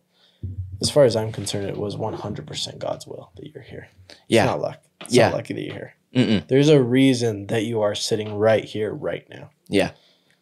as 0.81 0.89
far 0.89 1.03
as 1.03 1.15
I'm 1.15 1.31
concerned 1.31 1.67
it 1.67 1.77
was 1.77 1.95
100% 1.97 2.77
God's 2.79 3.07
will 3.07 3.31
that 3.35 3.47
you're 3.53 3.63
here. 3.63 3.89
It's 4.09 4.17
Yeah. 4.29 4.45
not 4.45 4.61
luck. 4.61 4.81
It's 5.01 5.13
Yeah. 5.15 5.29
lucky 5.31 5.53
that 5.53 5.61
you're 5.61 5.73
here. 5.73 5.93
Mm-mm. 6.15 6.47
There's 6.47 6.69
a 6.69 6.81
reason 6.81 7.47
that 7.47 7.63
you 7.63 7.81
are 7.81 7.93
sitting 7.95 8.33
right 8.35 8.63
here 8.63 8.91
right 8.93 9.27
now. 9.29 9.49
Yeah. 9.69 9.91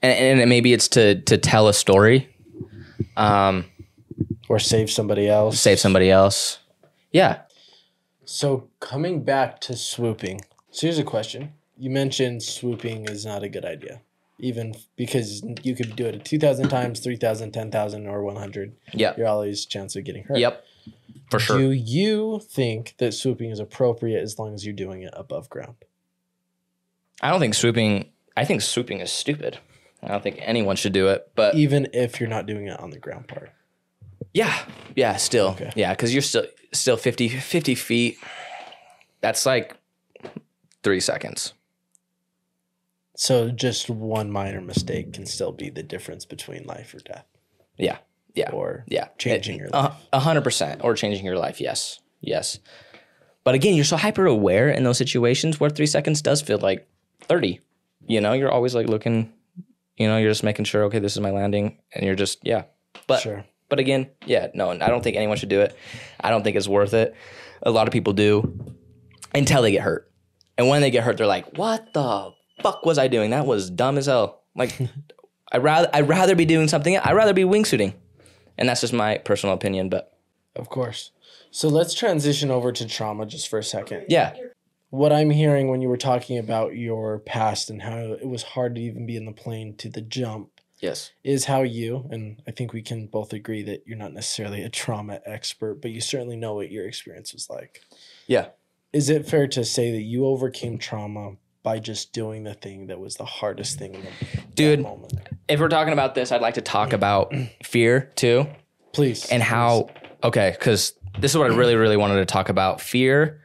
And, 0.02 0.40
and 0.42 0.50
maybe 0.50 0.74
it's 0.74 0.88
to 0.90 1.16
to 1.22 1.38
tell 1.38 1.68
a 1.68 1.74
story, 1.74 2.30
um, 3.18 3.66
Or 4.50 4.60
save 4.60 4.90
somebody 4.92 5.28
else. 5.28 5.60
save 5.60 5.80
somebody 5.80 6.10
else. 6.12 6.60
Yeah. 7.12 7.42
So 8.26 8.70
coming 8.80 9.24
back 9.24 9.60
to 9.62 9.76
swooping. 9.76 10.42
So 10.72 10.88
here's 10.88 11.00
a 11.00 11.04
question. 11.04 11.54
You 11.78 11.90
mentioned 11.90 12.44
swooping 12.44 13.06
is 13.10 13.26
not 13.26 13.44
a 13.44 13.50
good 13.50 13.66
idea. 13.66 14.02
Even 14.40 14.76
because 14.98 15.42
you 15.64 15.76
could 15.76 15.96
do 15.96 16.06
it 16.08 16.26
2,000 16.26 16.68
times, 16.70 17.00
3,000, 17.00 17.52
10,000, 17.54 18.06
or 18.08 18.22
100. 18.24 18.76
Yeah. 18.94 19.14
You're 19.18 19.28
always 19.28 19.66
chance 19.66 19.96
of 19.96 20.04
getting 20.04 20.24
hurt. 20.24 20.38
Yep. 20.40 20.64
For 21.32 21.40
sure. 21.40 21.58
Do 21.58 21.72
you 21.72 22.40
think 22.40 22.96
that 22.98 23.14
swooping 23.14 23.50
is 23.52 23.60
appropriate 23.60 24.22
as 24.22 24.38
long 24.40 24.54
as 24.54 24.66
you're 24.66 24.76
doing 24.76 25.02
it 25.04 25.14
above 25.16 25.50
ground? 25.50 25.76
I 27.22 27.30
don't 27.32 27.40
think 27.40 27.54
swooping. 27.54 28.10
I 28.38 28.46
think 28.46 28.62
swooping 28.62 29.00
is 29.00 29.12
stupid. 29.12 29.60
I 30.04 30.08
don't 30.10 30.22
think 30.22 30.38
anyone 30.42 30.76
should 30.76 30.94
do 30.94 31.08
it. 31.08 31.32
But 31.36 31.56
Even 31.56 31.88
if 31.94 32.20
you're 32.20 32.30
not 32.30 32.46
doing 32.46 32.68
it 32.68 32.80
on 32.80 32.90
the 32.92 33.00
ground 33.00 33.28
part. 33.28 33.52
yeah, 34.34 34.66
yeah, 34.96 35.16
still, 35.16 35.50
Okay. 35.50 35.72
yeah, 35.76 35.94
because 35.94 36.14
you're 36.14 36.22
still 36.22 36.46
still 36.74 36.98
50, 36.98 37.30
50 37.30 37.76
feet. 37.76 38.18
That's 39.22 39.46
like 39.46 39.76
three 40.84 41.00
seconds. 41.00 41.54
So 43.16 43.50
just 43.50 43.90
one 43.90 44.30
minor 44.30 44.60
mistake 44.62 45.14
can 45.14 45.26
still 45.26 45.54
be 45.54 45.70
the 45.70 45.84
difference 45.84 46.26
between 46.26 46.66
life 46.66 46.94
or 46.94 47.00
death. 47.00 47.26
Yeah, 47.78 47.98
yeah. 48.36 48.52
Or 48.52 48.84
Yeah, 48.88 49.08
Changing 49.18 49.56
eh, 49.56 49.60
your 49.60 49.70
eh, 49.74 49.78
life. 49.78 49.94
A 50.14 50.20
hundred 50.20 50.44
percent, 50.44 50.82
or 50.84 50.94
changing 50.96 51.26
your 51.26 51.38
life. 51.38 51.60
Yes, 51.60 52.00
yes. 52.22 52.60
But 53.44 53.56
again, 53.56 53.76
you're 53.76 53.86
so 53.86 53.98
hyper 53.98 54.26
aware 54.26 54.70
in 54.70 54.84
those 54.84 54.98
situations 54.98 55.60
where 55.60 55.70
three 55.70 55.86
seconds 55.86 56.22
does 56.22 56.42
feel 56.42 56.58
like 56.58 56.88
thirty. 57.22 57.62
You 58.08 58.22
know, 58.22 58.34
you're 58.34 58.52
always 58.52 58.76
like 58.76 58.88
looking 58.88 59.34
You 59.98 60.08
know, 60.08 60.18
you're 60.18 60.32
just 60.32 60.44
making 60.44 60.66
sure, 60.66 60.84
okay, 60.86 61.00
this 61.00 61.14
is 61.14 61.22
my 61.22 61.32
landing, 61.32 61.80
and 61.94 62.06
you're 62.06 62.16
just 62.16 62.40
yeah. 62.44 62.64
But 63.08 63.22
sure. 63.22 63.46
but 63.70 63.80
again, 63.80 64.10
yeah, 64.26 64.48
no, 64.54 64.70
I 64.72 64.78
don't 64.88 65.04
think 65.04 65.16
anyone 65.16 65.38
should 65.38 65.50
do 65.50 65.62
it. 65.62 65.76
I 66.20 66.30
don't 66.30 66.44
think 66.44 66.56
it's 66.58 66.68
worth 66.68 66.94
it. 66.94 67.16
A 67.64 67.72
lot 67.72 67.88
of 67.88 67.94
people 67.94 68.14
do 68.14 68.74
until 69.34 69.62
they 69.62 69.72
get 69.72 69.82
hurt. 69.82 70.12
And 70.58 70.68
when 70.70 70.82
they 70.82 70.92
get 70.92 71.04
hurt, 71.04 71.18
they're 71.18 71.28
like, 71.28 71.58
"What 71.58 71.94
the 71.94 72.32
fuck 72.62 72.86
was 72.86 72.98
I 72.98 73.08
doing? 73.08 73.32
That 73.32 73.46
was 73.46 73.70
dumb 73.70 73.98
as 73.98 74.06
hell." 74.08 74.44
Like, 74.56 74.78
I'd 75.52 75.64
rather 75.64 75.90
I'd 75.94 76.08
rather 76.08 76.36
be 76.36 76.46
doing 76.46 76.68
something. 76.68 76.98
I'd 76.98 77.14
rather 77.16 77.34
be 77.34 77.44
wingsuiting, 77.44 77.94
and 78.58 78.68
that's 78.70 78.82
just 78.82 78.94
my 78.94 79.18
personal 79.20 79.56
opinion. 79.56 79.90
But 79.90 80.14
Of 80.56 80.70
course. 80.70 81.12
So 81.52 81.68
let's 81.70 81.94
transition 81.94 82.52
over 82.52 82.72
to 82.72 82.86
trauma 82.88 83.26
just 83.26 83.48
for 83.48 83.60
a 83.60 83.64
second. 83.64 84.06
yeah, 84.10 84.34
What 84.90 85.12
I'm 85.14 85.30
hearing 85.30 85.70
when 85.70 85.82
you 85.82 85.88
were 85.90 85.98
talking 85.98 86.38
about 86.38 86.76
your 86.76 87.20
past 87.20 87.70
and 87.70 87.82
how 87.82 87.98
it 87.98 88.28
was 88.28 88.44
hard 88.44 88.76
to 88.76 88.82
even 88.82 89.06
be 89.06 89.16
in 89.16 89.26
the 89.26 89.32
plane 89.32 89.76
to 89.78 89.90
the 89.90 90.02
jump 90.02 90.50
yes, 90.82 91.12
is 91.24 91.46
how 91.46 91.62
you, 91.62 92.08
and 92.12 92.42
I 92.48 92.52
think 92.52 92.74
we 92.74 92.82
can 92.82 93.08
both 93.08 93.32
agree 93.34 93.64
that 93.64 93.84
you're 93.86 93.98
not 93.98 94.14
necessarily 94.14 94.64
a 94.64 94.70
trauma 94.70 95.20
expert, 95.26 95.76
but 95.82 95.92
you 95.92 96.02
certainly 96.02 96.36
know 96.36 96.54
what 96.54 96.72
your 96.72 96.86
experience 96.88 97.34
was 97.34 97.50
like. 97.50 97.82
yeah, 98.28 98.48
Is 98.94 99.10
it 99.10 99.28
fair 99.28 99.48
to 99.48 99.64
say 99.64 99.92
that 99.92 100.02
you 100.04 100.26
overcame 100.26 100.78
trauma 100.78 101.36
by 101.64 101.80
just 101.80 102.12
doing 102.14 102.44
the 102.44 102.54
thing 102.54 102.88
that 102.88 103.00
was 103.00 103.16
the 103.16 103.26
hardest 103.26 103.80
thing 103.80 103.96
in 103.96 104.02
the 104.02 104.10
Dude. 104.54 104.82
moment? 104.82 105.30
If 105.48 105.60
we're 105.60 105.70
talking 105.70 105.94
about 105.94 106.16
this, 106.16 106.32
I'd 106.32 106.42
like 106.42 106.56
to 106.56 106.62
talk 106.62 106.94
about 106.94 107.34
fear 107.64 108.12
too. 108.16 108.48
Please. 108.96 109.26
and 109.30 109.44
how 109.44 109.90
okay 110.24 110.56
because 110.58 110.94
this 111.20 111.32
is 111.32 111.38
what 111.38 111.52
i 111.52 111.54
really 111.54 111.76
really 111.76 111.98
wanted 111.98 112.16
to 112.16 112.26
talk 112.26 112.48
about 112.48 112.80
fear 112.80 113.42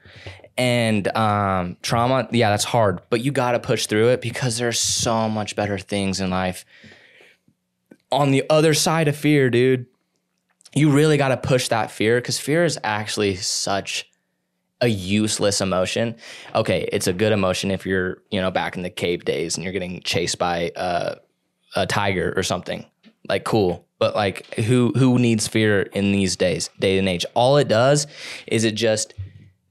and 0.56 1.08
um, 1.16 1.76
trauma 1.82 2.28
yeah 2.30 2.50
that's 2.50 2.62
hard 2.62 3.00
but 3.10 3.20
you 3.20 3.32
gotta 3.32 3.58
push 3.58 3.86
through 3.86 4.10
it 4.10 4.20
because 4.20 4.58
there's 4.58 4.78
so 4.78 5.28
much 5.28 5.56
better 5.56 5.76
things 5.76 6.20
in 6.20 6.30
life 6.30 6.64
on 8.12 8.30
the 8.30 8.44
other 8.48 8.74
side 8.74 9.08
of 9.08 9.16
fear 9.16 9.50
dude 9.50 9.86
you 10.72 10.88
really 10.92 11.16
gotta 11.16 11.36
push 11.36 11.66
that 11.66 11.90
fear 11.90 12.18
because 12.18 12.38
fear 12.38 12.64
is 12.64 12.78
actually 12.84 13.34
such 13.34 14.08
a 14.80 14.86
useless 14.86 15.60
emotion 15.60 16.14
okay 16.54 16.88
it's 16.92 17.08
a 17.08 17.12
good 17.12 17.32
emotion 17.32 17.72
if 17.72 17.84
you're 17.84 18.18
you 18.30 18.40
know 18.40 18.52
back 18.52 18.76
in 18.76 18.82
the 18.82 18.90
cave 18.90 19.24
days 19.24 19.56
and 19.56 19.64
you're 19.64 19.72
getting 19.72 20.00
chased 20.02 20.38
by 20.38 20.70
uh, 20.76 21.16
a 21.76 21.86
tiger 21.86 22.32
or 22.36 22.42
something. 22.42 22.84
Like 23.28 23.44
cool. 23.44 23.86
But 23.98 24.14
like 24.14 24.54
who 24.54 24.92
who 24.96 25.18
needs 25.18 25.46
fear 25.46 25.82
in 25.82 26.12
these 26.12 26.36
days 26.36 26.70
day 26.78 26.98
and 26.98 27.08
age? 27.08 27.24
All 27.34 27.56
it 27.56 27.68
does 27.68 28.06
is 28.46 28.64
it 28.64 28.74
just 28.74 29.14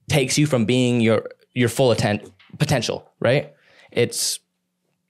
takes 0.08 0.38
you 0.38 0.45
from 0.45 0.66
being 0.66 1.02
your 1.02 1.30
your 1.54 1.70
full 1.70 1.91
atten- 1.91 2.32
potential 2.58 3.12
right? 3.20 3.54
It's 3.91 4.39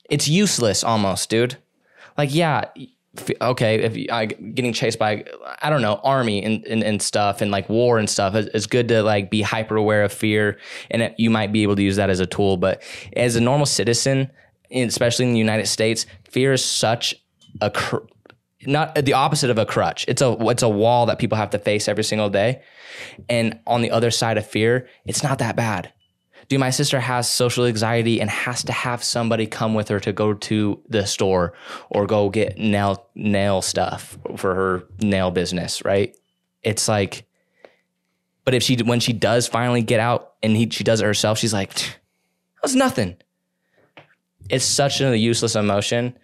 it's 0.09 0.27
useless 0.27 0.83
almost 0.83 1.29
dude. 1.29 1.57
Like 2.17 2.33
yeah 2.33 2.65
okay 3.41 3.81
if 3.81 4.11
I 4.11 4.27
getting 4.27 4.71
chased 4.71 4.99
by 4.99 5.25
i 5.61 5.69
don't 5.71 5.81
know 5.81 5.99
army 6.03 6.43
and, 6.43 6.63
and, 6.65 6.83
and 6.83 7.01
stuff 7.01 7.41
and 7.41 7.49
like 7.49 7.67
war 7.67 7.97
and 7.97 8.07
stuff 8.07 8.35
it's, 8.35 8.49
it's 8.53 8.65
good 8.67 8.87
to 8.89 9.01
like 9.01 9.31
be 9.31 9.41
hyper 9.41 9.75
aware 9.75 10.03
of 10.03 10.13
fear 10.13 10.59
and 10.91 11.01
it, 11.01 11.15
you 11.17 11.29
might 11.29 11.51
be 11.51 11.63
able 11.63 11.75
to 11.75 11.81
use 11.81 11.95
that 11.95 12.09
as 12.09 12.19
a 12.19 12.25
tool. 12.25 12.57
But 12.57 12.83
as 13.15 13.35
a 13.35 13.41
normal 13.41 13.65
citizen 13.65 14.29
especially 14.71 15.25
in 15.25 15.33
the 15.33 15.39
united 15.39 15.67
states 15.67 16.05
fear 16.29 16.53
is 16.53 16.63
such 16.63 17.15
a 17.61 17.69
cr- 17.69 17.97
not 18.65 18.95
the 18.95 19.13
opposite 19.13 19.49
of 19.49 19.57
a 19.57 19.65
crutch. 19.65 20.05
It's 20.07 20.21
a 20.21 20.35
it's 20.49 20.63
a 20.63 20.69
wall 20.69 21.05
that 21.05 21.19
people 21.19 21.37
have 21.37 21.51
to 21.51 21.59
face 21.59 21.87
every 21.87 22.03
single 22.03 22.29
day. 22.29 22.61
And 23.29 23.59
on 23.65 23.81
the 23.81 23.91
other 23.91 24.11
side 24.11 24.37
of 24.37 24.45
fear, 24.45 24.87
it's 25.05 25.23
not 25.23 25.39
that 25.39 25.55
bad. 25.55 25.93
Dude, 26.47 26.59
my 26.59 26.71
sister 26.71 26.99
has 26.99 27.29
social 27.29 27.65
anxiety 27.65 28.19
and 28.19 28.29
has 28.29 28.63
to 28.63 28.71
have 28.71 29.03
somebody 29.03 29.45
come 29.45 29.75
with 29.75 29.87
her 29.89 29.99
to 29.99 30.11
go 30.11 30.33
to 30.33 30.81
the 30.89 31.05
store 31.05 31.53
or 31.89 32.07
go 32.07 32.29
get 32.29 32.57
nail 32.57 33.07
nail 33.15 33.61
stuff 33.61 34.17
for 34.35 34.55
her 34.55 34.83
nail 34.99 35.31
business, 35.31 35.85
right? 35.85 36.15
It's 36.63 36.87
like 36.87 37.27
but 38.45 38.55
if 38.55 38.63
she 38.63 38.75
when 38.77 38.99
she 38.99 39.13
does 39.13 39.47
finally 39.47 39.83
get 39.83 39.99
out 39.99 40.33
and 40.41 40.57
he, 40.57 40.69
she 40.69 40.83
does 40.83 41.01
it 41.01 41.05
herself, 41.05 41.37
she's 41.37 41.53
like, 41.53 41.75
that 41.75 42.63
was 42.63 42.75
nothing. 42.75 43.17
It's 44.49 44.65
such 44.65 45.01
a 45.01 45.17
useless 45.17 45.55
emotion 45.55 46.15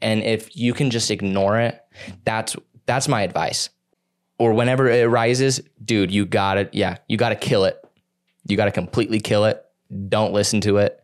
and 0.00 0.22
if 0.22 0.56
you 0.56 0.74
can 0.74 0.90
just 0.90 1.10
ignore 1.10 1.58
it 1.58 1.80
that's 2.24 2.56
that's 2.86 3.08
my 3.08 3.22
advice. 3.22 3.70
Or 4.38 4.54
whenever 4.54 4.88
it 4.88 5.08
rises 5.08 5.60
dude 5.84 6.10
you 6.10 6.26
gotta 6.26 6.68
yeah 6.72 6.98
you 7.08 7.16
gotta 7.16 7.36
kill 7.36 7.64
it. 7.64 7.76
You 8.46 8.56
gotta 8.56 8.70
completely 8.72 9.20
kill 9.20 9.44
it. 9.44 9.64
Don't 10.08 10.32
listen 10.32 10.60
to 10.62 10.78
it. 10.78 11.02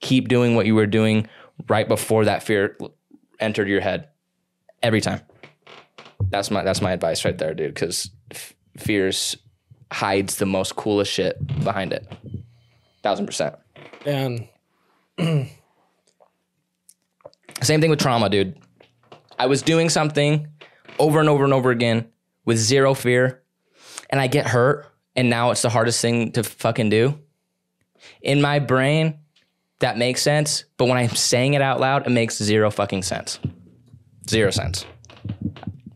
Keep 0.00 0.28
doing 0.28 0.54
what 0.54 0.66
you 0.66 0.74
were 0.74 0.86
doing 0.86 1.28
right 1.68 1.86
before 1.86 2.24
that 2.24 2.42
fear 2.42 2.76
entered 3.40 3.68
your 3.68 3.80
head. 3.80 4.08
Every 4.82 5.00
time. 5.00 5.20
That's 6.30 6.50
my 6.50 6.62
that's 6.62 6.80
my 6.80 6.92
advice 6.92 7.24
right 7.24 7.36
there 7.36 7.54
dude 7.54 7.74
because 7.74 8.10
f- 8.30 8.54
fears 8.78 9.36
hides 9.92 10.36
the 10.36 10.46
most 10.46 10.76
coolest 10.76 11.12
shit 11.12 11.36
behind 11.62 11.92
it. 11.92 12.10
Thousand 13.02 13.26
percent. 13.26 13.56
And 14.06 14.48
Same 17.60 17.80
thing 17.80 17.90
with 17.90 18.00
trauma, 18.00 18.28
dude. 18.28 18.58
I 19.38 19.46
was 19.46 19.62
doing 19.62 19.88
something 19.88 20.48
over 20.98 21.20
and 21.20 21.28
over 21.28 21.44
and 21.44 21.52
over 21.52 21.70
again 21.70 22.08
with 22.44 22.58
zero 22.58 22.94
fear, 22.94 23.42
and 24.10 24.20
I 24.20 24.26
get 24.26 24.46
hurt, 24.46 24.86
and 25.16 25.30
now 25.30 25.50
it's 25.50 25.62
the 25.62 25.70
hardest 25.70 26.00
thing 26.00 26.32
to 26.32 26.42
fucking 26.42 26.90
do. 26.90 27.18
In 28.20 28.40
my 28.40 28.58
brain, 28.58 29.18
that 29.80 29.98
makes 29.98 30.22
sense, 30.22 30.64
but 30.76 30.86
when 30.86 30.98
I'm 30.98 31.10
saying 31.10 31.54
it 31.54 31.62
out 31.62 31.80
loud, 31.80 32.06
it 32.06 32.10
makes 32.10 32.36
zero 32.38 32.70
fucking 32.70 33.02
sense. 33.02 33.38
Zero 34.28 34.50
sense. 34.50 34.86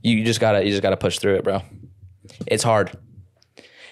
You 0.02 0.24
just 0.24 0.40
gotta 0.40 0.64
you 0.64 0.70
just 0.70 0.82
gotta 0.82 0.96
push 0.96 1.18
through 1.18 1.36
it, 1.36 1.44
bro. 1.44 1.62
It's 2.46 2.62
hard. 2.62 2.96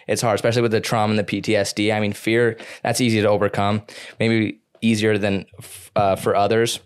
It's 0.07 0.21
hard, 0.21 0.35
especially 0.35 0.63
with 0.63 0.73
the 0.73 0.81
trauma 0.81 1.13
and 1.13 1.19
the 1.19 1.25
PTSD. 1.25 1.95
I 1.95 2.01
mean, 2.01 2.13
fear 2.13 2.59
that's 2.83 3.01
easy 3.01 3.23
to 3.23 3.29
overcome. 3.29 3.83
Maybe 4.21 4.61
easier 4.81 5.17
than 5.17 5.47
uh, 5.97 6.17
for 6.17 6.37
others 6.37 6.81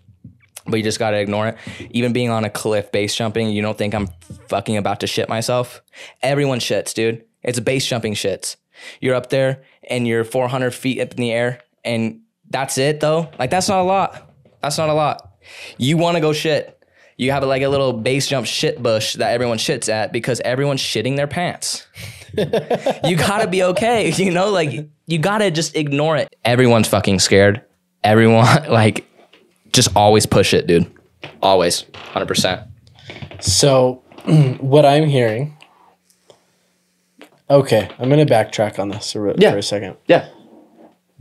but 0.69 0.77
you 0.77 0.83
just 0.83 0.99
gotta 0.99 1.17
ignore 1.17 1.49
it. 1.49 1.57
Even 1.91 2.13
being 2.13 2.29
on 2.29 2.45
a 2.45 2.49
cliff 2.49 2.91
base 2.91 3.15
jumping, 3.15 3.49
you 3.49 3.61
don't 3.61 3.77
think 3.77 3.93
I'm 3.93 4.07
fucking 4.47 4.77
about 4.77 4.99
to 5.01 5.07
shit 5.07 5.29
myself. 5.29 5.81
Everyone 6.21 6.59
shits, 6.59 6.93
dude. 6.93 7.23
It's 7.43 7.59
base 7.59 7.85
jumping 7.85 8.13
shits. 8.13 8.55
You're 9.01 9.15
up 9.15 9.29
there 9.29 9.63
and 9.89 10.07
you're 10.07 10.23
400 10.23 10.71
feet 10.71 11.01
up 11.01 11.11
in 11.11 11.17
the 11.17 11.31
air, 11.31 11.61
and 11.83 12.21
that's 12.49 12.77
it 12.77 12.99
though. 12.99 13.29
Like 13.37 13.49
that's 13.49 13.69
not 13.69 13.79
a 13.79 13.83
lot. 13.83 14.31
That's 14.61 14.77
not 14.77 14.89
a 14.89 14.93
lot. 14.93 15.37
You 15.77 15.97
want 15.97 16.15
to 16.15 16.21
go 16.21 16.33
shit. 16.33 16.75
You 17.17 17.31
have 17.31 17.43
like 17.43 17.61
a 17.61 17.67
little 17.67 17.91
base 17.91 18.27
jump 18.27 18.45
shit 18.45 18.81
bush 18.81 19.15
that 19.15 19.33
everyone 19.33 19.57
shits 19.57 19.89
at 19.89 20.13
because 20.13 20.39
everyone's 20.41 20.79
shitting 20.79 21.17
their 21.17 21.27
pants. 21.27 21.85
you 23.03 23.17
gotta 23.17 23.47
be 23.47 23.63
okay. 23.63 24.11
You 24.19 24.31
know, 24.31 24.51
like 24.51 24.89
you 25.05 25.17
gotta 25.17 25.51
just 25.51 25.75
ignore 25.75 26.15
it. 26.17 26.33
Everyone's 26.45 26.87
fucking 26.87 27.19
scared. 27.19 27.61
Everyone 28.03 28.45
like 28.69 29.08
just 29.71 29.89
always 29.95 30.25
push 30.25 30.53
it, 30.53 30.67
dude. 30.67 30.91
Always, 31.41 31.85
hundred 31.95 32.27
percent. 32.27 32.61
So, 33.39 34.03
what 34.59 34.85
I'm 34.85 35.05
hearing. 35.05 35.55
Okay, 37.49 37.89
I'm 37.97 38.09
gonna 38.09 38.25
backtrack 38.25 38.77
on 38.79 38.89
this 38.89 39.11
for, 39.13 39.33
Yeah. 39.37 39.51
for 39.51 39.57
a 39.57 39.63
second. 39.63 39.97
Yeah, 40.07 40.27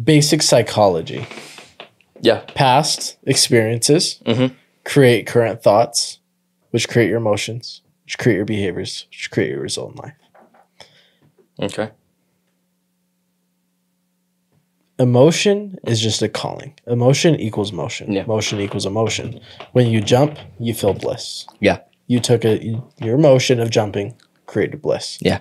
Basic 0.02 0.42
psychology: 0.42 1.26
yeah, 2.20 2.40
past 2.54 3.16
experiences 3.24 4.20
Mhm. 4.26 4.54
create 4.84 5.26
current 5.26 5.62
thoughts, 5.62 6.18
which 6.70 6.88
create 6.88 7.08
your 7.08 7.16
emotions, 7.18 7.80
which 8.04 8.18
create 8.18 8.36
your 8.36 8.44
behaviors, 8.44 9.06
which 9.10 9.30
create 9.30 9.50
your 9.50 9.60
result 9.60 9.92
in 9.92 9.96
life. 9.96 10.12
okay, 11.60 11.90
Emotion 14.98 15.78
is 15.86 16.00
just 16.00 16.22
a 16.22 16.28
calling. 16.28 16.74
Emotion 16.86 17.38
equals 17.38 17.72
motion. 17.72 18.12
Yeah. 18.12 18.24
Motion 18.24 18.60
equals 18.60 18.84
emotion. 18.86 19.40
When 19.72 19.86
you 19.86 20.00
jump, 20.00 20.38
you 20.58 20.74
feel 20.74 20.92
bliss. 20.94 21.46
yeah, 21.60 21.78
You 22.08 22.18
took 22.20 22.44
a 22.44 22.58
your 23.00 23.14
emotion 23.14 23.60
of 23.60 23.70
jumping 23.70 24.14
created 24.46 24.82
bliss. 24.82 25.18
yeah. 25.20 25.40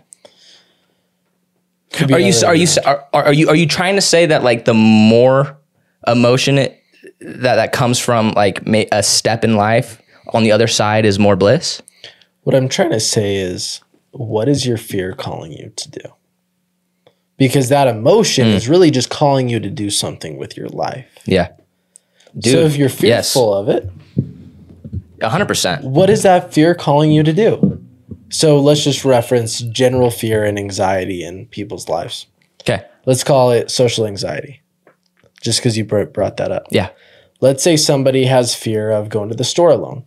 Are 1.99 2.19
you 2.19 2.33
are 2.45 2.55
you 2.55 2.67
are, 2.85 3.07
are 3.13 3.33
you 3.33 3.49
are 3.49 3.55
you 3.55 3.65
trying 3.65 3.95
to 3.95 4.01
say 4.01 4.27
that 4.27 4.43
like 4.43 4.65
the 4.65 4.73
more 4.75 5.57
emotion 6.05 6.59
it, 6.59 6.83
that 7.21 7.55
that 7.55 7.71
comes 7.71 7.97
from 7.97 8.31
like 8.33 8.61
a 8.91 9.01
step 9.01 9.43
in 9.43 9.55
life 9.55 9.99
on 10.33 10.43
the 10.43 10.51
other 10.51 10.67
side 10.67 11.05
is 11.05 11.17
more 11.17 11.35
bliss? 11.35 11.81
What 12.43 12.55
I'm 12.55 12.69
trying 12.69 12.91
to 12.91 12.99
say 12.99 13.37
is, 13.37 13.81
what 14.11 14.47
is 14.47 14.65
your 14.67 14.77
fear 14.77 15.13
calling 15.13 15.51
you 15.53 15.71
to 15.75 15.89
do? 15.89 16.01
Because 17.37 17.69
that 17.69 17.87
emotion 17.87 18.47
Hmm. 18.47 18.53
is 18.55 18.67
really 18.67 18.89
just 18.91 19.09
calling 19.09 19.47
you 19.47 19.59
to 19.59 19.69
do 19.69 19.89
something 19.89 20.37
with 20.37 20.57
your 20.57 20.69
life. 20.69 21.05
Yeah, 21.25 21.49
dude. 22.37 22.53
so 22.53 22.59
if 22.61 22.75
you're 22.77 22.89
yes. 22.89 23.31
fearful 23.33 23.53
of 23.53 23.69
it, 23.69 23.87
hundred 25.21 25.47
percent. 25.47 25.83
what 25.83 26.09
is 26.09 26.23
that 26.23 26.53
fear 26.53 26.73
calling 26.75 27.11
you 27.11 27.23
to 27.23 27.33
do? 27.33 27.79
So 28.29 28.59
let's 28.59 28.83
just 28.83 29.05
reference 29.05 29.59
general 29.61 30.09
fear 30.11 30.43
and 30.43 30.57
anxiety 30.57 31.23
in 31.23 31.45
people's 31.47 31.87
lives. 31.87 32.25
Okay, 32.61 32.83
Let's 33.05 33.23
call 33.23 33.51
it 33.51 33.71
social 33.71 34.05
anxiety, 34.05 34.61
just 35.41 35.59
because 35.59 35.77
you 35.77 35.85
brought 35.85 36.37
that 36.37 36.51
up. 36.51 36.63
yeah, 36.71 36.89
let's 37.39 37.63
say 37.63 37.77
somebody 37.77 38.25
has 38.25 38.53
fear 38.55 38.91
of 38.91 39.09
going 39.09 39.29
to 39.29 39.35
the 39.35 39.43
store 39.45 39.69
alone. 39.69 40.03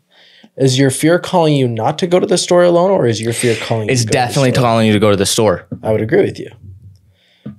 Is 0.56 0.78
your 0.78 0.90
fear 0.90 1.18
calling 1.18 1.54
you 1.54 1.66
not 1.68 1.96
to 2.00 2.06
go 2.06 2.18
to 2.20 2.26
the 2.26 2.36
store 2.36 2.64
alone, 2.64 2.90
or 2.90 3.06
is 3.06 3.20
your 3.22 3.32
fear 3.32 3.54
calling 3.56 3.88
you 3.88 3.92
It's 3.92 4.02
to 4.02 4.08
go 4.08 4.10
to 4.10 4.18
the 4.18 4.26
definitely 4.26 4.52
calling 4.52 4.86
you 4.88 4.92
to 4.92 4.98
go 4.98 5.10
to 5.10 5.16
the 5.16 5.24
store. 5.24 5.66
I 5.82 5.92
would 5.92 6.02
agree 6.02 6.22
with 6.22 6.38
you. 6.38 6.50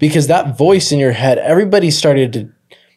Because 0.02 0.28
that 0.28 0.58
voice 0.58 0.92
in 0.92 1.00
your 1.00 1.14
head, 1.14 1.38
everybody 1.38 1.92
started 1.92 2.34
to 2.34 2.50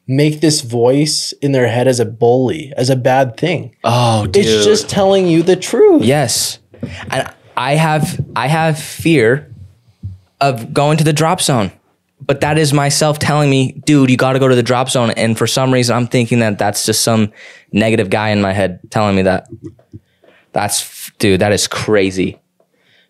make 0.09 0.41
this 0.41 0.63
voice 0.63 1.33
in 1.41 1.53
their 1.53 1.69
head 1.69 1.87
as 1.87 2.01
a 2.01 2.05
bully, 2.05 2.73
as 2.77 2.91
a 2.91 2.97
bad 2.97 3.37
thing. 3.37 3.77
Oh, 3.85 4.27
dude. 4.27 4.45
It's 4.45 4.65
just 4.65 4.89
telling 4.89 5.29
you 5.29 5.43
the 5.43 5.55
truth. 5.55 6.03
Yes. 6.03 6.59
And 7.11 7.33
I 7.57 7.77
have 7.77 8.21
I 8.35 8.49
have 8.49 8.79
fear 8.79 9.55
of 10.41 10.75
going 10.75 10.99
to 10.99 11.05
the 11.05 11.13
drop 11.13 11.41
zone. 11.41 11.71
But 12.21 12.41
that 12.41 12.57
is 12.57 12.73
myself 12.73 13.19
telling 13.19 13.51
me, 13.51 13.73
dude, 13.73 14.09
you 14.09 14.17
got 14.17 14.33
to 14.33 14.39
go 14.39 14.49
to 14.49 14.55
the 14.55 14.63
drop 14.63 14.89
zone. 14.89 15.11
And 15.11 15.37
for 15.37 15.47
some 15.47 15.73
reason, 15.73 15.95
I'm 15.95 16.07
thinking 16.07 16.39
that 16.39 16.59
that's 16.59 16.87
just 16.87 17.03
some 17.03 17.33
negative 17.71 18.09
guy 18.09 18.31
in 18.31 18.41
my 18.41 18.55
head 18.55 18.81
telling 18.91 19.15
me 19.15 19.23
that. 19.23 19.47
That's, 20.53 21.11
dude, 21.19 21.41
that 21.41 21.53
is 21.53 21.69
crazy. 21.69 22.41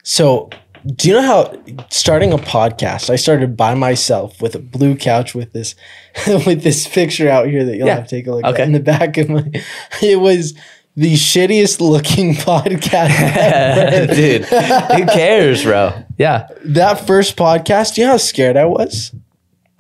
So, 0.03 0.51
do 0.87 1.09
you 1.09 1.15
know 1.15 1.23
how 1.23 1.57
starting 1.91 2.33
a 2.33 2.37
podcast, 2.39 3.09
I 3.11 3.17
started 3.17 3.57
by 3.57 3.75
myself 3.75 4.41
with 4.43 4.55
a 4.55 4.59
blue 4.59 4.97
couch 4.97 5.35
with 5.35 5.53
this 5.53 5.75
with 6.27 6.63
this 6.63 6.87
picture 6.89 7.29
out 7.29 7.47
here 7.49 7.65
that 7.65 7.77
you'll 7.77 7.87
Yeah. 7.87 7.97
have 7.97 8.05
to 8.09 8.11
take 8.17 8.27
a 8.27 8.33
look 8.33 8.45
Okay. 8.45 8.63
at 8.63 8.67
in 8.69 8.73
the 8.73 8.81
back 8.81 9.17
of 9.19 9.29
my 9.31 9.45
it 10.03 10.21
was 10.21 10.55
the 10.97 11.15
shittiest 11.15 11.81
looking 11.81 12.35
podcast 12.35 13.11
ever. 13.21 14.15
dude, 14.15 14.45
who 14.45 15.07
cares, 15.07 15.65
bro? 15.65 15.93
Yeah. 16.19 16.47
that 16.67 17.07
first 17.07 17.37
podcast, 17.37 17.95
do 17.95 18.01
you 18.03 18.07
know 18.07 18.13
how 18.13 18.17
scared 18.19 18.57
I 18.57 18.67
was? 18.67 19.13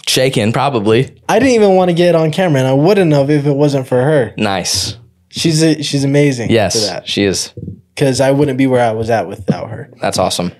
Shaking, 0.09 0.53
probably. 0.53 1.17
I 1.29 1.39
didn't 1.39 1.55
even 1.55 1.77
want 1.77 1.89
to 1.91 1.95
get 1.95 2.15
on 2.15 2.31
camera, 2.31 2.59
and 2.61 2.69
I 2.69 2.73
wouldn't 2.75 3.13
have 3.13 3.31
if 3.31 3.47
it 3.47 3.55
wasn't 3.57 3.87
for 3.87 4.03
her. 4.03 4.35
Nice. 4.37 4.97
She's 5.31 5.63
a, 5.63 5.83
she's 5.83 6.05
amazing. 6.05 6.49
for 6.49 6.53
Yes, 6.55 6.91
she 7.07 7.25
is. 7.25 7.55
because 7.95 8.21
I 8.21 8.31
wouldn't 8.33 8.59
be 8.59 8.67
where 8.67 8.83
I 8.87 8.93
was 8.93 9.09
at 9.09 9.27
without 9.29 9.71
her. 9.71 9.91
That's 10.03 10.19
awesome. 10.19 10.53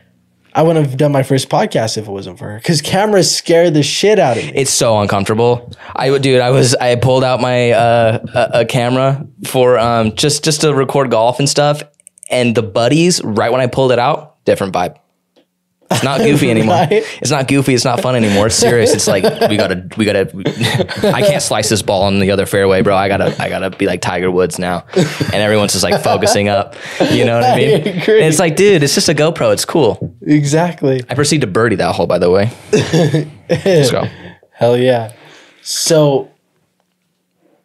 I 0.55 0.63
wouldn't 0.63 0.87
have 0.87 0.97
done 0.97 1.11
my 1.11 1.25
first 1.25 1.49
podcast 1.49 1.99
if 1.99 2.07
it 2.07 2.11
wasn't 2.11 2.39
for 2.39 2.49
her. 2.51 2.59
Because 2.59 2.81
cameras 2.81 3.35
scare 3.35 3.71
the 3.71 3.83
shit 3.83 4.19
out 4.19 4.37
of 4.37 4.45
me. 4.45 4.53
It's 4.55 4.71
so 4.71 5.01
uncomfortable. 5.01 5.73
I 5.97 6.11
would, 6.11 6.23
dude. 6.23 6.41
I 6.41 6.51
was, 6.51 6.75
I 6.77 6.95
pulled 6.95 7.25
out 7.25 7.41
my 7.41 7.73
uh, 7.73 8.25
a, 8.35 8.61
a 8.61 8.65
camera 8.65 9.27
for 9.45 9.79
um 9.79 10.15
just 10.15 10.45
just 10.45 10.61
to 10.61 10.73
record 10.75 11.11
golf 11.11 11.39
and 11.41 11.49
stuff, 11.49 11.83
and 12.31 12.55
the 12.55 12.63
buddies 12.63 13.23
right 13.25 13.51
when 13.51 13.61
I 13.61 13.67
pulled 13.67 13.91
it 13.91 13.99
out, 13.99 14.45
different 14.45 14.73
vibe. 14.73 14.97
It's 15.95 16.05
not 16.05 16.19
goofy 16.21 16.51
anymore. 16.51 16.75
Right. 16.75 16.91
It's 17.21 17.31
not 17.31 17.49
goofy. 17.49 17.75
It's 17.75 17.85
not 17.85 18.01
fun 18.01 18.15
anymore. 18.17 18.47
It's 18.47 18.57
serious. 18.57 18.93
It's 18.93 19.07
like 19.07 19.25
we 19.49 19.57
gotta, 19.57 19.89
we 19.97 20.05
gotta. 20.05 20.31
I 21.15 21.23
can't 21.23 21.43
slice 21.43 21.69
this 21.69 21.83
ball 21.83 22.03
on 22.03 22.19
the 22.19 22.31
other 22.31 22.47
fairway, 22.47 22.83
bro. 22.83 22.97
I 22.97 23.09
gotta, 23.09 23.35
I 23.43 23.49
gotta 23.49 23.71
be 23.71 23.87
like 23.87 24.01
Tiger 24.01 24.31
Woods 24.31 24.59
now, 24.59 24.85
and 24.95 25.35
everyone's 25.35 25.73
just 25.73 25.85
like 25.85 26.03
focusing 26.03 26.49
up. 26.49 26.77
You 27.11 27.25
know 27.25 27.37
what 27.41 27.45
I 27.45 27.57
mean? 27.57 27.75
And 27.89 28.03
agree. 28.03 28.23
it's 28.23 28.39
like, 28.39 28.57
dude, 28.57 28.83
it's 28.83 28.95
just 28.95 29.09
a 29.09 29.15
GoPro. 29.15 29.53
It's 29.53 29.65
cool. 29.65 30.17
exactly. 30.23 31.03
I 31.09 31.15
proceed 31.15 31.41
to 31.41 31.47
birdie 31.47 31.77
that 31.77 31.95
hole, 31.95 32.07
by 32.07 32.19
the 32.19 32.31
way. 32.31 32.51
Let's 33.49 33.91
go. 33.91 34.05
Hell 34.53 34.77
yeah. 34.77 35.13
So 35.63 36.31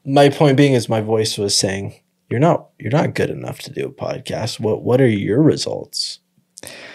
my 0.05 0.30
point 0.30 0.57
being 0.57 0.73
is 0.73 0.89
my 0.89 1.01
voice 1.01 1.38
was 1.38 1.57
saying, 1.57 1.95
You're 2.30 2.39
not 2.39 2.69
you're 2.80 2.91
not 2.91 3.13
good 3.13 3.30
enough 3.30 3.59
to 3.59 3.71
do 3.71 3.86
a 3.88 3.91
podcast. 3.91 4.59
What 4.59 4.82
what 4.84 5.01
are 5.01 5.07
your 5.07 5.41
results? 5.41 6.18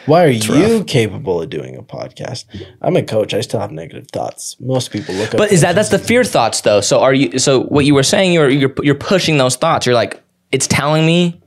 Why 0.07 0.25
are 0.25 0.29
you 0.29 0.85
capable 0.85 1.41
of 1.41 1.49
doing 1.49 1.77
a 1.77 1.83
podcast? 1.83 2.45
I'm 2.83 2.97
a 2.97 3.03
coach. 3.03 3.33
I 3.33 3.41
still 3.41 3.61
have 3.61 3.73
negative 3.73 4.09
thoughts. 4.12 4.57
Most 4.61 4.91
people 4.91 5.15
look 5.15 5.33
up. 5.33 5.39
But 5.39 5.53
is 5.53 5.62
that 5.62 5.75
that's 5.75 5.89
the 5.89 5.99
fear 5.99 6.25
thoughts 6.25 6.61
though? 6.61 6.81
So 6.81 7.01
are 7.01 7.15
you? 7.15 7.39
So 7.39 7.62
what 7.65 7.85
you 7.87 7.95
were 7.95 8.03
saying, 8.03 8.33
you're 8.33 8.51
you're 8.51 8.75
you're 8.83 8.95
pushing 8.95 9.39
those 9.39 9.57
thoughts. 9.57 9.87
You're 9.87 9.95
like, 9.95 10.23
it's 10.53 10.67
telling 10.67 11.07
me, 11.07 11.41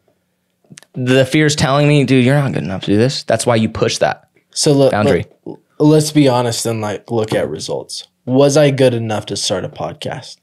the 0.94 1.26
fear's 1.26 1.56
telling 1.56 1.88
me, 1.88 2.04
dude, 2.04 2.26
you're 2.26 2.36
not 2.36 2.54
good 2.54 2.64
enough 2.64 2.82
to 2.82 2.88
do 2.88 2.98
this. 2.98 3.24
That's 3.24 3.46
why 3.46 3.56
you 3.56 3.70
push 3.70 4.00
that. 4.00 4.30
so 4.50 4.72
let, 4.74 4.92
boundary. 4.92 5.26
Let, 5.46 5.60
let's 5.80 6.12
be 6.12 6.28
honest 6.28 6.66
and 6.66 6.82
like 6.82 7.12
look 7.12 7.34
at 7.34 7.48
results. 7.50 8.08
Was 8.26 8.58
I 8.58 8.72
good 8.72 8.94
enough 8.94 9.28
to 9.28 9.38
start 9.38 9.64
a 9.64 9.70
podcast? 9.70 10.38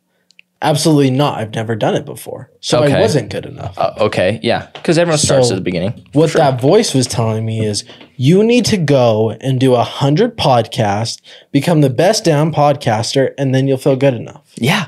Absolutely 0.65 1.11
not. 1.11 1.39
I've 1.39 1.55
never 1.55 1.77
done 1.77 1.95
it 1.95 2.05
before. 2.07 2.51
So 2.61 2.83
Okay. 2.83 2.95
I 2.95 3.01
wasn't 3.01 3.29
good 3.31 3.45
enough. 3.45 3.79
Uh, 3.79 3.93
okay, 4.01 4.41
yeah, 4.43 4.69
because 4.73 4.97
everyone 4.99 5.19
starts 5.19 5.49
So- 5.49 5.55
at 5.55 5.57
the 5.57 5.63
beginning. 5.63 6.03
what 6.15 6.33
that 6.33 6.61
voice 6.61 6.95
was 6.95 7.07
telling 7.07 7.45
me 7.45 7.65
is 7.65 7.85
you 8.17 8.43
need 8.43 8.65
to 8.67 8.79
go 8.79 9.37
and 9.43 9.61
do 9.61 9.75
a 9.75 9.85
hundred 9.85 10.39
podcasts, 10.39 11.21
become 11.53 11.83
the 11.83 11.91
best 11.91 12.25
damn 12.25 12.51
podcaster, 12.53 13.33
and 13.39 13.55
then 13.55 13.69
you'll 13.69 13.77
feel 13.77 13.97
good 13.97 14.15
enough. 14.15 14.43
Yeah, 14.57 14.87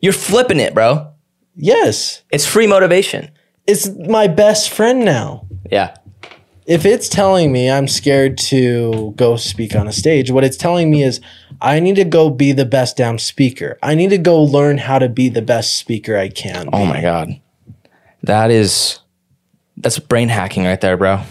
you're 0.00 0.12
flipping 0.12 0.58
it, 0.60 0.74
bro. 0.74 1.06
Yes, 1.56 2.22
It's 2.32 2.44
free 2.46 2.66
motivation. 2.66 3.30
it's 3.66 3.88
my 4.08 4.26
best 4.26 4.70
friend 4.70 5.04
now. 5.04 5.46
Yeah, 5.70 5.94
If 6.66 6.84
it's 6.84 7.08
telling 7.08 7.50
me 7.52 7.70
I'm 7.70 7.88
scared 7.88 8.36
to 8.52 9.14
go 9.16 9.36
speak 9.36 9.74
on 9.74 9.88
a 9.88 9.92
stage, 9.92 10.30
what 10.30 10.44
it's 10.44 10.56
telling 10.56 10.90
me 10.90 11.02
is 11.02 11.20
I 11.60 11.80
need 11.80 11.96
to 11.96 12.04
go 12.04 12.30
be 12.30 12.52
the 12.52 12.64
best 12.64 12.96
damn 12.96 13.18
speaker. 13.18 13.78
I 13.82 13.94
need 13.94 14.10
to 14.10 14.18
go 14.18 14.42
learn 14.42 14.78
how 14.78 14.98
to 14.98 15.08
be 15.08 15.28
the 15.28 15.42
best 15.42 15.76
speaker 15.76 16.16
I 16.16 16.28
can. 16.28 16.68
Oh 16.72 16.84
be. 16.84 16.88
my 16.88 17.02
god, 17.02 17.40
that 18.22 18.50
is 18.50 19.00
that's 19.76 19.98
brain 19.98 20.28
hacking 20.28 20.64
right 20.64 20.80
there, 20.80 20.96
bro. 20.96 21.22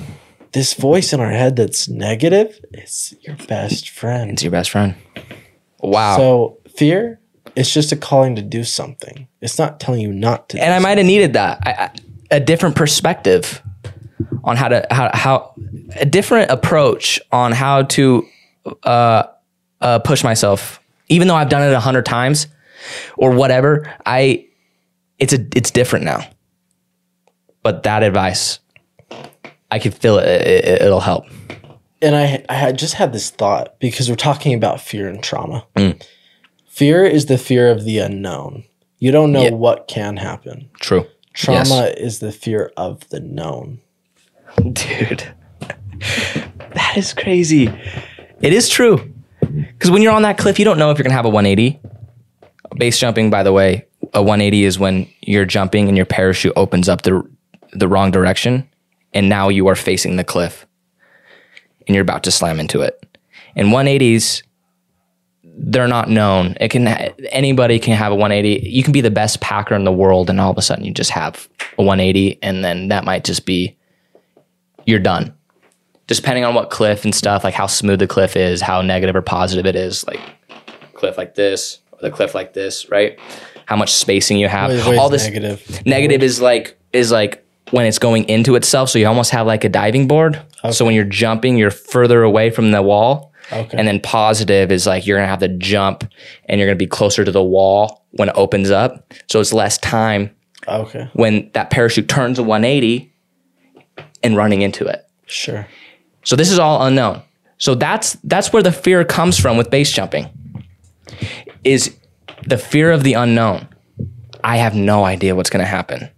This 0.53 0.73
voice 0.73 1.13
in 1.13 1.19
our 1.19 1.29
head 1.29 1.55
that's 1.55 1.87
negative, 1.87 2.59
it's 2.71 3.13
your 3.21 3.35
best 3.47 3.89
friend. 3.89 4.31
It's 4.31 4.43
your 4.43 4.51
best 4.51 4.71
friend. 4.71 4.95
Wow. 5.79 6.17
So 6.17 6.57
fear, 6.75 7.19
it's 7.55 7.73
just 7.73 7.91
a 7.91 7.95
calling 7.95 8.35
to 8.35 8.41
do 8.41 8.63
something. 8.63 9.27
It's 9.41 9.57
not 9.57 9.79
telling 9.79 10.01
you 10.01 10.11
not 10.11 10.49
to. 10.49 10.59
and 10.59 10.73
I 10.73 10.79
might 10.79 10.97
have 10.97 11.07
needed 11.07 11.33
that 11.33 11.59
I, 11.65 11.71
I, 11.71 11.91
a 12.31 12.39
different 12.39 12.75
perspective 12.75 13.61
on 14.43 14.57
how 14.57 14.69
to 14.69 14.87
how 14.89 15.11
how 15.13 15.53
a 15.95 16.05
different 16.05 16.49
approach 16.51 17.19
on 17.31 17.51
how 17.51 17.83
to 17.83 18.25
uh, 18.83 19.23
uh, 19.81 19.99
push 19.99 20.23
myself. 20.23 20.79
Even 21.09 21.27
though 21.27 21.35
I've 21.35 21.49
done 21.49 21.63
it 21.63 21.73
a 21.73 21.79
hundred 21.79 22.05
times 22.05 22.47
or 23.17 23.31
whatever, 23.31 23.91
I 24.05 24.45
it's 25.19 25.33
a 25.33 25.45
it's 25.55 25.71
different 25.71 26.05
now. 26.05 26.27
But 27.63 27.83
that 27.83 28.03
advice, 28.03 28.59
I 29.71 29.79
could 29.79 29.93
feel 29.93 30.17
it. 30.19 30.25
it 30.27 30.81
it'll 30.83 30.99
help. 30.99 31.25
and 32.01 32.15
I 32.15 32.43
I 32.49 32.53
had 32.55 32.77
just 32.77 32.93
had 32.95 33.13
this 33.13 33.29
thought 33.29 33.79
because 33.79 34.09
we're 34.09 34.15
talking 34.15 34.53
about 34.53 34.81
fear 34.81 35.07
and 35.07 35.21
trauma. 35.23 35.65
Mm. 35.75 36.05
Fear 36.67 37.05
is 37.05 37.25
the 37.25 37.37
fear 37.37 37.71
of 37.71 37.83
the 37.85 37.99
unknown. 37.99 38.63
You 38.99 39.11
don't 39.11 39.31
know 39.31 39.43
Yeah. 39.43 39.51
what 39.51 39.87
can 39.87 40.17
happen. 40.17 40.69
True, 40.79 41.05
Trauma 41.33 41.93
is 41.97 42.19
the 42.19 42.31
fear 42.31 42.71
of 42.77 43.07
the 43.09 43.19
known. 43.19 43.79
dude. 44.73 45.23
that 45.61 46.93
is 46.95 47.13
crazy. 47.13 47.67
It 48.41 48.53
is 48.53 48.69
true. 48.69 49.13
Because 49.77 49.91
when 49.91 50.01
you're 50.01 50.13
on 50.13 50.23
that 50.23 50.37
cliff, 50.37 50.57
you 50.57 50.65
don't 50.65 50.79
know 50.79 50.91
if 50.91 50.97
you're 50.97 51.03
gonna 51.03 51.15
have 51.15 51.25
a 51.25 51.29
180. 51.29 51.79
Base 52.77 52.99
jumping, 52.99 53.29
by 53.29 53.43
the 53.43 53.53
way, 53.53 53.85
a 54.13 54.21
180 54.21 54.63
is 54.63 54.79
when 54.79 55.07
you're 55.21 55.45
jumping 55.45 55.87
and 55.87 55.95
your 55.95 56.05
parachute 56.05 56.53
opens 56.55 56.89
up 56.89 57.03
the 57.03 57.23
the 57.73 57.87
wrong 57.87 58.11
direction, 58.11 58.67
and 59.13 59.29
now 59.29 59.49
you 59.49 59.67
are 59.67 59.75
facing 59.75 60.15
the 60.15 60.23
cliff, 60.23 60.65
and 61.85 61.95
you're 61.95 62.01
about 62.01 62.23
to 62.23 62.31
slam 62.31 62.59
into 62.59 62.81
it. 62.81 63.05
And 63.55 63.69
180s, 63.69 64.43
they're 65.43 65.87
not 65.87 66.09
known. 66.09 66.55
It 66.59 66.69
can 66.69 66.87
anybody 66.87 67.79
can 67.79 67.95
have 67.95 68.11
a 68.11 68.15
180. 68.15 68.67
You 68.67 68.83
can 68.83 68.93
be 68.93 69.01
the 69.01 69.11
best 69.11 69.41
packer 69.41 69.75
in 69.75 69.83
the 69.83 69.91
world, 69.91 70.29
and 70.29 70.39
all 70.39 70.51
of 70.51 70.57
a 70.57 70.61
sudden 70.61 70.85
you 70.85 70.93
just 70.93 71.11
have 71.11 71.47
a 71.77 71.83
180, 71.83 72.39
and 72.41 72.63
then 72.63 72.87
that 72.87 73.03
might 73.03 73.23
just 73.23 73.45
be 73.45 73.77
you're 74.85 74.99
done. 74.99 75.36
Just 76.07 76.21
depending 76.21 76.45
on 76.45 76.55
what 76.55 76.69
cliff 76.69 77.03
and 77.03 77.13
stuff, 77.13 77.43
like 77.43 77.53
how 77.53 77.67
smooth 77.67 77.99
the 77.99 78.07
cliff 78.07 78.35
is, 78.37 78.61
how 78.61 78.81
negative 78.81 79.15
or 79.15 79.21
positive 79.21 79.65
it 79.65 79.75
is, 79.75 80.05
like 80.07 80.19
cliff 80.93 81.17
like 81.17 81.35
this, 81.35 81.79
or 81.91 81.99
the 82.01 82.11
cliff 82.11 82.33
like 82.33 82.53
this, 82.53 82.89
right? 82.89 83.19
How 83.65 83.75
much 83.75 83.93
spacing 83.93 84.37
you 84.37 84.47
have. 84.47 84.69
What 84.69 84.93
is 84.93 84.97
All 84.99 85.09
this 85.09 85.25
negative. 85.25 85.85
negative 85.85 86.23
is 86.23 86.39
like 86.39 86.77
is 86.93 87.11
like 87.11 87.43
when 87.71 87.85
it's 87.85 87.99
going 87.99 88.23
into 88.29 88.55
itself. 88.55 88.89
So 88.89 88.97
you 88.99 89.05
almost 89.07 89.31
have 89.31 89.45
like 89.45 89.65
a 89.65 89.69
diving 89.69 90.07
board. 90.07 90.41
So 90.71 90.85
when 90.85 90.93
you're 90.95 91.03
jumping, 91.03 91.57
you're 91.57 91.71
further 91.71 92.23
away 92.23 92.49
from 92.49 92.71
the 92.71 92.81
wall. 92.81 93.33
Okay. 93.51 93.77
And 93.77 93.85
then 93.87 93.99
positive 94.01 94.71
is 94.71 94.85
like 94.87 95.05
you're 95.05 95.17
gonna 95.17 95.27
have 95.27 95.39
to 95.39 95.49
jump 95.49 96.05
and 96.45 96.59
you're 96.59 96.67
gonna 96.67 96.77
be 96.77 96.87
closer 96.87 97.25
to 97.25 97.31
the 97.31 97.43
wall 97.43 98.05
when 98.11 98.29
it 98.29 98.35
opens 98.37 98.71
up. 98.71 99.13
So 99.29 99.41
it's 99.41 99.51
less 99.53 99.77
time 99.77 100.31
Okay. 100.67 101.09
when 101.13 101.49
that 101.53 101.69
parachute 101.69 102.07
turns 102.07 102.39
a 102.39 102.43
180 102.43 103.11
and 104.23 104.35
running 104.37 104.61
into 104.61 104.85
it. 104.85 105.05
Sure. 105.25 105.67
So 106.27 106.35
this 106.35 106.51
is 106.51 106.59
all 106.59 106.85
unknown. 106.85 107.21
So 107.57 107.73
that's 107.73 108.17
that's 108.25 108.51
where 108.51 108.61
the 108.61 108.73
fear 108.73 109.05
comes 109.05 109.39
from 109.39 109.55
with 109.55 109.69
base 109.69 109.89
jumping. 109.89 110.27
Is 111.63 111.95
the 112.45 112.57
fear 112.57 112.91
of 112.91 113.05
the 113.05 113.13
unknown. 113.13 113.69
I 114.43 114.57
have 114.57 114.75
no 114.75 115.05
idea 115.05 115.35
what's 115.35 115.49
going 115.49 115.63
to 115.63 115.69
happen. 115.69 116.09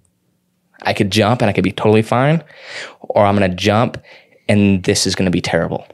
I 0.82 0.94
could 0.94 1.12
jump 1.12 1.44
and 1.44 1.50
I 1.50 1.54
could 1.54 1.64
be 1.64 1.72
totally 1.72 2.02
fine 2.02 2.44
or 3.02 3.24
I'm 3.24 3.38
going 3.38 3.52
to 3.52 3.56
jump 3.56 4.00
and 4.48 4.84
this 4.84 5.06
is 5.06 5.14
going 5.14 5.28
to 5.28 5.32
be 5.32 5.42
terrible. 5.42 5.86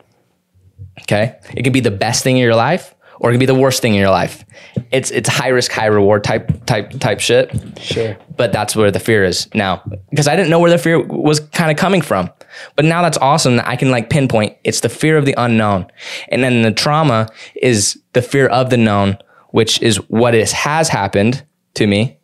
Okay? 1.01 1.35
It 1.53 1.63
can 1.63 1.73
be 1.73 1.81
the 1.81 1.91
best 1.91 2.23
thing 2.23 2.37
in 2.37 2.41
your 2.41 2.55
life 2.55 2.94
or 3.19 3.29
it 3.29 3.33
can 3.33 3.39
be 3.39 3.45
the 3.45 3.55
worst 3.55 3.81
thing 3.81 3.93
in 3.93 3.99
your 3.99 4.09
life. 4.09 4.45
It's 4.91 5.11
it's 5.11 5.29
high 5.29 5.49
risk, 5.49 5.71
high 5.71 5.85
reward 5.85 6.23
type 6.23 6.65
type 6.65 6.91
type 6.99 7.19
shit. 7.19 7.51
Sure. 7.79 8.17
But 8.35 8.51
that's 8.51 8.75
where 8.75 8.91
the 8.91 8.99
fear 8.99 9.23
is 9.23 9.53
now 9.53 9.81
because 10.09 10.27
I 10.27 10.35
didn't 10.35 10.49
know 10.49 10.59
where 10.59 10.71
the 10.71 10.77
fear 10.77 11.01
was 11.01 11.39
kind 11.39 11.71
of 11.71 11.77
coming 11.77 12.01
from. 12.01 12.29
But 12.75 12.85
now 12.85 13.01
that's 13.01 13.17
awesome 13.17 13.57
that 13.57 13.67
I 13.67 13.75
can 13.75 13.91
like 13.91 14.09
pinpoint 14.09 14.57
it's 14.63 14.81
the 14.81 14.89
fear 14.89 15.17
of 15.17 15.25
the 15.25 15.35
unknown. 15.37 15.87
And 16.29 16.43
then 16.43 16.61
the 16.61 16.71
trauma 16.71 17.27
is 17.55 18.01
the 18.13 18.21
fear 18.21 18.47
of 18.47 18.69
the 18.69 18.77
known, 18.77 19.17
which 19.49 19.81
is 19.81 19.97
what 20.09 20.35
is 20.35 20.51
has 20.51 20.89
happened 20.89 21.43
to 21.75 21.87
me. 21.87 22.17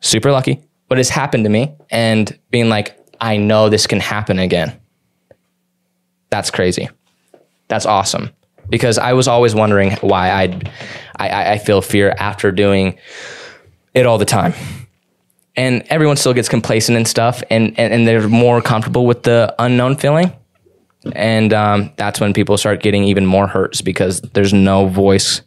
Super 0.00 0.32
lucky. 0.32 0.62
What 0.88 0.98
has 0.98 1.08
happened 1.08 1.44
to 1.44 1.50
me 1.50 1.74
and 1.90 2.38
being 2.50 2.68
like 2.68 2.96
I 3.20 3.36
know 3.38 3.68
this 3.68 3.86
can 3.86 4.00
happen 4.00 4.38
again. 4.38 4.78
That's 6.30 6.50
crazy. 6.50 6.88
That's 7.68 7.86
awesome 7.86 8.30
because 8.68 8.98
I 8.98 9.12
was 9.12 9.28
always 9.28 9.54
wondering 9.54 9.92
why 10.00 10.30
I'd, 10.30 10.70
I 11.16 11.52
I 11.52 11.58
feel 11.58 11.82
fear 11.82 12.14
after 12.18 12.52
doing 12.52 12.98
it 13.94 14.06
all 14.06 14.18
the 14.18 14.24
time. 14.24 14.54
And 15.56 15.84
everyone 15.88 16.16
still 16.16 16.34
gets 16.34 16.50
complacent 16.50 16.98
and 16.98 17.08
stuff, 17.08 17.42
and, 17.50 17.78
and, 17.78 17.92
and 17.94 18.06
they're 18.06 18.28
more 18.28 18.60
comfortable 18.60 19.06
with 19.06 19.22
the 19.22 19.54
unknown 19.58 19.96
feeling. 19.96 20.30
And 21.14 21.54
um, 21.54 21.92
that's 21.96 22.20
when 22.20 22.34
people 22.34 22.58
start 22.58 22.82
getting 22.82 23.04
even 23.04 23.24
more 23.24 23.46
hurts 23.46 23.80
because 23.80 24.20
there's 24.20 24.52
no 24.52 24.88
voice 24.88 25.40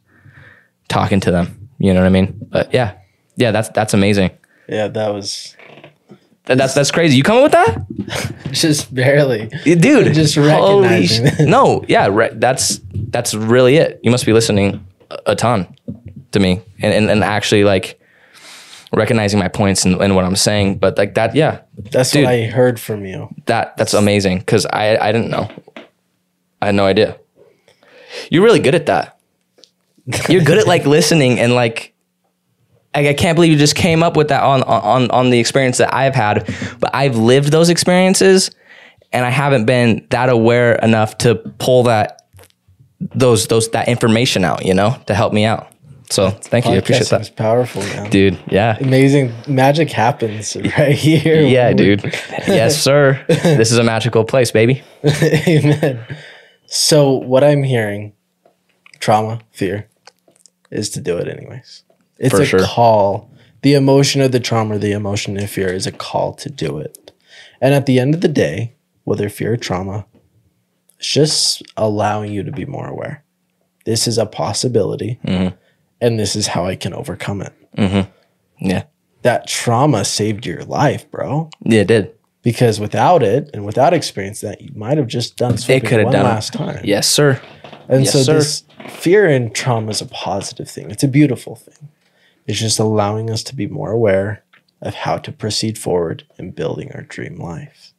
talking 0.88 1.20
to 1.20 1.32
them. 1.32 1.70
You 1.78 1.94
know 1.94 2.00
what 2.02 2.08
I 2.08 2.10
mean? 2.10 2.48
But 2.50 2.74
yeah, 2.74 2.98
yeah, 3.36 3.52
that's 3.52 3.70
that's 3.70 3.94
amazing. 3.94 4.32
Yeah, 4.68 4.88
that 4.88 5.14
was 5.14 5.56
That's 6.46 6.74
that's 6.74 6.90
crazy. 6.92 7.16
You 7.16 7.24
coming 7.24 7.44
with 7.44 7.52
that, 7.52 7.86
just 8.52 8.94
barely. 8.94 9.48
dude? 9.64 10.14
Just 10.14 10.36
holy 10.36 10.48
recognizing 10.88 11.28
sh- 11.28 11.40
no, 11.42 11.84
yeah, 11.88 12.08
re- 12.08 12.32
that's 12.34 12.82
that's 12.94 13.34
really 13.36 13.76
it. 13.78 14.00
You 14.04 14.10
must 14.10 14.26
be 14.26 14.34
listening 14.34 14.84
a- 15.12 15.20
a 15.28 15.36
ton 15.36 15.68
to 16.32 16.40
me 16.40 16.62
and 16.82 16.92
and, 16.94 17.10
and 17.12 17.24
actually 17.24 17.64
like 17.64 18.00
recognizing 18.92 19.38
my 19.40 19.48
points 19.48 19.86
and, 19.86 20.02
and 20.02 20.16
what 20.16 20.26
I'm 20.26 20.36
saying. 20.36 20.80
But 20.80 20.98
like 20.98 21.14
that, 21.14 21.36
yeah, 21.36 21.60
That's 21.92 22.10
Dude. 22.12 22.24
what 22.26 22.34
I 22.34 22.46
heard 22.46 22.80
from 22.80 23.06
you. 23.06 23.30
that 23.46 23.78
that's 23.78 23.94
amazing 23.94 24.40
because 24.40 24.66
I 24.66 24.98
I 24.98 25.12
didn't 25.12 25.30
know. 25.30 25.50
I 26.64 26.68
had 26.68 26.76
no 26.76 26.86
idea. 26.88 27.18
You're 28.32 28.44
really 28.44 28.60
good 28.60 28.74
at 28.74 28.88
that. 28.88 29.20
You're 30.28 30.42
good 30.44 30.58
at 30.58 30.66
like 30.66 30.86
listening 30.98 31.40
and 31.40 31.54
like. 31.54 31.89
I 32.96 33.10
I 33.10 33.14
can't 33.14 33.36
believe 33.36 33.52
you 33.52 33.58
just 33.58 33.76
came 33.76 34.04
up 34.04 34.16
with 34.18 34.30
that 34.30 34.44
on 34.44 34.64
on 34.64 35.10
on 35.12 35.30
the 35.30 35.40
experience 35.40 35.78
that 35.78 35.94
I've 35.94 36.16
had, 36.16 36.46
but 36.80 36.94
I've 36.96 37.16
lived 37.16 37.52
those 37.52 37.70
experiences, 37.70 38.52
and 39.12 39.26
I 39.26 39.30
haven't 39.30 39.66
been 39.66 40.06
that 40.10 40.30
aware 40.30 40.76
enough 40.76 41.18
to 41.20 41.36
pull 41.60 41.84
that 41.84 42.24
those 43.00 43.48
those 43.48 43.70
that 43.72 43.88
information 43.88 44.44
out, 44.44 44.66
you 44.66 44.74
know, 44.74 44.98
to 45.06 45.14
help 45.14 45.34
me 45.34 45.46
out. 45.46 45.68
So 46.12 46.32
thank 46.32 46.66
you, 46.66 46.72
I 46.72 46.76
appreciate 46.78 47.10
that, 47.10 47.36
powerful, 47.36 47.84
man. 47.84 48.10
dude. 48.10 48.40
Yeah, 48.50 48.76
Amazing 48.82 49.32
magic 49.48 49.92
happens 49.92 50.56
right 50.78 50.96
here. 50.96 51.44
yeah, 51.44 51.72
dude. 51.84 52.04
yes, 52.48 52.82
sir. 52.84 53.24
This 53.28 53.72
is 53.72 53.78
a 53.78 53.84
magical 53.84 54.24
place, 54.24 54.50
baby. 54.50 54.82
Amen. 55.48 56.04
So 56.66 57.12
what 57.12 57.44
I'm 57.44 57.62
hearing, 57.62 58.14
trauma, 59.00 59.42
fear, 59.52 59.88
is 60.72 60.90
to 60.92 61.00
do 61.02 61.16
it 61.20 61.28
anyways. 61.28 61.84
It's 62.20 62.36
For 62.36 62.42
a 62.42 62.46
sure. 62.46 62.60
call. 62.64 63.30
The 63.62 63.74
emotion 63.74 64.22
of 64.22 64.32
the 64.32 64.40
trauma, 64.40 64.78
the 64.78 64.92
emotion 64.92 65.38
of 65.38 65.50
fear 65.50 65.70
is 65.74 65.88
a 65.88 65.92
call 65.92 66.34
to 66.36 66.50
do 66.50 66.78
it. 66.78 67.12
And 67.62 67.74
at 67.74 67.86
the 67.86 68.00
end 68.00 68.14
of 68.16 68.22
the 68.22 68.28
day, 68.28 68.76
whether 69.04 69.28
fear 69.30 69.54
or 69.54 69.58
trauma, 69.58 70.06
it's 70.98 71.08
just 71.08 71.64
allowing 71.78 72.32
you 72.32 72.44
to 72.44 72.52
be 72.52 72.66
more 72.66 72.88
aware. 72.88 73.24
This 73.86 74.08
is 74.08 74.18
a 74.18 74.26
possibility, 74.26 75.20
Mhm. 75.26 75.54
and 76.00 76.20
this 76.20 76.36
is 76.36 76.48
how 76.48 76.66
I 76.66 76.76
can 76.76 76.94
overcome 76.94 77.42
it. 77.42 77.54
Mm-hmm. 77.78 78.10
Yeah, 78.70 78.84
That 79.24 79.48
trauma 79.48 80.06
saved 80.06 80.46
your 80.46 80.64
life, 80.64 81.10
bro. 81.12 81.50
yeah, 81.64 81.82
it 81.82 81.88
did. 81.88 82.12
Because 82.42 82.80
without 82.80 83.22
it 83.24 83.50
and 83.54 83.66
without 83.66 83.94
experience 83.94 84.40
that, 84.42 84.62
you 84.62 84.72
might 84.74 84.98
have 84.98 85.08
just 85.08 85.36
done 85.36 85.58
swimming 85.58 85.82
could 85.82 85.98
have 86.00 86.06
one 86.06 86.14
done 86.14 86.26
it. 86.26 86.30
last 86.30 86.54
time. 86.54 86.80
Yes, 86.86 87.08
sir. 87.08 87.42
And 87.90 88.06
Yes, 88.06 88.14
so 88.14 88.24
sir. 88.24 88.34
this 88.36 88.64
fear 88.88 89.28
and 89.28 89.54
trauma 89.54 89.90
is 89.92 90.00
a 90.02 90.06
positive 90.06 90.70
thing. 90.70 90.90
It's 90.90 91.04
a 91.04 91.08
beautiful 91.10 91.56
thing. 91.56 91.89
It's 92.50 92.58
just 92.60 92.80
allowing 92.80 93.30
us 93.30 93.44
to 93.44 93.56
be 93.56 93.68
more 93.68 93.92
aware 93.92 94.44
of 94.82 94.96
how 94.96 95.20
to 95.20 95.32
proceed 95.32 95.78
forward 95.78 96.26
in 96.40 96.50
building 96.50 96.92
our 96.96 97.04
dream 97.04 97.36
life. 97.36 97.94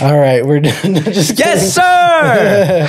All 0.00 0.18
right, 0.18 0.44
we're 0.44 0.58
done. 0.58 0.94
Just 1.12 1.38
Yes, 1.38 1.72
sir. 1.72 2.88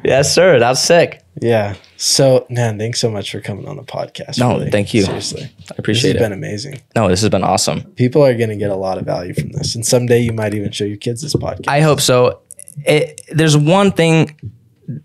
yes, 0.02 0.34
sir. 0.34 0.58
That's 0.58 0.80
sick. 0.80 1.22
Yeah. 1.42 1.74
So, 1.98 2.46
man, 2.48 2.78
thanks 2.78 2.98
so 2.98 3.10
much 3.10 3.30
for 3.30 3.42
coming 3.42 3.68
on 3.68 3.76
the 3.76 3.82
podcast. 3.82 4.38
No, 4.38 4.66
thank 4.70 4.94
you. 4.94 5.02
Seriously, 5.02 5.42
I 5.42 5.46
this 5.58 5.70
appreciate 5.78 6.12
has 6.12 6.22
it. 6.22 6.24
been 6.24 6.32
amazing. 6.32 6.80
No, 6.96 7.08
this 7.08 7.20
has 7.20 7.28
been 7.28 7.44
awesome. 7.44 7.82
People 7.96 8.24
are 8.24 8.34
going 8.34 8.48
to 8.48 8.56
get 8.56 8.70
a 8.70 8.76
lot 8.76 8.96
of 8.96 9.04
value 9.04 9.34
from 9.34 9.50
this, 9.50 9.74
and 9.74 9.84
someday 9.84 10.20
you 10.20 10.32
might 10.32 10.54
even 10.54 10.72
show 10.72 10.84
your 10.84 10.96
kids 10.96 11.20
this 11.20 11.34
podcast. 11.34 11.68
I 11.68 11.82
hope 11.82 12.00
so. 12.00 12.40
It, 12.86 13.20
there's 13.30 13.58
one 13.58 13.92
thing 13.92 14.38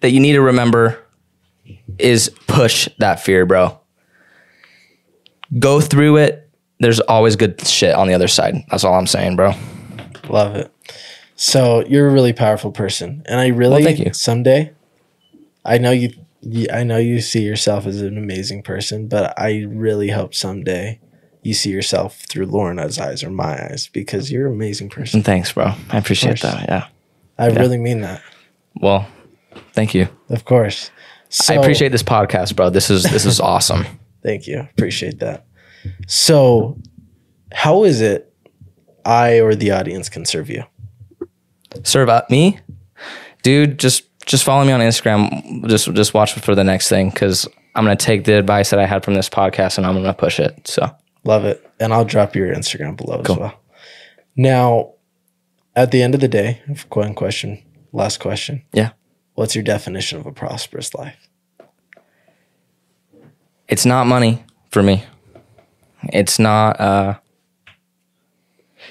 that 0.02 0.12
you 0.12 0.20
need 0.20 0.34
to 0.34 0.42
remember 0.42 1.00
is 1.98 2.30
push 2.48 2.88
that 3.00 3.20
fear, 3.20 3.46
bro. 3.46 3.80
Go 5.60 5.82
through 5.82 6.18
it. 6.18 6.50
There's 6.80 7.00
always 7.02 7.36
good 7.36 7.66
shit 7.66 7.96
on 7.96 8.08
the 8.08 8.14
other 8.14 8.28
side. 8.28 8.56
That's 8.70 8.84
all 8.84 8.96
I'm 8.96 9.08
saying, 9.08 9.36
bro. 9.36 9.54
Love 10.30 10.56
it. 10.56 10.72
So 11.36 11.86
you're 11.86 12.08
a 12.08 12.12
really 12.12 12.34
powerful 12.34 12.72
person, 12.72 13.24
and 13.26 13.40
I 13.40 13.48
really 13.48 13.84
thank 13.84 14.00
you. 14.00 14.14
someday. 14.14 14.74
I 15.64 15.78
know 15.78 15.92
you. 15.92 16.12
I 16.72 16.84
know 16.84 16.98
you 16.98 17.22
see 17.22 17.42
yourself 17.42 17.88
as 17.88 18.02
an 18.02 18.18
amazing 18.18 18.62
person, 18.64 19.08
but 19.08 19.38
I 19.40 19.66
really 19.68 20.12
hope 20.12 20.36
someday 20.36 21.00
you 21.42 21.54
see 21.54 21.72
yourself 21.72 22.24
through 22.30 22.46
Lorna's 22.46 23.00
eyes 23.00 23.24
or 23.24 23.32
my 23.32 23.66
eyes 23.66 23.90
because 23.92 24.32
you're 24.32 24.48
an 24.48 24.54
amazing 24.54 24.90
person. 24.90 25.20
And 25.20 25.26
thanks, 25.26 25.52
bro. 25.52 25.74
I 25.90 25.98
appreciate 25.98 26.42
that. 26.42 26.66
Yeah. 26.68 26.88
I 27.38 27.48
really 27.48 27.78
mean 27.78 28.02
that. 28.02 28.22
Well, 28.76 29.08
thank 29.74 29.94
you. 29.94 30.08
Of 30.30 30.46
course. 30.46 30.92
So, 31.30 31.54
I 31.54 31.58
appreciate 31.58 31.92
this 31.92 32.04
podcast, 32.04 32.56
bro. 32.56 32.70
This 32.70 32.90
is 32.90 33.04
this 33.04 33.26
is 33.26 33.40
awesome. 33.52 33.86
Thank 34.24 34.48
you. 34.48 34.60
Appreciate 34.60 35.20
that. 35.20 35.46
So, 36.08 36.78
how 37.52 37.84
is 37.84 38.02
it 38.02 38.34
I 39.04 39.40
or 39.40 39.56
the 39.56 39.72
audience 39.72 40.10
can 40.10 40.26
serve 40.26 40.50
you? 40.50 40.64
serve 41.84 42.08
up 42.08 42.30
me, 42.30 42.60
dude. 43.44 43.78
Just 43.78 44.04
just 44.26 44.44
follow 44.44 44.66
me 44.66 44.72
on 44.72 44.80
Instagram. 44.80 45.68
Just 45.68 45.92
just 45.94 46.14
watch 46.14 46.34
for 46.34 46.56
the 46.56 46.64
next 46.64 46.90
thing 46.90 47.10
because 47.10 47.48
I'm 47.76 47.84
gonna 47.84 47.96
take 47.96 48.24
the 48.24 48.38
advice 48.38 48.70
that 48.70 48.80
I 48.80 48.86
had 48.86 49.04
from 49.04 49.14
this 49.14 49.30
podcast 49.30 49.78
and 49.78 49.86
I'm 49.86 49.96
gonna 49.96 50.14
push 50.14 50.40
it. 50.40 50.68
So 50.68 50.90
Love 51.26 51.44
it. 51.44 51.68
And 51.80 51.92
I'll 51.92 52.06
drop 52.06 52.36
your 52.36 52.54
Instagram 52.54 52.96
below 52.96 53.20
as 53.20 53.36
well. 53.36 53.60
Now, 54.38 54.94
at 55.76 55.92
the 55.92 56.02
end 56.02 56.14
of 56.14 56.22
the 56.22 56.28
day, 56.28 56.62
one 56.90 57.16
question, 57.16 57.62
last 57.92 58.20
question. 58.20 58.64
Yeah. 58.72 58.92
What's 59.36 59.56
your 59.56 59.64
definition 59.64 60.20
of 60.20 60.26
a 60.26 60.32
prosperous 60.32 60.94
life? 60.94 61.26
it's 63.68 63.86
not 63.86 64.08
money 64.08 64.44
for 64.72 64.84
me. 64.84 65.04
It's 66.04 66.40
not 66.40 66.80
uh 66.80 67.16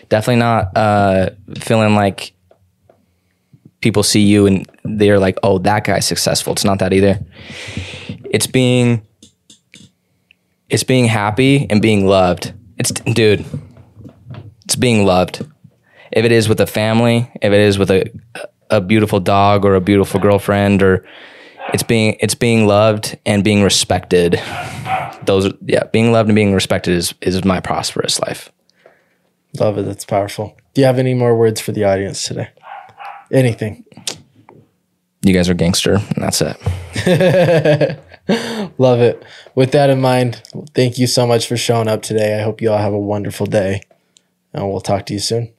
definitely 0.09 0.41
not 0.41 0.77
uh 0.77 1.31
feeling 1.59 1.95
like 1.95 2.35
people 3.81 4.03
see 4.03 4.23
you 4.23 4.47
and 4.47 4.69
they're 4.83 5.19
like, 5.19 5.39
oh, 5.43 5.59
that 5.59 5.85
guy's 5.85 6.07
successful. 6.07 6.53
It's 6.55 6.65
not 6.65 6.79
that 6.79 6.93
either. 6.93 7.21
It's 8.31 8.47
being 8.47 9.07
it's 10.69 10.85
being 10.85 11.05
happy 11.05 11.67
and 11.71 11.81
being 11.81 12.07
loved. 12.07 12.53
It's 12.79 12.91
dude, 12.91 13.45
it's 14.65 14.77
being 14.77 15.05
loved. 15.05 15.47
If 16.11 16.25
it 16.25 16.33
is 16.33 16.49
with 16.49 16.61
a 16.61 16.67
family, 16.67 17.31
if 17.37 17.53
it 17.53 17.61
is 17.61 17.79
with 17.79 17.91
a 17.91 18.11
a 18.77 18.81
beautiful 18.81 19.21
dog 19.21 19.65
or 19.65 19.75
a 19.75 19.81
beautiful 19.81 20.21
girlfriend 20.21 20.83
or 20.83 21.05
it's 21.73 21.83
being 21.83 22.17
it's 22.21 22.35
being 22.35 22.67
loved 22.67 23.19
and 23.25 23.43
being 23.43 23.63
respected 23.63 24.41
those 25.25 25.47
are, 25.47 25.53
yeah 25.67 25.85
being 25.93 26.13
loved 26.13 26.29
and 26.29 26.37
being 26.37 26.55
respected 26.55 26.95
is 26.95 27.15
is 27.21 27.45
my 27.45 27.61
prosperous 27.61 28.21
life 28.21 28.51
Love 29.61 29.79
it. 29.79 29.85
That's 29.85 30.05
powerful. 30.05 30.57
Do 30.75 30.81
you 30.81 30.87
have 30.89 30.99
any 30.99 31.15
more 31.15 31.37
words 31.37 31.61
for 31.61 31.71
the 31.71 31.85
audience 31.85 32.25
today? 32.25 32.49
Anything? 33.31 33.85
you 35.23 35.33
guys 35.33 35.49
are 35.49 35.55
gangster 35.55 35.95
and 35.95 36.23
that's 36.23 36.43
it 36.43 38.01
Love 38.79 39.01
it. 39.01 39.23
With 39.55 39.73
that 39.73 39.91
in 39.91 40.01
mind, 40.01 40.43
thank 40.75 40.99
you 40.99 41.07
so 41.07 41.27
much 41.27 41.47
for 41.47 41.59
showing 41.59 41.89
up 41.89 42.01
today. 42.03 42.39
I 42.39 42.43
hope 42.43 42.63
you 42.63 42.71
all 42.71 42.79
have 42.79 42.95
a 42.95 42.99
wonderful 42.99 43.45
day, 43.45 43.83
and 44.55 44.67
we'll 44.67 44.81
talk 44.81 45.05
to 45.07 45.13
you 45.13 45.19
soon. 45.19 45.53